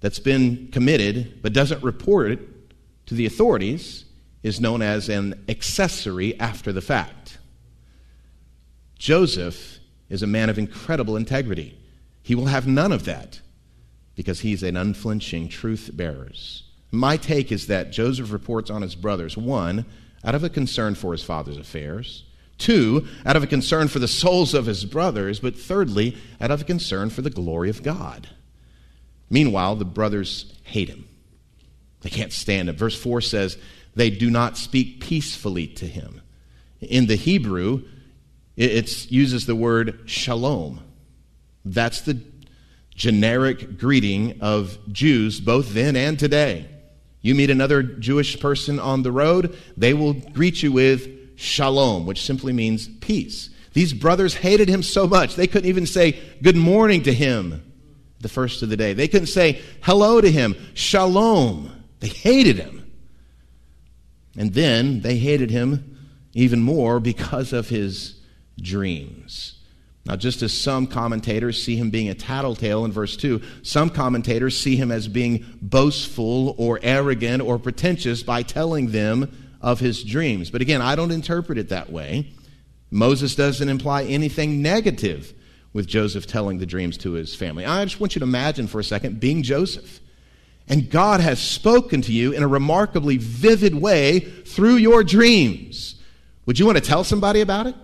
that's 0.00 0.18
been 0.18 0.68
committed 0.72 1.42
but 1.42 1.52
doesn't 1.52 1.82
report 1.82 2.32
it 2.32 2.40
to 3.06 3.14
the 3.14 3.26
authorities 3.26 4.04
is 4.42 4.60
known 4.60 4.82
as 4.82 5.08
an 5.08 5.44
accessory 5.48 6.38
after 6.38 6.72
the 6.72 6.80
fact. 6.80 7.38
Joseph 8.98 9.78
is 10.08 10.22
a 10.22 10.26
man 10.26 10.48
of 10.48 10.58
incredible 10.58 11.16
integrity. 11.16 11.78
He 12.22 12.34
will 12.34 12.46
have 12.46 12.66
none 12.66 12.92
of 12.92 13.04
that 13.04 13.40
because 14.18 14.40
he's 14.40 14.64
an 14.64 14.76
unflinching 14.76 15.48
truth 15.48 15.90
bearer. 15.94 16.28
My 16.90 17.16
take 17.16 17.52
is 17.52 17.68
that 17.68 17.92
Joseph 17.92 18.32
reports 18.32 18.68
on 18.68 18.82
his 18.82 18.96
brothers, 18.96 19.36
one, 19.36 19.86
out 20.24 20.34
of 20.34 20.42
a 20.42 20.50
concern 20.50 20.96
for 20.96 21.12
his 21.12 21.22
father's 21.22 21.56
affairs, 21.56 22.24
two, 22.58 23.06
out 23.24 23.36
of 23.36 23.44
a 23.44 23.46
concern 23.46 23.86
for 23.86 24.00
the 24.00 24.08
souls 24.08 24.54
of 24.54 24.66
his 24.66 24.84
brothers, 24.84 25.38
but 25.38 25.56
thirdly, 25.56 26.16
out 26.40 26.50
of 26.50 26.62
a 26.62 26.64
concern 26.64 27.10
for 27.10 27.22
the 27.22 27.30
glory 27.30 27.70
of 27.70 27.84
God. 27.84 28.28
Meanwhile, 29.30 29.76
the 29.76 29.84
brothers 29.84 30.52
hate 30.64 30.88
him. 30.88 31.06
They 32.00 32.10
can't 32.10 32.32
stand 32.32 32.68
him. 32.68 32.74
Verse 32.74 33.00
4 33.00 33.20
says, 33.20 33.56
they 33.94 34.10
do 34.10 34.30
not 34.30 34.56
speak 34.56 35.00
peacefully 35.00 35.68
to 35.68 35.86
him. 35.86 36.22
In 36.80 37.06
the 37.06 37.14
Hebrew, 37.14 37.84
it 38.56 39.12
uses 39.12 39.46
the 39.46 39.54
word 39.54 40.00
shalom. 40.06 40.80
That's 41.64 42.00
the 42.00 42.20
generic 42.98 43.78
greeting 43.78 44.40
of 44.40 44.76
Jews 44.92 45.40
both 45.40 45.72
then 45.72 45.94
and 45.94 46.18
today. 46.18 46.66
You 47.22 47.34
meet 47.34 47.48
another 47.48 47.82
Jewish 47.82 48.38
person 48.40 48.78
on 48.80 49.02
the 49.02 49.12
road, 49.12 49.56
they 49.76 49.94
will 49.94 50.14
greet 50.14 50.62
you 50.62 50.72
with 50.72 51.38
shalom, 51.38 52.06
which 52.06 52.22
simply 52.22 52.52
means 52.52 52.88
peace. 53.00 53.50
These 53.72 53.92
brothers 53.92 54.34
hated 54.34 54.68
him 54.68 54.82
so 54.82 55.06
much, 55.06 55.36
they 55.36 55.46
couldn't 55.46 55.68
even 55.68 55.86
say 55.86 56.18
good 56.42 56.56
morning 56.56 57.04
to 57.04 57.12
him 57.12 57.62
the 58.20 58.28
first 58.28 58.62
of 58.62 58.68
the 58.68 58.76
day. 58.76 58.94
They 58.94 59.06
couldn't 59.06 59.28
say 59.28 59.62
hello 59.82 60.20
to 60.20 60.30
him, 60.30 60.56
shalom. 60.74 61.70
They 62.00 62.08
hated 62.08 62.56
him. 62.56 62.90
And 64.36 64.54
then 64.54 65.02
they 65.02 65.16
hated 65.18 65.50
him 65.50 65.96
even 66.34 66.60
more 66.60 66.98
because 66.98 67.52
of 67.52 67.68
his 67.68 68.20
dreams. 68.60 69.57
Now, 70.08 70.16
just 70.16 70.40
as 70.40 70.58
some 70.58 70.86
commentators 70.86 71.62
see 71.62 71.76
him 71.76 71.90
being 71.90 72.08
a 72.08 72.14
tattletale 72.14 72.86
in 72.86 72.92
verse 72.92 73.14
2, 73.14 73.42
some 73.62 73.90
commentators 73.90 74.58
see 74.58 74.74
him 74.74 74.90
as 74.90 75.06
being 75.06 75.44
boastful 75.60 76.54
or 76.56 76.80
arrogant 76.82 77.42
or 77.42 77.58
pretentious 77.58 78.22
by 78.22 78.42
telling 78.42 78.90
them 78.90 79.30
of 79.60 79.80
his 79.80 80.02
dreams. 80.02 80.48
But 80.50 80.62
again, 80.62 80.80
I 80.80 80.96
don't 80.96 81.10
interpret 81.10 81.58
it 81.58 81.68
that 81.68 81.92
way. 81.92 82.32
Moses 82.90 83.34
doesn't 83.34 83.68
imply 83.68 84.04
anything 84.04 84.62
negative 84.62 85.34
with 85.74 85.86
Joseph 85.86 86.26
telling 86.26 86.56
the 86.56 86.64
dreams 86.64 86.96
to 86.98 87.12
his 87.12 87.34
family. 87.34 87.66
I 87.66 87.84
just 87.84 88.00
want 88.00 88.14
you 88.14 88.20
to 88.20 88.24
imagine 88.24 88.66
for 88.66 88.80
a 88.80 88.84
second 88.84 89.20
being 89.20 89.42
Joseph. 89.42 90.00
And 90.68 90.88
God 90.88 91.20
has 91.20 91.38
spoken 91.38 92.00
to 92.02 92.12
you 92.12 92.32
in 92.32 92.42
a 92.42 92.48
remarkably 92.48 93.18
vivid 93.18 93.74
way 93.74 94.20
through 94.20 94.76
your 94.76 95.04
dreams. 95.04 95.96
Would 96.46 96.58
you 96.58 96.64
want 96.64 96.78
to 96.78 96.84
tell 96.84 97.04
somebody 97.04 97.42
about 97.42 97.66
it? 97.66 97.74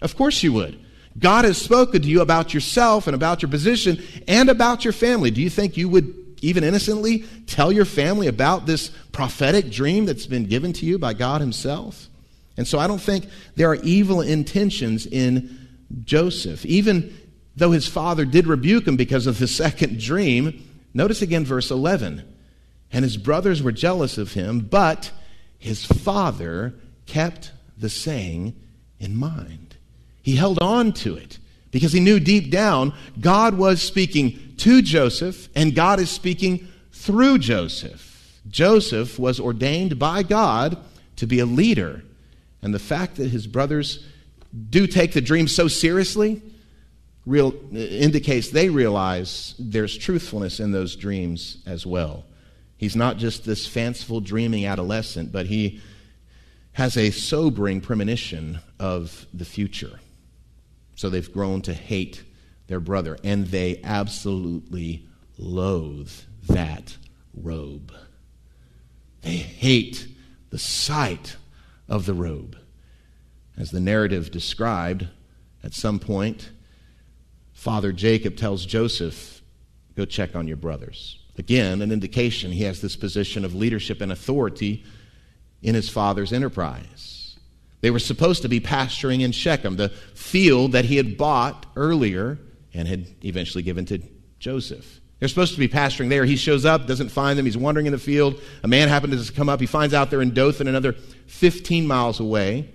Of 0.00 0.16
course 0.16 0.44
you 0.44 0.52
would. 0.52 0.78
God 1.18 1.44
has 1.44 1.58
spoken 1.58 2.02
to 2.02 2.08
you 2.08 2.20
about 2.20 2.54
yourself 2.54 3.06
and 3.06 3.14
about 3.14 3.42
your 3.42 3.50
position 3.50 4.02
and 4.28 4.48
about 4.48 4.84
your 4.84 4.92
family. 4.92 5.30
Do 5.30 5.42
you 5.42 5.50
think 5.50 5.76
you 5.76 5.88
would 5.88 6.14
even 6.40 6.64
innocently 6.64 7.24
tell 7.46 7.72
your 7.72 7.84
family 7.84 8.26
about 8.26 8.66
this 8.66 8.90
prophetic 9.12 9.70
dream 9.70 10.06
that's 10.06 10.26
been 10.26 10.46
given 10.46 10.72
to 10.74 10.86
you 10.86 10.98
by 10.98 11.12
God 11.12 11.40
Himself? 11.40 12.08
And 12.56 12.66
so 12.66 12.78
I 12.78 12.86
don't 12.86 13.00
think 13.00 13.26
there 13.56 13.70
are 13.70 13.76
evil 13.76 14.20
intentions 14.20 15.06
in 15.06 15.68
Joseph. 16.04 16.64
Even 16.66 17.16
though 17.56 17.70
his 17.70 17.88
father 17.88 18.24
did 18.24 18.46
rebuke 18.46 18.86
him 18.86 18.96
because 18.96 19.26
of 19.26 19.38
the 19.38 19.48
second 19.62 19.98
dream, 19.98 20.62
notice 20.94 21.22
again 21.22 21.44
verse 21.44 21.70
11. 21.70 22.22
And 22.92 23.04
his 23.04 23.16
brothers 23.16 23.62
were 23.62 23.72
jealous 23.72 24.18
of 24.18 24.32
him, 24.32 24.60
but 24.60 25.10
his 25.58 25.84
father 25.84 26.74
kept 27.06 27.52
the 27.78 27.88
saying 27.88 28.54
in 28.98 29.16
mind. 29.16 29.69
He 30.22 30.36
held 30.36 30.60
on 30.60 30.92
to 30.94 31.16
it 31.16 31.38
because 31.70 31.92
he 31.92 32.00
knew 32.00 32.20
deep 32.20 32.50
down 32.50 32.92
God 33.20 33.56
was 33.56 33.80
speaking 33.80 34.54
to 34.58 34.82
Joseph 34.82 35.48
and 35.54 35.74
God 35.74 36.00
is 36.00 36.10
speaking 36.10 36.68
through 36.92 37.38
Joseph. 37.38 38.40
Joseph 38.48 39.18
was 39.18 39.40
ordained 39.40 39.98
by 39.98 40.22
God 40.22 40.78
to 41.16 41.26
be 41.26 41.38
a 41.38 41.46
leader. 41.46 42.02
And 42.62 42.74
the 42.74 42.78
fact 42.78 43.16
that 43.16 43.28
his 43.30 43.46
brothers 43.46 44.06
do 44.68 44.86
take 44.86 45.12
the 45.12 45.20
dream 45.20 45.48
so 45.48 45.68
seriously 45.68 46.42
real, 47.26 47.54
indicates 47.72 48.50
they 48.50 48.68
realize 48.68 49.54
there's 49.58 49.96
truthfulness 49.96 50.60
in 50.60 50.72
those 50.72 50.96
dreams 50.96 51.58
as 51.66 51.86
well. 51.86 52.24
He's 52.76 52.96
not 52.96 53.18
just 53.18 53.44
this 53.44 53.66
fanciful, 53.66 54.20
dreaming 54.20 54.66
adolescent, 54.66 55.32
but 55.32 55.46
he 55.46 55.80
has 56.72 56.96
a 56.96 57.10
sobering 57.10 57.80
premonition 57.80 58.58
of 58.78 59.26
the 59.34 59.44
future. 59.44 60.00
So 61.00 61.08
they've 61.08 61.32
grown 61.32 61.62
to 61.62 61.72
hate 61.72 62.24
their 62.66 62.78
brother, 62.78 63.16
and 63.24 63.46
they 63.46 63.80
absolutely 63.82 65.06
loathe 65.38 66.12
that 66.46 66.98
robe. 67.32 67.90
They 69.22 69.36
hate 69.36 70.06
the 70.50 70.58
sight 70.58 71.36
of 71.88 72.04
the 72.04 72.12
robe. 72.12 72.58
As 73.56 73.70
the 73.70 73.80
narrative 73.80 74.30
described, 74.30 75.08
at 75.64 75.72
some 75.72 76.00
point, 76.00 76.50
Father 77.54 77.92
Jacob 77.92 78.36
tells 78.36 78.66
Joseph, 78.66 79.40
Go 79.96 80.04
check 80.04 80.36
on 80.36 80.46
your 80.46 80.58
brothers. 80.58 81.18
Again, 81.38 81.80
an 81.80 81.92
indication 81.92 82.52
he 82.52 82.64
has 82.64 82.82
this 82.82 82.96
position 82.96 83.46
of 83.46 83.54
leadership 83.54 84.02
and 84.02 84.12
authority 84.12 84.84
in 85.62 85.74
his 85.74 85.88
father's 85.88 86.34
enterprise. 86.34 87.19
They 87.80 87.90
were 87.90 87.98
supposed 87.98 88.42
to 88.42 88.48
be 88.48 88.60
pasturing 88.60 89.22
in 89.22 89.32
Shechem, 89.32 89.76
the 89.76 89.88
field 90.14 90.72
that 90.72 90.84
he 90.84 90.96
had 90.96 91.16
bought 91.16 91.66
earlier 91.76 92.38
and 92.74 92.86
had 92.86 93.06
eventually 93.24 93.62
given 93.62 93.86
to 93.86 94.00
Joseph. 94.38 95.00
They're 95.18 95.28
supposed 95.28 95.52
to 95.52 95.58
be 95.58 95.68
pasturing 95.68 96.08
there. 96.08 96.24
He 96.24 96.36
shows 96.36 96.64
up, 96.64 96.86
doesn't 96.86 97.10
find 97.10 97.38
them. 97.38 97.44
He's 97.44 97.56
wandering 97.56 97.86
in 97.86 97.92
the 97.92 97.98
field. 97.98 98.40
A 98.62 98.68
man 98.68 98.88
happens 98.88 99.26
to 99.26 99.32
come 99.32 99.48
up. 99.48 99.60
He 99.60 99.66
finds 99.66 99.92
out 99.92 100.10
they're 100.10 100.22
in 100.22 100.32
Dothan, 100.32 100.66
another 100.66 100.94
15 101.26 101.86
miles 101.86 102.20
away. 102.20 102.70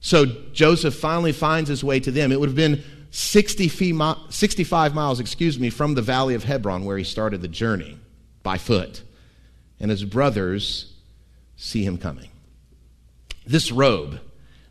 So 0.00 0.26
Joseph 0.52 0.94
finally 0.94 1.32
finds 1.32 1.68
his 1.68 1.84
way 1.84 2.00
to 2.00 2.10
them. 2.10 2.32
It 2.32 2.40
would 2.40 2.48
have 2.48 2.56
been 2.56 2.82
60 3.10 3.68
feet, 3.68 3.94
65 4.28 4.94
miles, 4.94 5.20
excuse 5.20 5.58
me, 5.58 5.70
from 5.70 5.94
the 5.94 6.02
valley 6.02 6.34
of 6.34 6.42
Hebron 6.42 6.84
where 6.84 6.98
he 6.98 7.04
started 7.04 7.42
the 7.42 7.48
journey 7.48 7.98
by 8.42 8.58
foot. 8.58 9.02
And 9.78 9.90
his 9.90 10.04
brothers 10.04 10.94
see 11.56 11.84
him 11.84 11.96
coming. 11.96 12.28
This 13.46 13.70
robe 13.70 14.20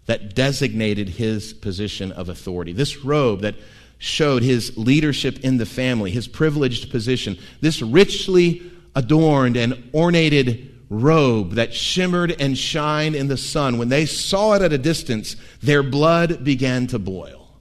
that 0.05 0.35
designated 0.35 1.09
his 1.09 1.53
position 1.53 2.11
of 2.11 2.29
authority, 2.29 2.73
this 2.73 3.03
robe 3.03 3.41
that 3.41 3.55
showed 3.97 4.43
his 4.43 4.77
leadership 4.77 5.39
in 5.39 5.57
the 5.57 5.65
family, 5.65 6.11
his 6.11 6.27
privileged 6.27 6.91
position, 6.91 7.37
this 7.61 7.81
richly 7.81 8.61
adorned 8.95 9.55
and 9.55 9.89
ornated 9.93 10.69
robe 10.89 11.51
that 11.51 11.73
shimmered 11.73 12.35
and 12.39 12.57
shined 12.57 13.15
in 13.15 13.27
the 13.27 13.37
sun, 13.37 13.77
when 13.77 13.89
they 13.89 14.05
saw 14.05 14.53
it 14.53 14.61
at 14.61 14.73
a 14.73 14.77
distance, 14.77 15.35
their 15.61 15.81
blood 15.81 16.43
began 16.43 16.85
to 16.87 16.99
boil. 16.99 17.59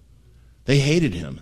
They 0.65 0.79
hated 0.79 1.15
him. 1.15 1.41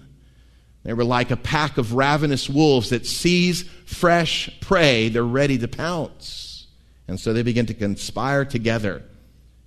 They 0.82 0.92
were 0.92 1.04
like 1.04 1.30
a 1.30 1.36
pack 1.36 1.78
of 1.78 1.94
ravenous 1.94 2.48
wolves 2.48 2.90
that 2.90 3.06
seize 3.06 3.62
fresh 3.84 4.50
prey, 4.60 5.08
they're 5.08 5.24
ready 5.24 5.58
to 5.58 5.68
pounce. 5.68 6.66
And 7.08 7.18
so 7.18 7.32
they 7.32 7.42
begin 7.42 7.66
to 7.66 7.74
conspire 7.74 8.44
together 8.44 9.02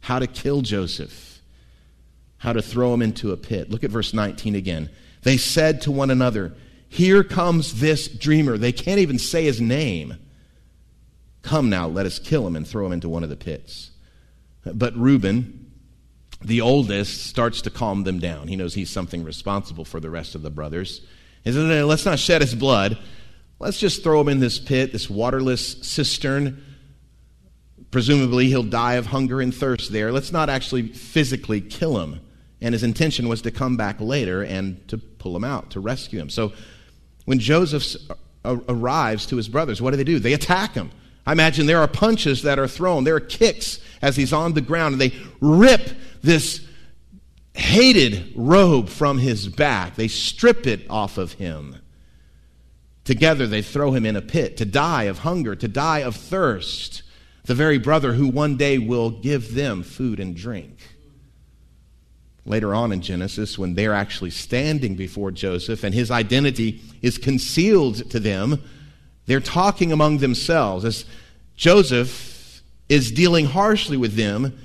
how 0.04 0.20
to 0.20 0.28
kill 0.28 0.62
Joseph, 0.62 1.42
how 2.36 2.52
to 2.52 2.62
throw 2.62 2.94
him 2.94 3.02
into 3.02 3.32
a 3.32 3.38
pit. 3.38 3.70
Look 3.70 3.86
at 3.86 3.90
verse 3.90 4.14
19 4.14 4.54
again. 4.54 4.90
They 5.22 5.38
said 5.38 5.80
to 5.82 5.92
one 5.92 6.12
another, 6.12 6.54
Here 6.90 7.24
comes 7.24 7.80
this 7.80 8.10
dreamer. 8.10 8.58
They 8.58 8.74
can't 8.74 9.00
even 9.00 9.18
say 9.18 9.46
his 9.46 9.62
name. 9.62 10.16
Come 11.42 11.70
now, 11.70 11.88
let 11.88 12.06
us 12.06 12.20
kill 12.20 12.46
him 12.46 12.58
and 12.58 12.68
throw 12.68 12.86
him 12.86 12.92
into 12.92 13.08
one 13.08 13.24
of 13.24 13.30
the 13.30 13.38
pits. 13.38 13.92
But 14.66 14.94
Reuben, 14.98 15.72
the 16.42 16.60
oldest, 16.60 17.24
starts 17.24 17.62
to 17.62 17.70
calm 17.70 18.04
them 18.04 18.20
down. 18.20 18.50
He 18.50 18.58
knows 18.58 18.74
he's 18.74 18.90
something 18.90 19.24
responsible 19.24 19.86
for 19.86 20.02
the 20.02 20.10
rest 20.10 20.36
of 20.36 20.42
the 20.42 20.52
brothers. 20.52 21.00
He 21.46 21.54
says, 21.54 21.86
Let's 21.86 22.06
not 22.06 22.20
shed 22.20 22.42
his 22.42 22.56
blood. 22.56 22.98
Let's 23.58 23.80
just 23.80 24.04
throw 24.04 24.20
him 24.20 24.28
in 24.28 24.42
this 24.42 24.60
pit, 24.60 24.92
this 24.92 25.10
waterless 25.10 25.88
cistern. 25.88 26.62
Presumably, 27.94 28.48
he'll 28.48 28.64
die 28.64 28.96
of 28.96 29.06
hunger 29.06 29.40
and 29.40 29.54
thirst 29.54 29.92
there. 29.92 30.12
Let's 30.12 30.32
not 30.32 30.50
actually 30.50 30.88
physically 30.88 31.62
kill 31.62 32.00
him. 32.00 32.22
And 32.60 32.74
his 32.74 32.82
intention 32.82 33.28
was 33.28 33.44
to 33.44 33.52
come 33.52 33.78
back 33.78 34.02
later 34.02 34.42
and 34.42 34.86
to 34.88 34.98
pull 34.98 35.36
him 35.36 35.44
out, 35.44 35.70
to 35.72 35.80
rescue 35.80 36.20
him. 36.20 36.32
So 36.32 36.54
when 37.26 37.38
Joseph 37.38 38.02
arrives 38.44 39.28
to 39.28 39.36
his 39.36 39.48
brothers, 39.48 39.80
what 39.80 39.92
do 39.92 39.98
they 39.98 40.04
do? 40.04 40.18
They 40.18 40.34
attack 40.34 40.74
him. 40.74 40.90
I 41.28 41.34
imagine 41.34 41.68
there 41.68 41.82
are 41.82 41.88
punches 41.88 42.42
that 42.42 42.58
are 42.58 42.68
thrown, 42.68 43.04
there 43.04 43.16
are 43.16 43.20
kicks 43.20 43.80
as 44.02 44.16
he's 44.16 44.34
on 44.34 44.54
the 44.54 44.62
ground, 44.62 44.94
and 44.94 45.02
they 45.02 45.14
rip 45.40 45.88
this 46.24 46.66
hated 47.54 48.34
robe 48.36 48.90
from 48.90 49.20
his 49.20 49.48
back. 49.48 49.96
They 49.96 50.08
strip 50.08 50.66
it 50.66 50.90
off 50.90 51.20
of 51.20 51.34
him. 51.34 51.78
Together, 53.04 53.46
they 53.46 53.62
throw 53.62 53.92
him 53.92 54.04
in 54.04 54.16
a 54.16 54.22
pit 54.22 54.58
to 54.58 54.66
die 54.66 55.04
of 55.04 55.20
hunger, 55.20 55.56
to 55.56 55.68
die 55.68 56.00
of 56.00 56.16
thirst. 56.16 57.04
The 57.46 57.56
very 57.56 57.78
brother 57.78 58.14
who 58.14 58.28
one 58.30 58.56
day 58.58 58.78
will 58.78 59.10
give 59.10 59.54
them 59.54 59.84
food 59.84 60.20
and 60.20 60.36
drink. 60.36 60.78
Later 62.46 62.74
on 62.74 62.92
in 62.92 63.02
Genesis, 63.02 63.58
when 63.58 63.74
they're 63.76 63.94
actually 63.94 64.32
standing 64.32 64.96
before 64.96 65.32
Joseph 65.32 65.84
and 65.84 65.94
his 65.94 66.12
identity 66.12 66.82
is 67.02 67.18
concealed 67.18 68.10
to 68.12 68.20
them, 68.20 68.62
they're 69.26 69.40
talking 69.40 69.92
among 69.92 70.18
themselves. 70.18 70.84
As 70.84 71.06
Joseph 71.56 72.62
is 72.90 73.12
dealing 73.12 73.46
harshly 73.46 73.96
with 73.96 74.16
them, 74.16 74.58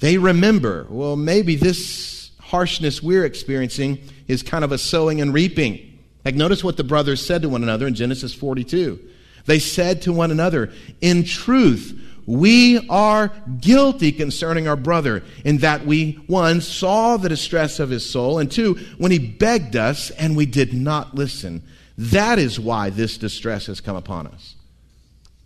they 0.00 0.16
remember, 0.16 0.86
well, 0.88 1.16
maybe 1.16 1.56
this 1.56 2.30
harshness 2.40 3.02
we're 3.02 3.24
experiencing 3.24 3.98
is 4.28 4.42
kind 4.42 4.64
of 4.64 4.72
a 4.72 4.78
sowing 4.78 5.20
and 5.20 5.34
reaping. 5.34 5.98
Like, 6.24 6.34
notice 6.34 6.64
what 6.64 6.76
the 6.76 6.84
brothers 6.84 7.24
said 7.24 7.42
to 7.42 7.48
one 7.48 7.62
another 7.62 7.86
in 7.86 7.94
Genesis 7.94 8.34
42. 8.34 8.98
They 9.44 9.58
said 9.58 10.02
to 10.02 10.12
one 10.12 10.30
another, 10.30 10.72
In 11.00 11.24
truth, 11.24 12.05
we 12.26 12.86
are 12.88 13.32
guilty 13.60 14.10
concerning 14.10 14.66
our 14.66 14.76
brother 14.76 15.22
in 15.44 15.58
that 15.58 15.86
we, 15.86 16.12
one, 16.26 16.60
saw 16.60 17.16
the 17.16 17.28
distress 17.28 17.78
of 17.78 17.90
his 17.90 18.08
soul, 18.08 18.38
and 18.38 18.50
two, 18.50 18.74
when 18.98 19.12
he 19.12 19.18
begged 19.18 19.76
us 19.76 20.10
and 20.10 20.36
we 20.36 20.44
did 20.44 20.74
not 20.74 21.14
listen. 21.14 21.62
That 21.96 22.38
is 22.38 22.58
why 22.58 22.90
this 22.90 23.16
distress 23.16 23.66
has 23.66 23.80
come 23.80 23.96
upon 23.96 24.26
us. 24.26 24.56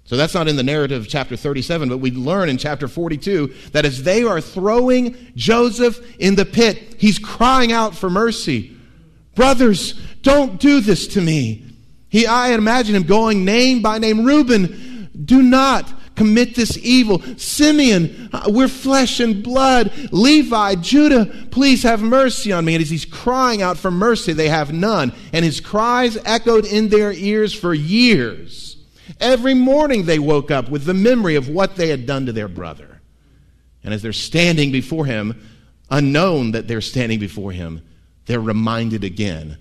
So 0.05 0.17
that's 0.17 0.35
not 0.35 0.49
in 0.49 0.57
the 0.57 0.65
narrative 0.65 1.03
of 1.03 1.09
chapter 1.09 1.37
37, 1.37 1.89
but 1.89 1.99
we 1.99 2.11
learn 2.11 2.49
in 2.49 2.59
chapter 2.59 2.89
42 2.89 3.55
that 3.73 3.85
as 3.85 4.03
they 4.03 4.25
are 4.25 4.41
throwing 4.41 5.15
Joseph 5.37 6.01
in 6.19 6.35
the 6.35 6.45
pit, 6.45 6.97
he's 6.99 7.19
crying 7.19 7.71
out 7.71 7.95
for 7.95 8.11
mercy. 8.11 8.77
Brothers, 9.37 9.93
don't 10.23 10.59
do 10.59 10.81
this 10.81 11.07
to 11.09 11.21
me. 11.21 11.65
He, 12.09 12.27
I 12.27 12.55
imagine 12.55 12.97
him 12.97 13.05
going 13.05 13.45
name 13.45 13.83
by 13.83 13.99
name. 13.99 14.25
Reuben, 14.25 15.09
do 15.25 15.43
not 15.43 15.93
commit 16.21 16.55
this 16.55 16.77
evil. 16.77 17.23
Simeon, 17.39 18.29
uh, 18.31 18.43
we're 18.49 18.69
flesh 18.69 19.21
and 19.21 19.43
blood. 19.43 19.91
Levi, 20.13 20.75
Judah, 20.75 21.25
please 21.51 21.83
have 21.83 22.03
mercy 22.03 22.53
on 22.53 22.63
me. 22.67 22.75
And 22.75 22.83
as 22.83 22.91
he's 22.91 23.07
crying 23.07 23.63
out 23.63 23.79
for 23.79 23.91
mercy, 23.91 24.35
they 24.35 24.51
have 24.51 24.71
none. 24.71 25.15
And 25.33 25.47
his 25.47 25.63
cries 25.63 26.19
echoed 26.27 26.67
in 26.67 26.91
their 26.91 27.11
ears 27.11 27.55
for 27.55 27.73
years. 27.73 28.77
Every 29.19 29.55
morning 29.55 30.05
they 30.05 30.19
woke 30.19 30.51
up 30.51 30.69
with 30.69 30.85
the 30.85 30.93
memory 30.93 31.37
of 31.37 31.49
what 31.49 31.77
they 31.77 31.89
had 31.89 32.05
done 32.05 32.27
to 32.27 32.33
their 32.33 32.49
brother. 32.49 33.01
And 33.83 33.95
as 33.95 34.03
they're 34.03 34.13
standing 34.13 34.71
before 34.73 35.07
him, 35.07 35.41
unknown 35.91 36.51
that 36.51 36.69
they're 36.69 36.83
standing 36.83 37.19
before 37.19 37.53
him, 37.53 37.81
they're 38.27 38.41
reminded 38.41 39.05
again 39.05 39.57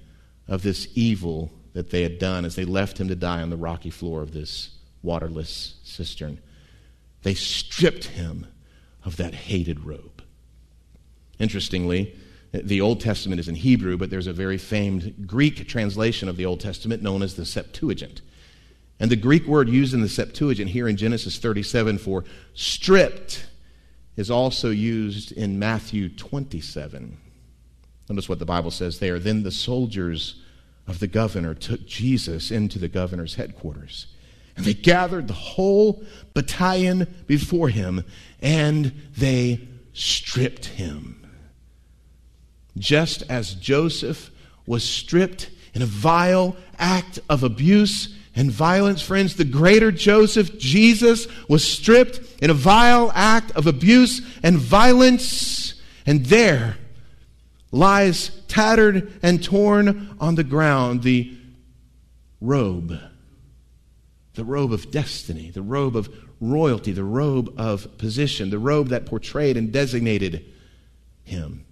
of 0.45 0.62
this 0.62 0.89
evil 0.93 1.54
that 1.72 1.89
they 1.89 2.04
had 2.04 2.19
done 2.19 2.43
as 2.43 2.58
they 2.58 2.65
left 2.65 3.00
him 3.00 3.08
to 3.08 3.15
die 3.15 3.41
on 3.41 3.50
the 3.50 3.56
rocky 3.56 3.91
floor 3.91 4.22
of 4.22 4.34
this 4.34 4.72
waterless 5.02 5.76
cistern. 5.84 6.41
They 7.23 7.34
stripped 7.34 8.05
him 8.05 8.47
of 9.03 9.17
that 9.17 9.34
hated 9.34 9.86
robe. 9.86 10.23
Interestingly, 11.39 12.15
the 12.51 12.82
Old 12.82 12.99
Testament 12.99 13.39
is 13.39 13.47
in 13.47 13.55
Hebrew, 13.55 13.97
but 13.97 14.10
there's 14.10 14.27
a 14.27 14.34
very 14.34 14.58
famed 14.58 15.27
Greek 15.27 15.67
translation 15.67 16.27
of 16.27 16.38
the 16.38 16.45
Old 16.45 16.60
Testament 16.60 17.03
known 17.03 17.21
as 17.21 17.36
the 17.36 17.45
Septuagint. 17.45 18.21
And 18.99 19.10
the 19.10 19.15
Greek 19.15 19.45
word 19.45 19.69
used 19.69 19.93
in 19.93 20.01
the 20.01 20.10
Septuagint 20.10 20.71
here 20.71 20.88
in 20.88 20.97
Genesis 20.97 21.38
37 21.38 21.99
for 21.99 22.25
stripped 22.53 23.45
is 24.17 24.29
also 24.29 24.69
used 24.69 25.32
in 25.32 25.60
Matthew 25.60 26.10
27. 26.10 27.17
Notice 28.10 28.27
what 28.27 28.39
the 28.39 28.45
Bible 28.45 28.71
says 28.71 28.99
there. 28.99 29.19
Then 29.19 29.43
the 29.43 29.51
soldiers 29.51 30.41
of 30.88 30.99
the 30.99 31.08
governor 31.08 31.53
took 31.53 31.86
Jesus 31.86 32.51
into 32.51 32.79
the 32.79 32.89
governor's 32.89 33.36
headquarters. 33.36 34.08
And 34.60 34.65
they 34.65 34.74
gathered 34.74 35.30
the 35.30 35.34
whole 35.34 36.04
battalion 36.34 37.08
before 37.28 37.69
him 37.69 38.04
and 38.41 38.91
they 39.17 39.69
stripped 39.93 40.65
him. 40.65 41.26
Just 42.78 43.24
as 43.30 43.54
Joseph 43.54 44.32
was 44.65 44.84
stripped 44.84 45.50
in 45.74 45.82
a 45.82 45.86
vile 45.86 46.58
act 46.78 47.19
of 47.30 47.41
abuse 47.41 48.13
and 48.36 48.52
violence, 48.52 49.02
friends, 49.02 49.38
the 49.38 49.45
greater 49.45 49.93
Joseph, 49.93 50.60
Jesus, 50.60 51.30
was 51.48 51.65
stripped 51.65 52.19
in 52.41 52.50
a 52.50 52.54
vile 52.54 53.13
act 53.15 53.52
of 53.52 53.65
abuse 53.65 54.22
and 54.43 54.58
violence. 54.58 55.76
And 56.06 56.26
there 56.26 56.76
lies 57.72 58.32
tattered 58.50 59.13
and 59.24 59.41
torn 59.41 60.17
on 60.19 60.36
the 60.36 60.43
ground 60.43 61.04
the 61.04 61.34
robe 62.41 63.00
the 64.39 64.45
robe 64.45 64.71
of 64.71 64.89
destiny, 64.89 65.52
the 65.52 65.62
robe 65.62 65.97
of 65.97 66.10
royalty, 66.39 66.93
the 66.93 67.04
robe 67.04 67.54
of 67.58 67.97
position, 67.97 68.49
the 68.49 68.58
robe 68.58 68.88
that 68.88 69.06
portrayed 69.06 69.58
and 69.58 69.69
designated 69.69 70.45
him 71.25 71.65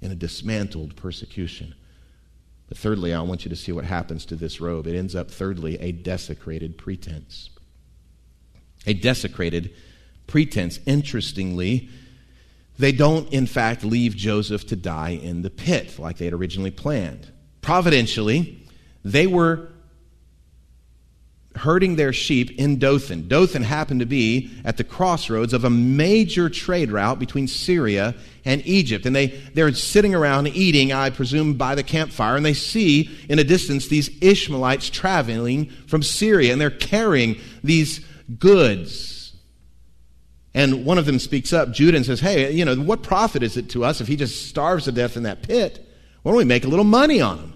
in 0.00 0.10
a 0.10 0.14
dismantled 0.14 0.96
persecution. 0.96 1.74
But 2.70 2.78
thirdly, 2.78 3.12
I 3.12 3.20
want 3.20 3.44
you 3.44 3.50
to 3.50 3.56
see 3.56 3.70
what 3.70 3.84
happens 3.84 4.24
to 4.26 4.34
this 4.34 4.62
robe. 4.62 4.86
It 4.86 4.96
ends 4.96 5.14
up, 5.14 5.30
thirdly, 5.30 5.78
a 5.78 5.92
desecrated 5.92 6.78
pretense. 6.78 7.50
A 8.86 8.94
desecrated 8.94 9.74
pretense. 10.26 10.80
Interestingly, 10.86 11.90
they 12.78 12.92
don't, 12.92 13.30
in 13.30 13.44
fact, 13.44 13.84
leave 13.84 14.16
Joseph 14.16 14.66
to 14.68 14.76
die 14.76 15.10
in 15.10 15.42
the 15.42 15.50
pit 15.50 15.98
like 15.98 16.16
they 16.16 16.24
had 16.24 16.32
originally 16.32 16.70
planned. 16.70 17.30
Providentially, 17.60 18.66
they 19.04 19.26
were 19.26 19.71
herding 21.56 21.96
their 21.96 22.12
sheep 22.12 22.50
in 22.58 22.78
Dothan. 22.78 23.28
Dothan 23.28 23.62
happened 23.62 24.00
to 24.00 24.06
be 24.06 24.50
at 24.64 24.76
the 24.76 24.84
crossroads 24.84 25.52
of 25.52 25.64
a 25.64 25.70
major 25.70 26.48
trade 26.48 26.90
route 26.90 27.18
between 27.18 27.46
Syria 27.46 28.14
and 28.44 28.66
Egypt. 28.66 29.06
And 29.06 29.14
they, 29.14 29.26
they're 29.54 29.72
sitting 29.72 30.14
around 30.14 30.48
eating, 30.48 30.92
I 30.92 31.10
presume, 31.10 31.54
by 31.54 31.74
the 31.74 31.82
campfire, 31.82 32.36
and 32.36 32.44
they 32.44 32.54
see 32.54 33.10
in 33.28 33.38
a 33.38 33.44
distance 33.44 33.88
these 33.88 34.10
Ishmaelites 34.22 34.90
traveling 34.90 35.66
from 35.86 36.02
Syria, 36.02 36.52
and 36.52 36.60
they're 36.60 36.70
carrying 36.70 37.38
these 37.62 38.00
goods. 38.38 39.34
And 40.54 40.84
one 40.84 40.98
of 40.98 41.06
them 41.06 41.18
speaks 41.18 41.52
up, 41.52 41.72
Judah, 41.72 41.96
and 41.96 42.06
says, 42.06 42.20
Hey, 42.20 42.50
you 42.52 42.64
know, 42.64 42.76
what 42.76 43.02
profit 43.02 43.42
is 43.42 43.56
it 43.56 43.70
to 43.70 43.84
us 43.84 44.00
if 44.00 44.08
he 44.08 44.16
just 44.16 44.48
starves 44.48 44.84
to 44.84 44.92
death 44.92 45.16
in 45.16 45.22
that 45.22 45.42
pit? 45.42 45.86
Why 46.22 46.32
don't 46.32 46.38
we 46.38 46.44
make 46.44 46.64
a 46.64 46.68
little 46.68 46.84
money 46.84 47.20
on 47.20 47.38
him? 47.38 47.51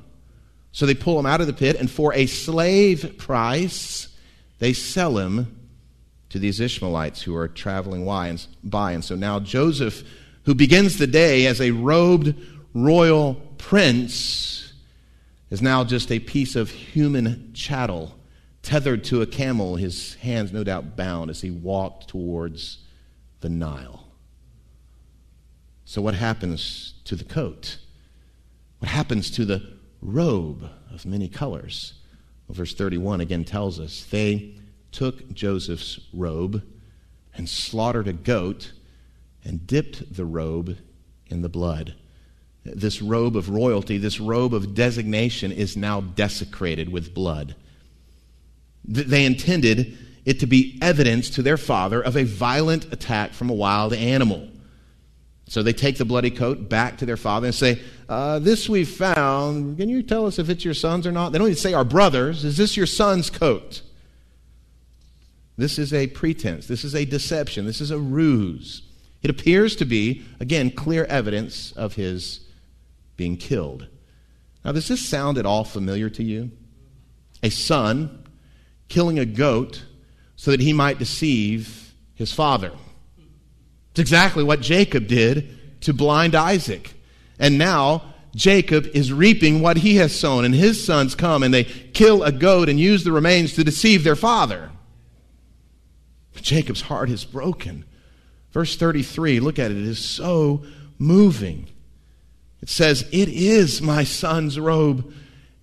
So 0.77 0.85
they 0.85 0.93
pull 0.93 1.19
him 1.19 1.25
out 1.25 1.41
of 1.41 1.47
the 1.47 1.55
pit, 1.55 1.77
and 1.77 1.91
for 1.91 2.13
a 2.13 2.27
slave 2.27 3.17
price, 3.17 4.09
they 4.59 4.75
sell 4.75 5.17
him 5.17 5.59
to 6.29 6.39
these 6.39 6.61
Ishmaelites 6.61 7.23
who 7.23 7.35
are 7.35 7.49
traveling 7.49 8.05
by. 8.63 8.93
And 8.93 9.03
so 9.03 9.17
now 9.17 9.41
Joseph, 9.41 10.07
who 10.45 10.55
begins 10.55 10.99
the 10.99 11.07
day 11.07 11.47
as 11.47 11.63
a 11.63 11.71
robed 11.71 12.35
royal 12.75 13.37
prince, 13.57 14.75
is 15.49 15.63
now 15.63 15.83
just 15.83 16.13
a 16.13 16.19
piece 16.19 16.57
of 16.57 16.69
human 16.69 17.55
chattel 17.55 18.15
tethered 18.61 19.03
to 19.05 19.23
a 19.23 19.27
camel, 19.27 19.77
his 19.77 20.17
hands 20.17 20.53
no 20.53 20.63
doubt 20.63 20.95
bound 20.95 21.31
as 21.31 21.41
he 21.41 21.51
walked 21.51 22.09
towards 22.09 22.85
the 23.41 23.49
Nile. 23.49 24.05
So, 25.87 26.03
what 26.03 26.13
happens 26.13 26.93
to 27.07 27.17
the 27.17 27.25
coat? 27.25 27.79
What 28.81 28.91
happens 28.91 29.31
to 29.31 29.47
the 29.47 29.76
robe 30.01 30.69
of 30.93 31.07
many 31.07 31.29
colors. 31.29 31.95
Well, 32.47 32.55
verse 32.55 32.75
31 32.75 33.21
again 33.21 33.45
tells 33.45 33.81
us 33.81 34.07
they 34.11 34.55
took 34.93 35.33
Joseph's 35.33 36.01
robe 36.13 36.63
and 37.35 37.49
slaughtered 37.49 38.09
a 38.09 38.13
goat 38.13 38.73
and 39.45 39.67
dipped 39.67 40.15
the 40.15 40.25
robe 40.25 40.79
in 41.27 41.43
the 41.43 41.49
blood. 41.49 41.95
This 42.65 43.01
robe 43.01 43.37
of 43.37 43.49
royalty, 43.49 43.99
this 43.99 44.19
robe 44.19 44.55
of 44.55 44.75
designation 44.75 45.53
is 45.53 45.77
now 45.77 46.01
desecrated 46.01 46.91
with 46.91 47.15
blood. 47.15 47.55
They 48.85 49.25
intended 49.25 49.99
it 50.25 50.41
to 50.41 50.47
be 50.47 50.79
evidence 50.83 51.31
to 51.31 51.43
their 51.43 51.57
father 51.57 52.03
of 52.03 52.17
a 52.17 52.25
violent 52.25 52.93
attack 52.93 53.33
from 53.33 53.51
a 53.51 53.55
wild 53.55 53.93
animal. 53.93 54.49
So 55.49 55.63
they 55.63 55.73
take 55.73 55.97
the 55.97 56.05
bloody 56.05 56.31
coat 56.31 56.69
back 56.69 56.99
to 56.99 57.07
their 57.07 57.17
father 57.17 57.47
and 57.47 57.55
say, 57.55 57.81
uh, 58.09 58.41
This 58.41 58.69
we 58.69 58.85
found. 58.85 59.79
Can 59.79 59.89
you 59.89 60.03
tell 60.03 60.27
us 60.27 60.39
if 60.39 60.51
it's 60.51 60.65
your 60.65 60.75
son's 60.75 61.07
or 61.07 61.13
not? 61.13 61.31
They 61.31 61.39
don't 61.39 61.47
even 61.47 61.57
say, 61.57 61.73
Our 61.73 61.85
brothers. 61.85 62.45
Is 62.45 62.57
this 62.57 62.77
your 62.77 62.87
son's 62.87 63.31
coat? 63.31 63.83
This 65.57 65.79
is 65.79 65.95
a 65.95 66.09
pretense. 66.09 66.67
This 66.67 66.85
is 66.85 66.95
a 66.95 67.05
deception. 67.05 67.65
This 67.65 67.81
is 67.81 67.91
a 67.91 67.99
ruse. 67.99 68.83
It 69.23 69.31
appears 69.31 69.77
to 69.77 69.85
be, 69.85 70.25
again, 70.41 70.71
clear 70.71 71.05
evidence 71.05 71.73
of 71.73 71.95
his 71.95 72.41
being 73.17 73.37
killed. 73.37 73.87
Now, 74.65 74.73
does 74.73 74.89
this 74.89 75.07
sound 75.09 75.39
at 75.39 75.47
all 75.47 75.65
familiar 75.65 76.11
to 76.11 76.23
you? 76.23 76.51
A 77.43 77.51
son 77.51 78.25
killing 78.89 79.19
a 79.19 79.25
goat 79.25 79.85
so 80.35 80.51
that 80.51 80.61
he 80.61 80.73
might 80.73 80.99
deceive 80.99 81.95
his 82.15 82.33
father. 82.33 82.73
It's 83.97 84.01
exactly 84.03 84.45
what 84.45 84.61
Jacob 84.61 85.07
did 85.07 85.81
to 85.81 85.95
blind 85.95 86.35
Isaac. 86.35 86.93
And 87.39 87.57
now 87.57 88.13
Jacob 88.35 88.87
is 88.89 89.11
reaping 89.11 89.63
what 89.63 89.79
he 89.79 89.97
has 89.97 90.15
sown, 90.15 90.45
and 90.45 90.55
his 90.55 90.85
sons 90.85 91.15
come 91.15 91.43
and 91.43 91.55
they 91.55 91.65
kill 91.65 92.23
a 92.23 92.31
goat 92.31 92.69
and 92.69 92.79
use 92.79 93.05
the 93.05 93.13
remains 93.13 93.55
to 93.55 93.65
deceive 93.65 94.05
their 94.05 94.15
father. 94.15 94.71
Jacob's 96.35 96.83
heart 96.83 97.09
is 97.09 97.25
broken. 97.25 97.87
Verse 98.51 98.77
33, 98.77 99.41
look 99.41 99.59
at 99.59 99.71
it, 99.71 99.79
it 99.79 99.85
is 99.85 99.99
so 99.99 100.63
moving. 100.99 101.67
It 102.61 102.69
says, 102.69 103.09
It 103.13 103.31
is 103.31 103.81
my 103.81 104.05
son's 104.05 104.61
robe. 104.61 105.11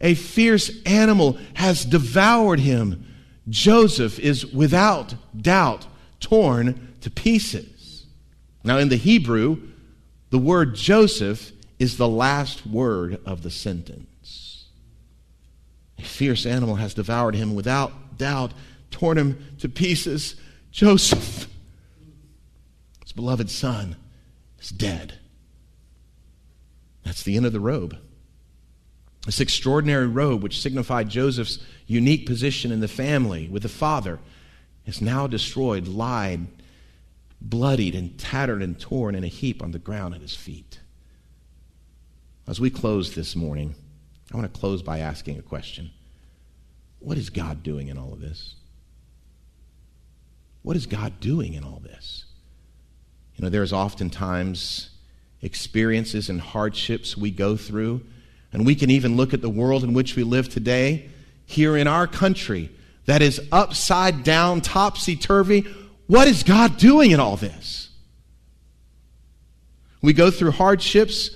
A 0.02 0.16
fierce 0.16 0.72
animal 0.88 1.38
has 1.54 1.86
devoured 1.86 2.62
him. 2.62 3.06
Joseph 3.48 4.18
is 4.18 4.44
without 4.44 5.14
doubt 5.40 5.86
torn 6.20 6.96
to 7.02 7.12
pieces. 7.12 7.73
Now, 8.64 8.78
in 8.78 8.90
the 8.90 8.96
Hebrew, 8.96 9.62
the 10.30 10.38
word 10.38 10.76
Joseph 10.76 11.52
is 11.80 11.98
the 11.98 12.08
last 12.08 12.66
word 12.66 13.20
of 13.26 13.44
the 13.44 13.52
sentence. 13.52 14.68
A 16.00 16.02
fierce 16.02 16.46
animal 16.46 16.76
has 16.76 16.94
devoured 16.94 17.36
him 17.36 17.56
without 17.56 18.18
doubt, 18.18 18.54
torn 18.90 19.18
him 19.18 19.46
to 19.60 19.68
pieces. 19.68 20.36
Joseph, 20.72 21.48
his 23.04 23.12
beloved 23.12 23.50
son, 23.50 23.96
is 24.60 24.70
dead. 24.70 25.20
That's 27.04 27.24
the 27.24 27.36
end 27.36 27.46
of 27.46 27.54
the 27.54 27.60
robe. 27.60 27.98
This 29.26 29.40
extraordinary 29.40 30.08
robe, 30.08 30.42
which 30.42 30.62
signified 30.62 31.10
Joseph's 31.10 31.60
unique 31.88 32.26
position 32.26 32.72
in 32.72 32.80
the 32.80 32.88
family 32.88 33.48
with 33.48 33.64
the 33.64 33.70
father, 33.70 34.20
is 34.86 35.02
now 35.02 35.28
destroyed, 35.28 35.88
lied, 35.88 36.48
bloodied 37.44 37.94
and 37.94 38.18
tattered 38.18 38.64
and 38.64 38.80
torn 38.80 39.16
in 39.16 39.24
a 39.24 39.28
heap 39.28 39.62
on 39.62 39.72
the 39.72 39.80
ground 39.80 40.16
at 40.16 40.22
his 40.22 40.36
feet. 40.36 40.80
As 42.48 42.60
we 42.60 42.70
close 42.70 43.14
this 43.14 43.36
morning, 43.36 43.76
I 44.34 44.38
want 44.38 44.52
to 44.52 44.60
close 44.60 44.82
by 44.82 45.00
asking 45.00 45.38
a 45.38 45.42
question 45.42 45.92
What 47.00 47.18
is 47.18 47.30
God 47.30 47.62
doing 47.62 47.90
in 47.90 47.98
all 47.98 48.14
of 48.14 48.22
this? 48.22 48.56
What 50.62 50.78
is 50.78 50.86
God 50.86 51.20
doing 51.20 51.54
in 51.54 51.64
all 51.64 51.82
this? 51.84 52.26
You 53.36 53.44
know, 53.44 53.50
there's 53.50 53.74
oftentimes 53.74 54.90
experiences 55.42 56.30
and 56.30 56.40
hardships 56.40 57.18
we 57.18 57.30
go 57.30 57.58
through, 57.58 58.02
and 58.54 58.66
we 58.66 58.76
can 58.76 58.90
even 58.90 59.18
look 59.18 59.34
at 59.34 59.42
the 59.42 59.50
world 59.50 59.84
in 59.84 59.94
which 59.94 60.16
we 60.16 60.24
live 60.24 60.48
today, 60.48 61.10
here 61.46 61.76
in 61.76 61.88
our 61.88 62.08
country, 62.08 62.70
that 63.06 63.22
is 63.22 63.42
upside 63.52 64.24
down, 64.24 64.62
topsy 64.62 65.18
turvy 65.18 65.66
what 66.08 66.28
is 66.28 66.44
God 66.44 66.78
doing 66.78 67.12
in 67.12 67.20
all 67.20 67.38
this? 67.38 67.90
We 70.02 70.14
go 70.14 70.30
through 70.30 70.52
hardships, 70.52 71.30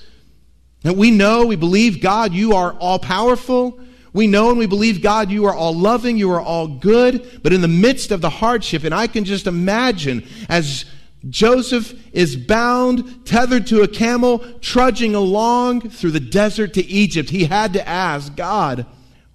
and 0.84 0.98
we 0.98 1.10
know, 1.10 1.46
we 1.46 1.56
believe, 1.56 2.02
God, 2.02 2.34
you 2.34 2.54
are 2.54 2.74
all 2.74 3.00
powerful. 3.00 3.80
We 4.14 4.28
know 4.28 4.50
and 4.50 4.58
we 4.58 4.66
believe, 4.66 5.02
God, 5.02 5.30
you 5.32 5.46
are 5.46 5.54
all 5.54 5.76
loving, 5.76 6.18
you 6.18 6.32
are 6.32 6.42
all 6.42 6.68
good. 6.68 7.42
But 7.44 7.54
in 7.54 7.62
the 7.62 7.68
midst 7.68 8.12
of 8.12 8.22
the 8.22 8.30
hardship, 8.30 8.84
and 8.84 8.94
I 8.94 9.08
can 9.08 9.26
just 9.26 9.48
imagine 9.48 10.28
as 10.50 10.86
Joseph 11.30 11.94
is 12.14 12.36
bound, 12.36 13.26
tethered 13.26 13.68
to 13.68 13.82
a 13.82 13.88
camel, 13.88 14.40
trudging 14.60 15.16
along 15.16 15.90
through 15.90 16.12
the 16.12 16.20
desert 16.20 16.74
to 16.76 16.86
Egypt, 16.86 17.30
he 17.30 17.46
had 17.46 17.74
to 17.74 17.88
ask, 17.88 18.36
God, 18.36 18.86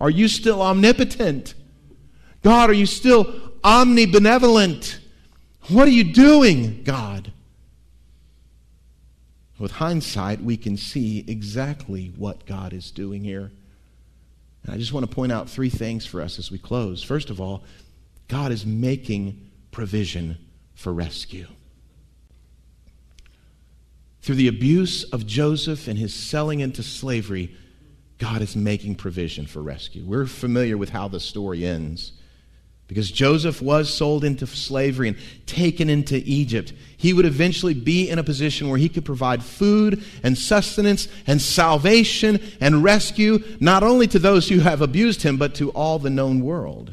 are 0.00 0.10
you 0.10 0.28
still 0.28 0.62
omnipotent? 0.62 1.54
God, 2.42 2.70
are 2.70 2.74
you 2.74 2.86
still 2.86 3.24
omnibenevolent? 3.62 4.98
What 5.68 5.86
are 5.86 5.92
you 5.92 6.04
doing, 6.04 6.82
God? 6.82 7.32
With 9.58 9.72
hindsight, 9.72 10.42
we 10.42 10.56
can 10.56 10.76
see 10.76 11.24
exactly 11.28 12.12
what 12.16 12.46
God 12.46 12.72
is 12.72 12.90
doing 12.90 13.22
here. 13.22 13.52
And 14.64 14.74
I 14.74 14.76
just 14.76 14.92
want 14.92 15.08
to 15.08 15.14
point 15.14 15.32
out 15.32 15.48
three 15.48 15.70
things 15.70 16.04
for 16.04 16.20
us 16.20 16.38
as 16.38 16.50
we 16.50 16.58
close. 16.58 17.02
First 17.02 17.30
of 17.30 17.40
all, 17.40 17.62
God 18.28 18.50
is 18.50 18.66
making 18.66 19.50
provision 19.70 20.38
for 20.74 20.92
rescue. 20.92 21.46
Through 24.20 24.36
the 24.36 24.48
abuse 24.48 25.04
of 25.04 25.26
Joseph 25.26 25.88
and 25.88 25.98
his 25.98 26.14
selling 26.14 26.60
into 26.60 26.82
slavery, 26.82 27.54
God 28.18 28.40
is 28.40 28.54
making 28.54 28.96
provision 28.96 29.46
for 29.46 29.60
rescue. 29.60 30.04
We're 30.04 30.26
familiar 30.26 30.78
with 30.78 30.90
how 30.90 31.08
the 31.08 31.20
story 31.20 31.64
ends. 31.64 32.12
Because 32.92 33.10
Joseph 33.10 33.62
was 33.62 33.88
sold 33.88 34.22
into 34.22 34.46
slavery 34.46 35.08
and 35.08 35.16
taken 35.46 35.88
into 35.88 36.16
Egypt, 36.26 36.74
he 36.98 37.14
would 37.14 37.24
eventually 37.24 37.72
be 37.72 38.10
in 38.10 38.18
a 38.18 38.22
position 38.22 38.68
where 38.68 38.76
he 38.76 38.90
could 38.90 39.06
provide 39.06 39.42
food 39.42 40.04
and 40.22 40.36
sustenance 40.36 41.08
and 41.26 41.40
salvation 41.40 42.38
and 42.60 42.84
rescue, 42.84 43.42
not 43.60 43.82
only 43.82 44.06
to 44.08 44.18
those 44.18 44.46
who 44.46 44.58
have 44.58 44.82
abused 44.82 45.22
him, 45.22 45.38
but 45.38 45.54
to 45.54 45.70
all 45.70 45.98
the 45.98 46.10
known 46.10 46.44
world. 46.44 46.92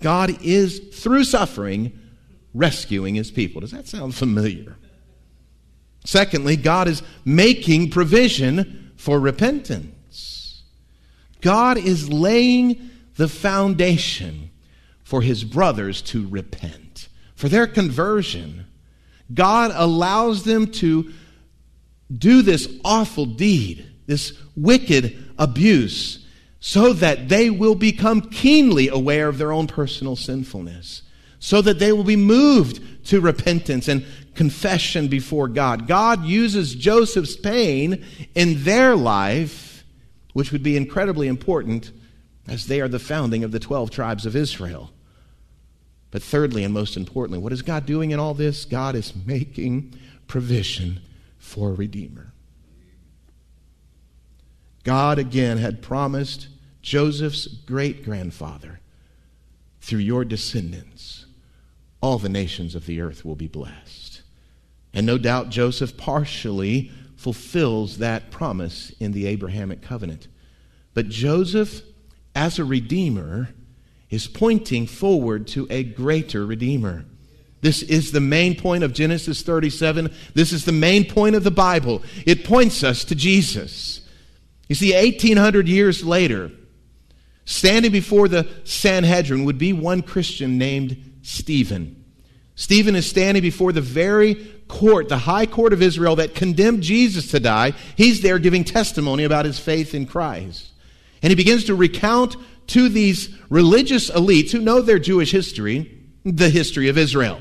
God 0.00 0.36
is, 0.42 0.80
through 0.80 1.22
suffering, 1.22 1.96
rescuing 2.52 3.14
his 3.14 3.30
people. 3.30 3.60
Does 3.60 3.70
that 3.70 3.86
sound 3.86 4.16
familiar? 4.16 4.78
Secondly, 6.04 6.56
God 6.56 6.88
is 6.88 7.04
making 7.24 7.90
provision 7.90 8.94
for 8.96 9.20
repentance. 9.20 10.64
God 11.40 11.78
is 11.78 12.12
laying 12.12 12.90
the 13.14 13.28
foundation 13.28 14.49
for 15.10 15.22
his 15.22 15.42
brothers 15.42 16.02
to 16.02 16.28
repent, 16.28 17.08
for 17.34 17.48
their 17.48 17.66
conversion. 17.66 18.64
God 19.34 19.72
allows 19.74 20.44
them 20.44 20.70
to 20.74 21.12
do 22.16 22.42
this 22.42 22.72
awful 22.84 23.26
deed, 23.26 23.84
this 24.06 24.38
wicked 24.54 25.18
abuse, 25.36 26.24
so 26.60 26.92
that 26.92 27.28
they 27.28 27.50
will 27.50 27.74
become 27.74 28.20
keenly 28.20 28.86
aware 28.86 29.26
of 29.26 29.38
their 29.38 29.50
own 29.50 29.66
personal 29.66 30.14
sinfulness, 30.14 31.02
so 31.40 31.60
that 31.60 31.80
they 31.80 31.90
will 31.90 32.04
be 32.04 32.14
moved 32.14 33.04
to 33.06 33.20
repentance 33.20 33.88
and 33.88 34.06
confession 34.36 35.08
before 35.08 35.48
God. 35.48 35.88
God 35.88 36.24
uses 36.24 36.72
Joseph's 36.72 37.34
pain 37.34 38.04
in 38.36 38.62
their 38.62 38.94
life, 38.94 39.84
which 40.34 40.52
would 40.52 40.62
be 40.62 40.76
incredibly 40.76 41.26
important 41.26 41.90
as 42.46 42.66
they 42.66 42.80
are 42.80 42.86
the 42.86 43.00
founding 43.00 43.42
of 43.42 43.50
the 43.50 43.58
12 43.58 43.90
tribes 43.90 44.24
of 44.24 44.36
Israel. 44.36 44.92
But 46.10 46.22
thirdly, 46.22 46.64
and 46.64 46.74
most 46.74 46.96
importantly, 46.96 47.38
what 47.38 47.52
is 47.52 47.62
God 47.62 47.86
doing 47.86 48.10
in 48.10 48.18
all 48.18 48.34
this? 48.34 48.64
God 48.64 48.94
is 48.94 49.14
making 49.26 49.94
provision 50.26 51.00
for 51.38 51.70
a 51.70 51.74
Redeemer. 51.74 52.32
God 54.82 55.18
again 55.18 55.58
had 55.58 55.82
promised 55.82 56.48
Joseph's 56.82 57.46
great 57.46 58.04
grandfather, 58.04 58.80
through 59.80 60.00
your 60.00 60.24
descendants, 60.24 61.26
all 62.00 62.18
the 62.18 62.28
nations 62.28 62.74
of 62.74 62.86
the 62.86 63.00
earth 63.00 63.24
will 63.24 63.36
be 63.36 63.48
blessed. 63.48 64.22
And 64.92 65.06
no 65.06 65.18
doubt 65.18 65.50
Joseph 65.50 65.96
partially 65.96 66.90
fulfills 67.16 67.98
that 67.98 68.30
promise 68.30 68.90
in 68.98 69.12
the 69.12 69.26
Abrahamic 69.26 69.82
covenant. 69.82 70.28
But 70.94 71.08
Joseph, 71.08 71.82
as 72.34 72.58
a 72.58 72.64
redeemer, 72.64 73.50
is 74.10 74.26
pointing 74.26 74.86
forward 74.86 75.46
to 75.48 75.66
a 75.70 75.84
greater 75.84 76.44
Redeemer. 76.44 77.04
This 77.62 77.82
is 77.82 78.12
the 78.12 78.20
main 78.20 78.56
point 78.56 78.84
of 78.84 78.92
Genesis 78.92 79.42
37. 79.42 80.12
This 80.34 80.52
is 80.52 80.64
the 80.64 80.72
main 80.72 81.08
point 81.08 81.36
of 81.36 81.44
the 81.44 81.50
Bible. 81.50 82.02
It 82.26 82.44
points 82.44 82.82
us 82.82 83.04
to 83.04 83.14
Jesus. 83.14 84.00
You 84.68 84.74
see, 84.74 84.94
1800 84.94 85.68
years 85.68 86.04
later, 86.04 86.50
standing 87.44 87.92
before 87.92 88.28
the 88.28 88.48
Sanhedrin 88.64 89.44
would 89.44 89.58
be 89.58 89.72
one 89.72 90.02
Christian 90.02 90.58
named 90.58 91.18
Stephen. 91.22 92.04
Stephen 92.54 92.96
is 92.96 93.08
standing 93.08 93.42
before 93.42 93.72
the 93.72 93.80
very 93.80 94.34
court, 94.68 95.08
the 95.08 95.18
high 95.18 95.46
court 95.46 95.72
of 95.72 95.82
Israel 95.82 96.16
that 96.16 96.34
condemned 96.34 96.82
Jesus 96.82 97.30
to 97.30 97.40
die. 97.40 97.72
He's 97.96 98.22
there 98.22 98.38
giving 98.38 98.64
testimony 98.64 99.24
about 99.24 99.44
his 99.44 99.58
faith 99.58 99.94
in 99.94 100.06
Christ. 100.06 100.70
And 101.22 101.30
he 101.30 101.34
begins 101.34 101.64
to 101.64 101.74
recount 101.74 102.36
to 102.70 102.88
these 102.88 103.28
religious 103.48 104.10
elites 104.10 104.50
who 104.52 104.60
know 104.60 104.80
their 104.80 104.98
Jewish 104.98 105.32
history, 105.32 105.98
the 106.24 106.50
history 106.50 106.88
of 106.88 106.98
Israel. 106.98 107.40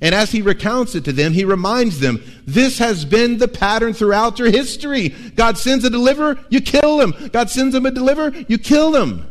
And 0.00 0.14
as 0.14 0.32
he 0.32 0.42
recounts 0.42 0.94
it 0.96 1.04
to 1.04 1.12
them, 1.12 1.32
he 1.32 1.44
reminds 1.44 2.00
them 2.00 2.22
this 2.44 2.78
has 2.78 3.04
been 3.04 3.38
the 3.38 3.46
pattern 3.46 3.92
throughout 3.92 4.38
your 4.38 4.50
history. 4.50 5.10
God 5.36 5.58
sends 5.58 5.84
a 5.84 5.90
deliverer, 5.90 6.38
you 6.48 6.60
kill 6.60 7.00
him. 7.00 7.14
God 7.30 7.50
sends 7.50 7.74
him 7.74 7.86
a 7.86 7.90
deliverer, 7.90 8.32
you 8.48 8.58
kill 8.58 9.00
him. 9.00 9.26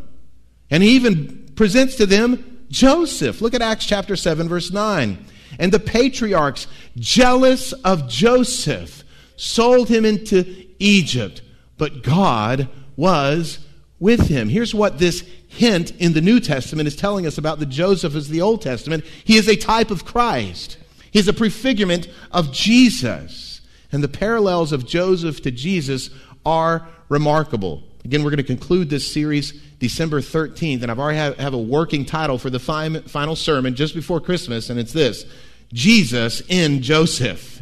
And 0.70 0.82
he 0.82 0.92
even 0.96 1.52
presents 1.56 1.96
to 1.96 2.06
them 2.06 2.64
Joseph. 2.70 3.42
Look 3.42 3.54
at 3.54 3.62
Acts 3.62 3.86
chapter 3.86 4.16
7, 4.16 4.48
verse 4.48 4.72
9. 4.72 5.26
And 5.60 5.72
the 5.72 5.80
patriarchs, 5.80 6.68
jealous 6.96 7.74
of 7.74 8.08
Joseph, 8.08 9.04
sold 9.36 9.90
him 9.90 10.06
into 10.06 10.68
Egypt, 10.80 11.42
but 11.78 12.02
God 12.02 12.70
was 12.96 13.60
with 14.02 14.28
him. 14.28 14.50
Here's 14.50 14.76
what 14.76 14.98
this 14.98 15.22
hint 15.48 15.92
in 15.92 16.12
the 16.12 16.22
New 16.22 16.42
Testament 16.42 16.88
is 16.88 16.96
telling 16.96 17.26
us 17.26 17.38
about 17.38 17.60
the 17.60 17.66
Joseph 17.66 18.16
as 18.16 18.28
the 18.28 18.42
Old 18.42 18.62
Testament. 18.62 19.06
He 19.24 19.38
is 19.38 19.48
a 19.48 19.56
type 19.56 19.92
of 19.92 20.04
Christ. 20.04 20.78
He's 21.12 21.28
a 21.28 21.34
prefigurement 21.34 22.10
of 22.32 22.52
Jesus. 22.52 23.62
And 23.92 24.04
the 24.04 24.10
parallels 24.10 24.72
of 24.72 24.88
Joseph 24.88 25.42
to 25.44 25.52
Jesus 25.52 26.10
are 26.46 26.88
remarkable. 27.10 27.84
Again, 28.04 28.24
we're 28.24 28.32
going 28.32 28.38
to 28.38 28.44
conclude 28.44 28.90
this 28.90 29.10
series 29.10 29.52
December 29.80 30.20
13th, 30.20 30.82
and 30.82 30.90
I've 30.90 31.00
already 31.00 31.20
have, 31.20 31.38
have 31.38 31.54
a 31.54 31.60
working 31.60 32.04
title 32.04 32.40
for 32.40 32.50
the 32.50 32.60
fi- 32.60 33.02
final 33.02 33.36
sermon 33.36 33.76
just 33.76 33.94
before 33.94 34.20
Christmas, 34.20 34.70
and 34.70 34.80
it's 34.80 34.94
this 34.94 35.26
Jesus 35.72 36.42
in 36.50 36.82
Joseph. 36.82 37.62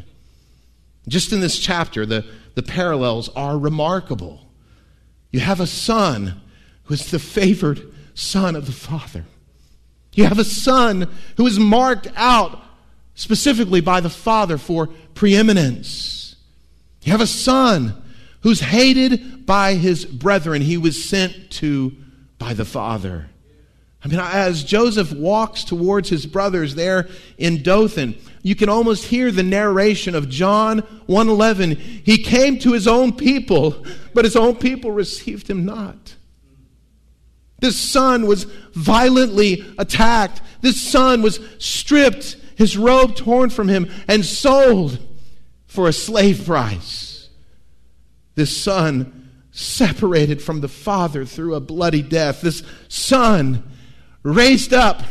Just 1.08 1.34
in 1.34 1.42
this 1.42 1.60
chapter, 1.60 2.06
the, 2.06 2.26
the 2.56 2.64
parallels 2.64 3.30
are 3.36 3.58
remarkable. 3.58 4.49
You 5.32 5.40
have 5.40 5.60
a 5.60 5.68
son 5.68 6.42
who 6.84 6.94
is 6.94 7.12
the 7.12 7.20
favored 7.20 7.82
son 8.14 8.56
of 8.56 8.66
the 8.66 8.72
Father. 8.72 9.26
You 10.14 10.26
have 10.26 10.40
a 10.40 10.44
son 10.44 11.08
who 11.38 11.46
is 11.46 11.60
marked 11.60 12.08
out 12.16 12.62
specifically 13.16 13.82
by 13.82 14.00
the 14.00 14.10
Father 14.10 14.58
for 14.58 14.88
preeminence. 15.14 16.36
You 17.04 17.12
have 17.12 17.22
a 17.22 17.28
son 17.28 18.02
who's 18.42 18.60
hated 18.60 19.46
by 19.46 19.76
his 19.76 20.06
brethren. 20.06 20.62
He 20.62 20.78
was 20.78 21.04
sent 21.04 21.52
to 21.52 21.96
by 22.38 22.54
the 22.54 22.66
Father. 22.66 23.30
I 24.04 24.08
mean, 24.08 24.20
as 24.20 24.64
Joseph 24.64 25.12
walks 25.12 25.64
towards 25.66 26.08
his 26.08 26.26
brothers 26.26 26.76
there 26.76 27.10
in 27.38 27.62
Dothan, 27.62 28.16
you 28.42 28.56
can 28.56 28.70
almost 28.70 29.06
hear 29.06 29.30
the 29.30 29.44
narration 29.44 30.16
of 30.16 30.30
John 30.30 30.84
1:11. 31.08 31.78
He 32.06 32.18
came 32.18 32.58
to 32.60 32.72
his 32.72 32.88
own 32.88 33.12
people, 33.12 33.86
but 34.14 34.24
his 34.24 34.38
own 34.38 34.56
people 34.56 34.92
received 34.92 35.50
him 35.50 35.66
not. 35.66 36.16
This 37.60 37.78
son 37.78 38.26
was 38.26 38.46
violently 38.74 39.66
attacked. 39.78 40.42
This 40.62 40.82
son 40.82 41.22
was 41.22 41.42
stripped, 41.58 42.38
his 42.56 42.78
robe 42.78 43.18
torn 43.18 43.50
from 43.50 43.68
him, 43.68 43.90
and 44.08 44.26
sold 44.26 44.98
for 45.68 45.90
a 45.90 45.94
slave 45.94 46.46
price. 46.46 47.28
This 48.36 48.56
son 48.56 49.30
separated 49.52 50.42
from 50.42 50.62
the 50.62 50.70
father 50.70 51.26
through 51.26 51.56
a 51.56 51.60
bloody 51.60 52.02
death. 52.02 52.40
This 52.40 52.64
son 52.88 53.64
raised 54.24 54.74
up 54.74 55.04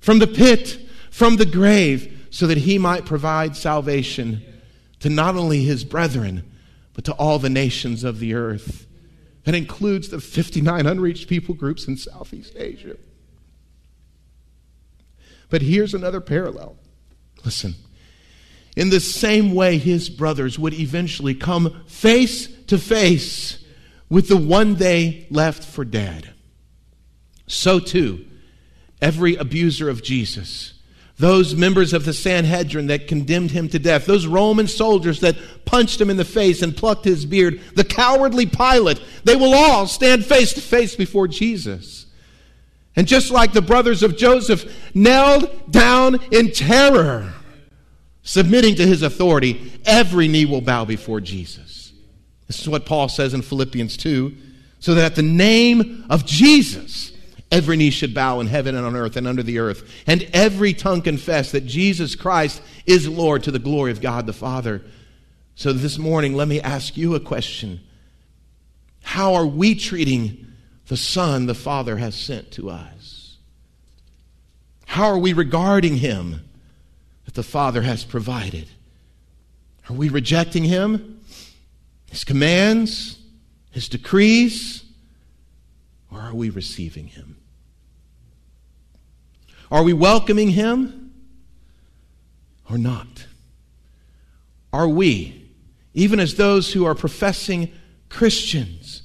from 0.00 0.18
the 0.18 0.26
pit, 0.26 0.78
from 1.10 1.36
the 1.36 1.46
grave, 1.46 2.28
so 2.30 2.46
that 2.46 2.58
he 2.58 2.78
might 2.78 3.06
provide 3.06 3.56
salvation 3.56 4.42
to 5.00 5.08
not 5.08 5.36
only 5.36 5.62
his 5.62 5.84
brethren, 5.84 6.42
but 6.92 7.04
to 7.04 7.12
all 7.12 7.38
the 7.38 7.50
nations 7.50 8.04
of 8.04 8.18
the 8.18 8.34
earth. 8.34 8.86
That 9.44 9.54
includes 9.54 10.08
the 10.08 10.20
59 10.20 10.86
unreached 10.86 11.28
people 11.28 11.54
groups 11.54 11.86
in 11.86 11.96
Southeast 11.96 12.54
Asia. 12.56 12.96
But 15.50 15.62
here's 15.62 15.94
another 15.94 16.20
parallel. 16.20 16.76
Listen. 17.44 17.74
In 18.76 18.90
the 18.90 19.00
same 19.00 19.54
way, 19.54 19.78
his 19.78 20.10
brothers 20.10 20.58
would 20.58 20.74
eventually 20.74 21.34
come 21.34 21.84
face 21.86 22.48
to 22.64 22.78
face 22.78 23.64
with 24.08 24.28
the 24.28 24.36
one 24.36 24.74
they 24.74 25.26
left 25.30 25.62
for 25.62 25.84
dead 25.84 26.33
so 27.54 27.78
too, 27.78 28.24
every 29.00 29.36
abuser 29.36 29.88
of 29.88 30.02
Jesus, 30.02 30.74
those 31.18 31.54
members 31.54 31.92
of 31.92 32.04
the 32.04 32.12
Sanhedrin 32.12 32.88
that 32.88 33.06
condemned 33.06 33.52
him 33.52 33.68
to 33.68 33.78
death, 33.78 34.06
those 34.06 34.26
Roman 34.26 34.66
soldiers 34.66 35.20
that 35.20 35.36
punched 35.64 36.00
him 36.00 36.10
in 36.10 36.16
the 36.16 36.24
face 36.24 36.62
and 36.62 36.76
plucked 36.76 37.04
his 37.04 37.24
beard, 37.24 37.60
the 37.74 37.84
cowardly 37.84 38.46
Pilate, 38.46 39.00
they 39.24 39.36
will 39.36 39.54
all 39.54 39.86
stand 39.86 40.26
face 40.26 40.52
to 40.54 40.60
face 40.60 40.96
before 40.96 41.28
Jesus. 41.28 42.06
And 42.96 43.06
just 43.06 43.30
like 43.30 43.52
the 43.52 43.62
brothers 43.62 44.02
of 44.02 44.16
Joseph 44.16 44.64
knelt 44.94 45.70
down 45.70 46.16
in 46.32 46.50
terror, 46.52 47.32
submitting 48.22 48.76
to 48.76 48.86
his 48.86 49.02
authority, 49.02 49.80
every 49.84 50.28
knee 50.28 50.46
will 50.46 50.60
bow 50.60 50.84
before 50.84 51.20
Jesus. 51.20 51.92
This 52.46 52.60
is 52.60 52.68
what 52.68 52.86
Paul 52.86 53.08
says 53.08 53.34
in 53.34 53.42
Philippians 53.42 53.96
2 53.96 54.36
so 54.84 54.94
that 54.94 55.04
at 55.04 55.14
the 55.14 55.22
name 55.22 56.04
of 56.10 56.26
Jesus, 56.26 57.13
Every 57.54 57.76
knee 57.76 57.90
should 57.90 58.14
bow 58.14 58.40
in 58.40 58.48
heaven 58.48 58.74
and 58.74 58.84
on 58.84 58.96
earth 58.96 59.16
and 59.16 59.28
under 59.28 59.44
the 59.44 59.60
earth, 59.60 59.88
and 60.08 60.28
every 60.32 60.74
tongue 60.74 61.02
confess 61.02 61.52
that 61.52 61.64
Jesus 61.64 62.16
Christ 62.16 62.60
is 62.84 63.08
Lord 63.08 63.44
to 63.44 63.52
the 63.52 63.60
glory 63.60 63.92
of 63.92 64.00
God 64.00 64.26
the 64.26 64.32
Father. 64.32 64.82
So 65.54 65.72
this 65.72 65.96
morning, 65.96 66.34
let 66.34 66.48
me 66.48 66.60
ask 66.60 66.96
you 66.96 67.14
a 67.14 67.20
question. 67.20 67.78
How 69.04 69.34
are 69.34 69.46
we 69.46 69.76
treating 69.76 70.48
the 70.88 70.96
Son 70.96 71.46
the 71.46 71.54
Father 71.54 71.96
has 71.96 72.16
sent 72.16 72.50
to 72.54 72.70
us? 72.70 73.36
How 74.86 75.04
are 75.04 75.18
we 75.18 75.32
regarding 75.32 75.98
him 75.98 76.44
that 77.24 77.34
the 77.34 77.44
Father 77.44 77.82
has 77.82 78.02
provided? 78.02 78.66
Are 79.88 79.94
we 79.94 80.08
rejecting 80.08 80.64
him, 80.64 81.20
his 82.10 82.24
commands, 82.24 83.16
his 83.70 83.88
decrees, 83.88 84.82
or 86.10 86.18
are 86.18 86.34
we 86.34 86.50
receiving 86.50 87.06
him? 87.06 87.33
Are 89.74 89.82
we 89.82 89.92
welcoming 89.92 90.50
him 90.50 91.12
or 92.70 92.78
not? 92.78 93.26
Are 94.72 94.86
we, 94.86 95.50
even 95.94 96.20
as 96.20 96.36
those 96.36 96.72
who 96.72 96.84
are 96.84 96.94
professing 96.94 97.72
Christians, 98.08 99.02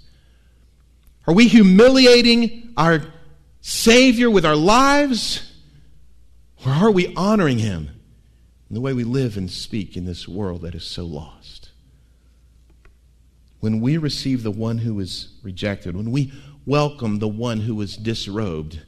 are 1.26 1.34
we 1.34 1.48
humiliating 1.48 2.72
our 2.78 3.02
Savior 3.62 4.30
with 4.30 4.46
our 4.46 4.56
lives? 4.56 5.42
Or 6.64 6.72
are 6.72 6.92
we 6.92 7.16
honoring 7.16 7.58
him 7.58 7.90
in 8.70 8.76
the 8.76 8.82
way 8.82 8.94
we 8.94 9.04
live 9.04 9.38
and 9.38 9.50
speak 9.50 9.98
in 9.98 10.06
this 10.06 10.28
world 10.28 10.62
that 10.62 10.76
is 10.76 10.84
so 10.84 11.04
lost. 11.04 11.72
When 13.60 13.82
we 13.82 13.98
receive 13.98 14.44
the 14.44 14.52
one 14.52 14.78
who 14.78 15.00
is 15.00 15.30
rejected, 15.42 15.98
when 15.98 16.12
we 16.12 16.32
welcome 16.68 17.18
the 17.18 17.28
one 17.28 17.62
who 17.62 17.74
was 17.74 17.98
disrobed, 17.98 18.84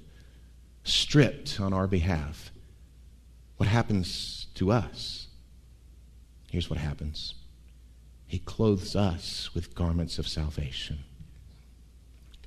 stripped 0.83 1.59
on 1.59 1.73
our 1.73 1.87
behalf, 1.87 2.51
what 3.57 3.69
happens 3.69 4.47
to 4.55 4.71
us? 4.71 5.27
Here's 6.49 6.69
what 6.69 6.79
happens 6.79 7.35
He 8.27 8.39
clothes 8.39 8.95
us 8.95 9.53
with 9.53 9.75
garments 9.75 10.19
of 10.19 10.27
salvation, 10.27 10.99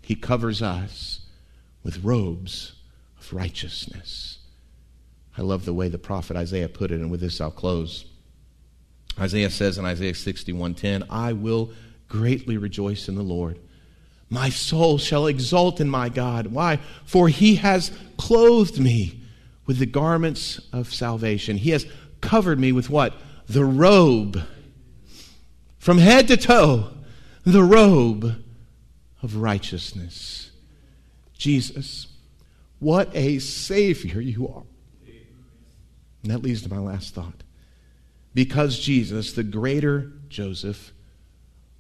He 0.03 0.15
covers 0.15 0.63
us 0.63 1.21
with 1.83 2.03
robes 2.05 2.75
of 3.19 3.33
righteousness. 3.33 4.39
I 5.37 5.43
love 5.43 5.65
the 5.65 5.75
way 5.75 5.89
the 5.89 5.99
prophet 5.99 6.37
Isaiah 6.37 6.69
put 6.69 6.93
it, 6.93 7.01
and 7.01 7.11
with 7.11 7.21
this 7.21 7.41
I'll 7.41 7.51
close. 7.51 8.07
Isaiah 9.19 9.51
says 9.51 9.79
in 9.79 9.85
Isaiah 9.85 10.15
61:10, 10.15 11.05
"I 11.11 11.33
will 11.33 11.73
greatly 12.09 12.57
rejoice 12.57 13.09
in 13.09 13.15
the 13.15 13.23
Lord. 13.23 13.59
My 14.35 14.49
soul 14.49 14.99
shall 14.99 15.29
exult 15.29 15.81
in 15.81 15.89
my 15.89 16.09
God. 16.09 16.49
Why? 16.49 16.81
For 17.05 17.29
he 17.29 17.55
has 17.55 17.93
clothed 18.17 18.81
me 18.81 19.21
with 19.65 19.79
the 19.79 19.87
garments 19.87 20.61
of 20.73 20.93
salvation. 20.93 21.57
He 21.57 21.71
has 21.71 21.87
covered 22.21 22.59
me 22.59 22.73
with 22.73 22.91
what? 22.91 23.15
The 23.49 23.65
robe. 23.65 24.43
From 25.79 25.99
head 25.99 26.27
to 26.27 26.37
toe, 26.37 26.91
the 27.45 27.63
robe 27.63 28.43
of 29.23 29.37
righteousness. 29.37 30.51
Jesus, 31.39 32.09
what 32.81 33.15
a 33.15 33.39
Savior 33.39 34.21
you 34.21 34.49
are. 34.49 34.65
And 36.25 36.33
that 36.33 36.43
leads 36.43 36.63
to 36.63 36.69
my 36.69 36.79
last 36.79 37.15
thought. 37.15 37.45
Because 38.35 38.81
Jesus, 38.81 39.35
the 39.35 39.45
greater 39.45 40.11
Joseph, 40.29 40.93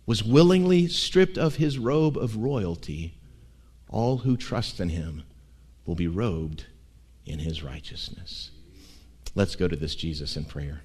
was 0.06 0.22
willingly 0.22 0.86
stripped 0.86 1.38
of 1.38 1.56
his 1.56 1.78
robe 1.78 2.16
of 2.16 2.36
royalty, 2.36 3.14
all 3.88 4.18
who 4.18 4.36
trust 4.36 4.80
in 4.80 4.90
him 4.90 5.22
will 5.86 5.94
be 5.94 6.08
robed 6.08 6.66
in 7.24 7.38
his 7.38 7.62
righteousness. 7.62 8.50
Let's 9.34 9.56
go 9.56 9.66
to 9.68 9.76
this 9.76 9.94
Jesus 9.94 10.36
in 10.36 10.44
prayer. 10.44 10.82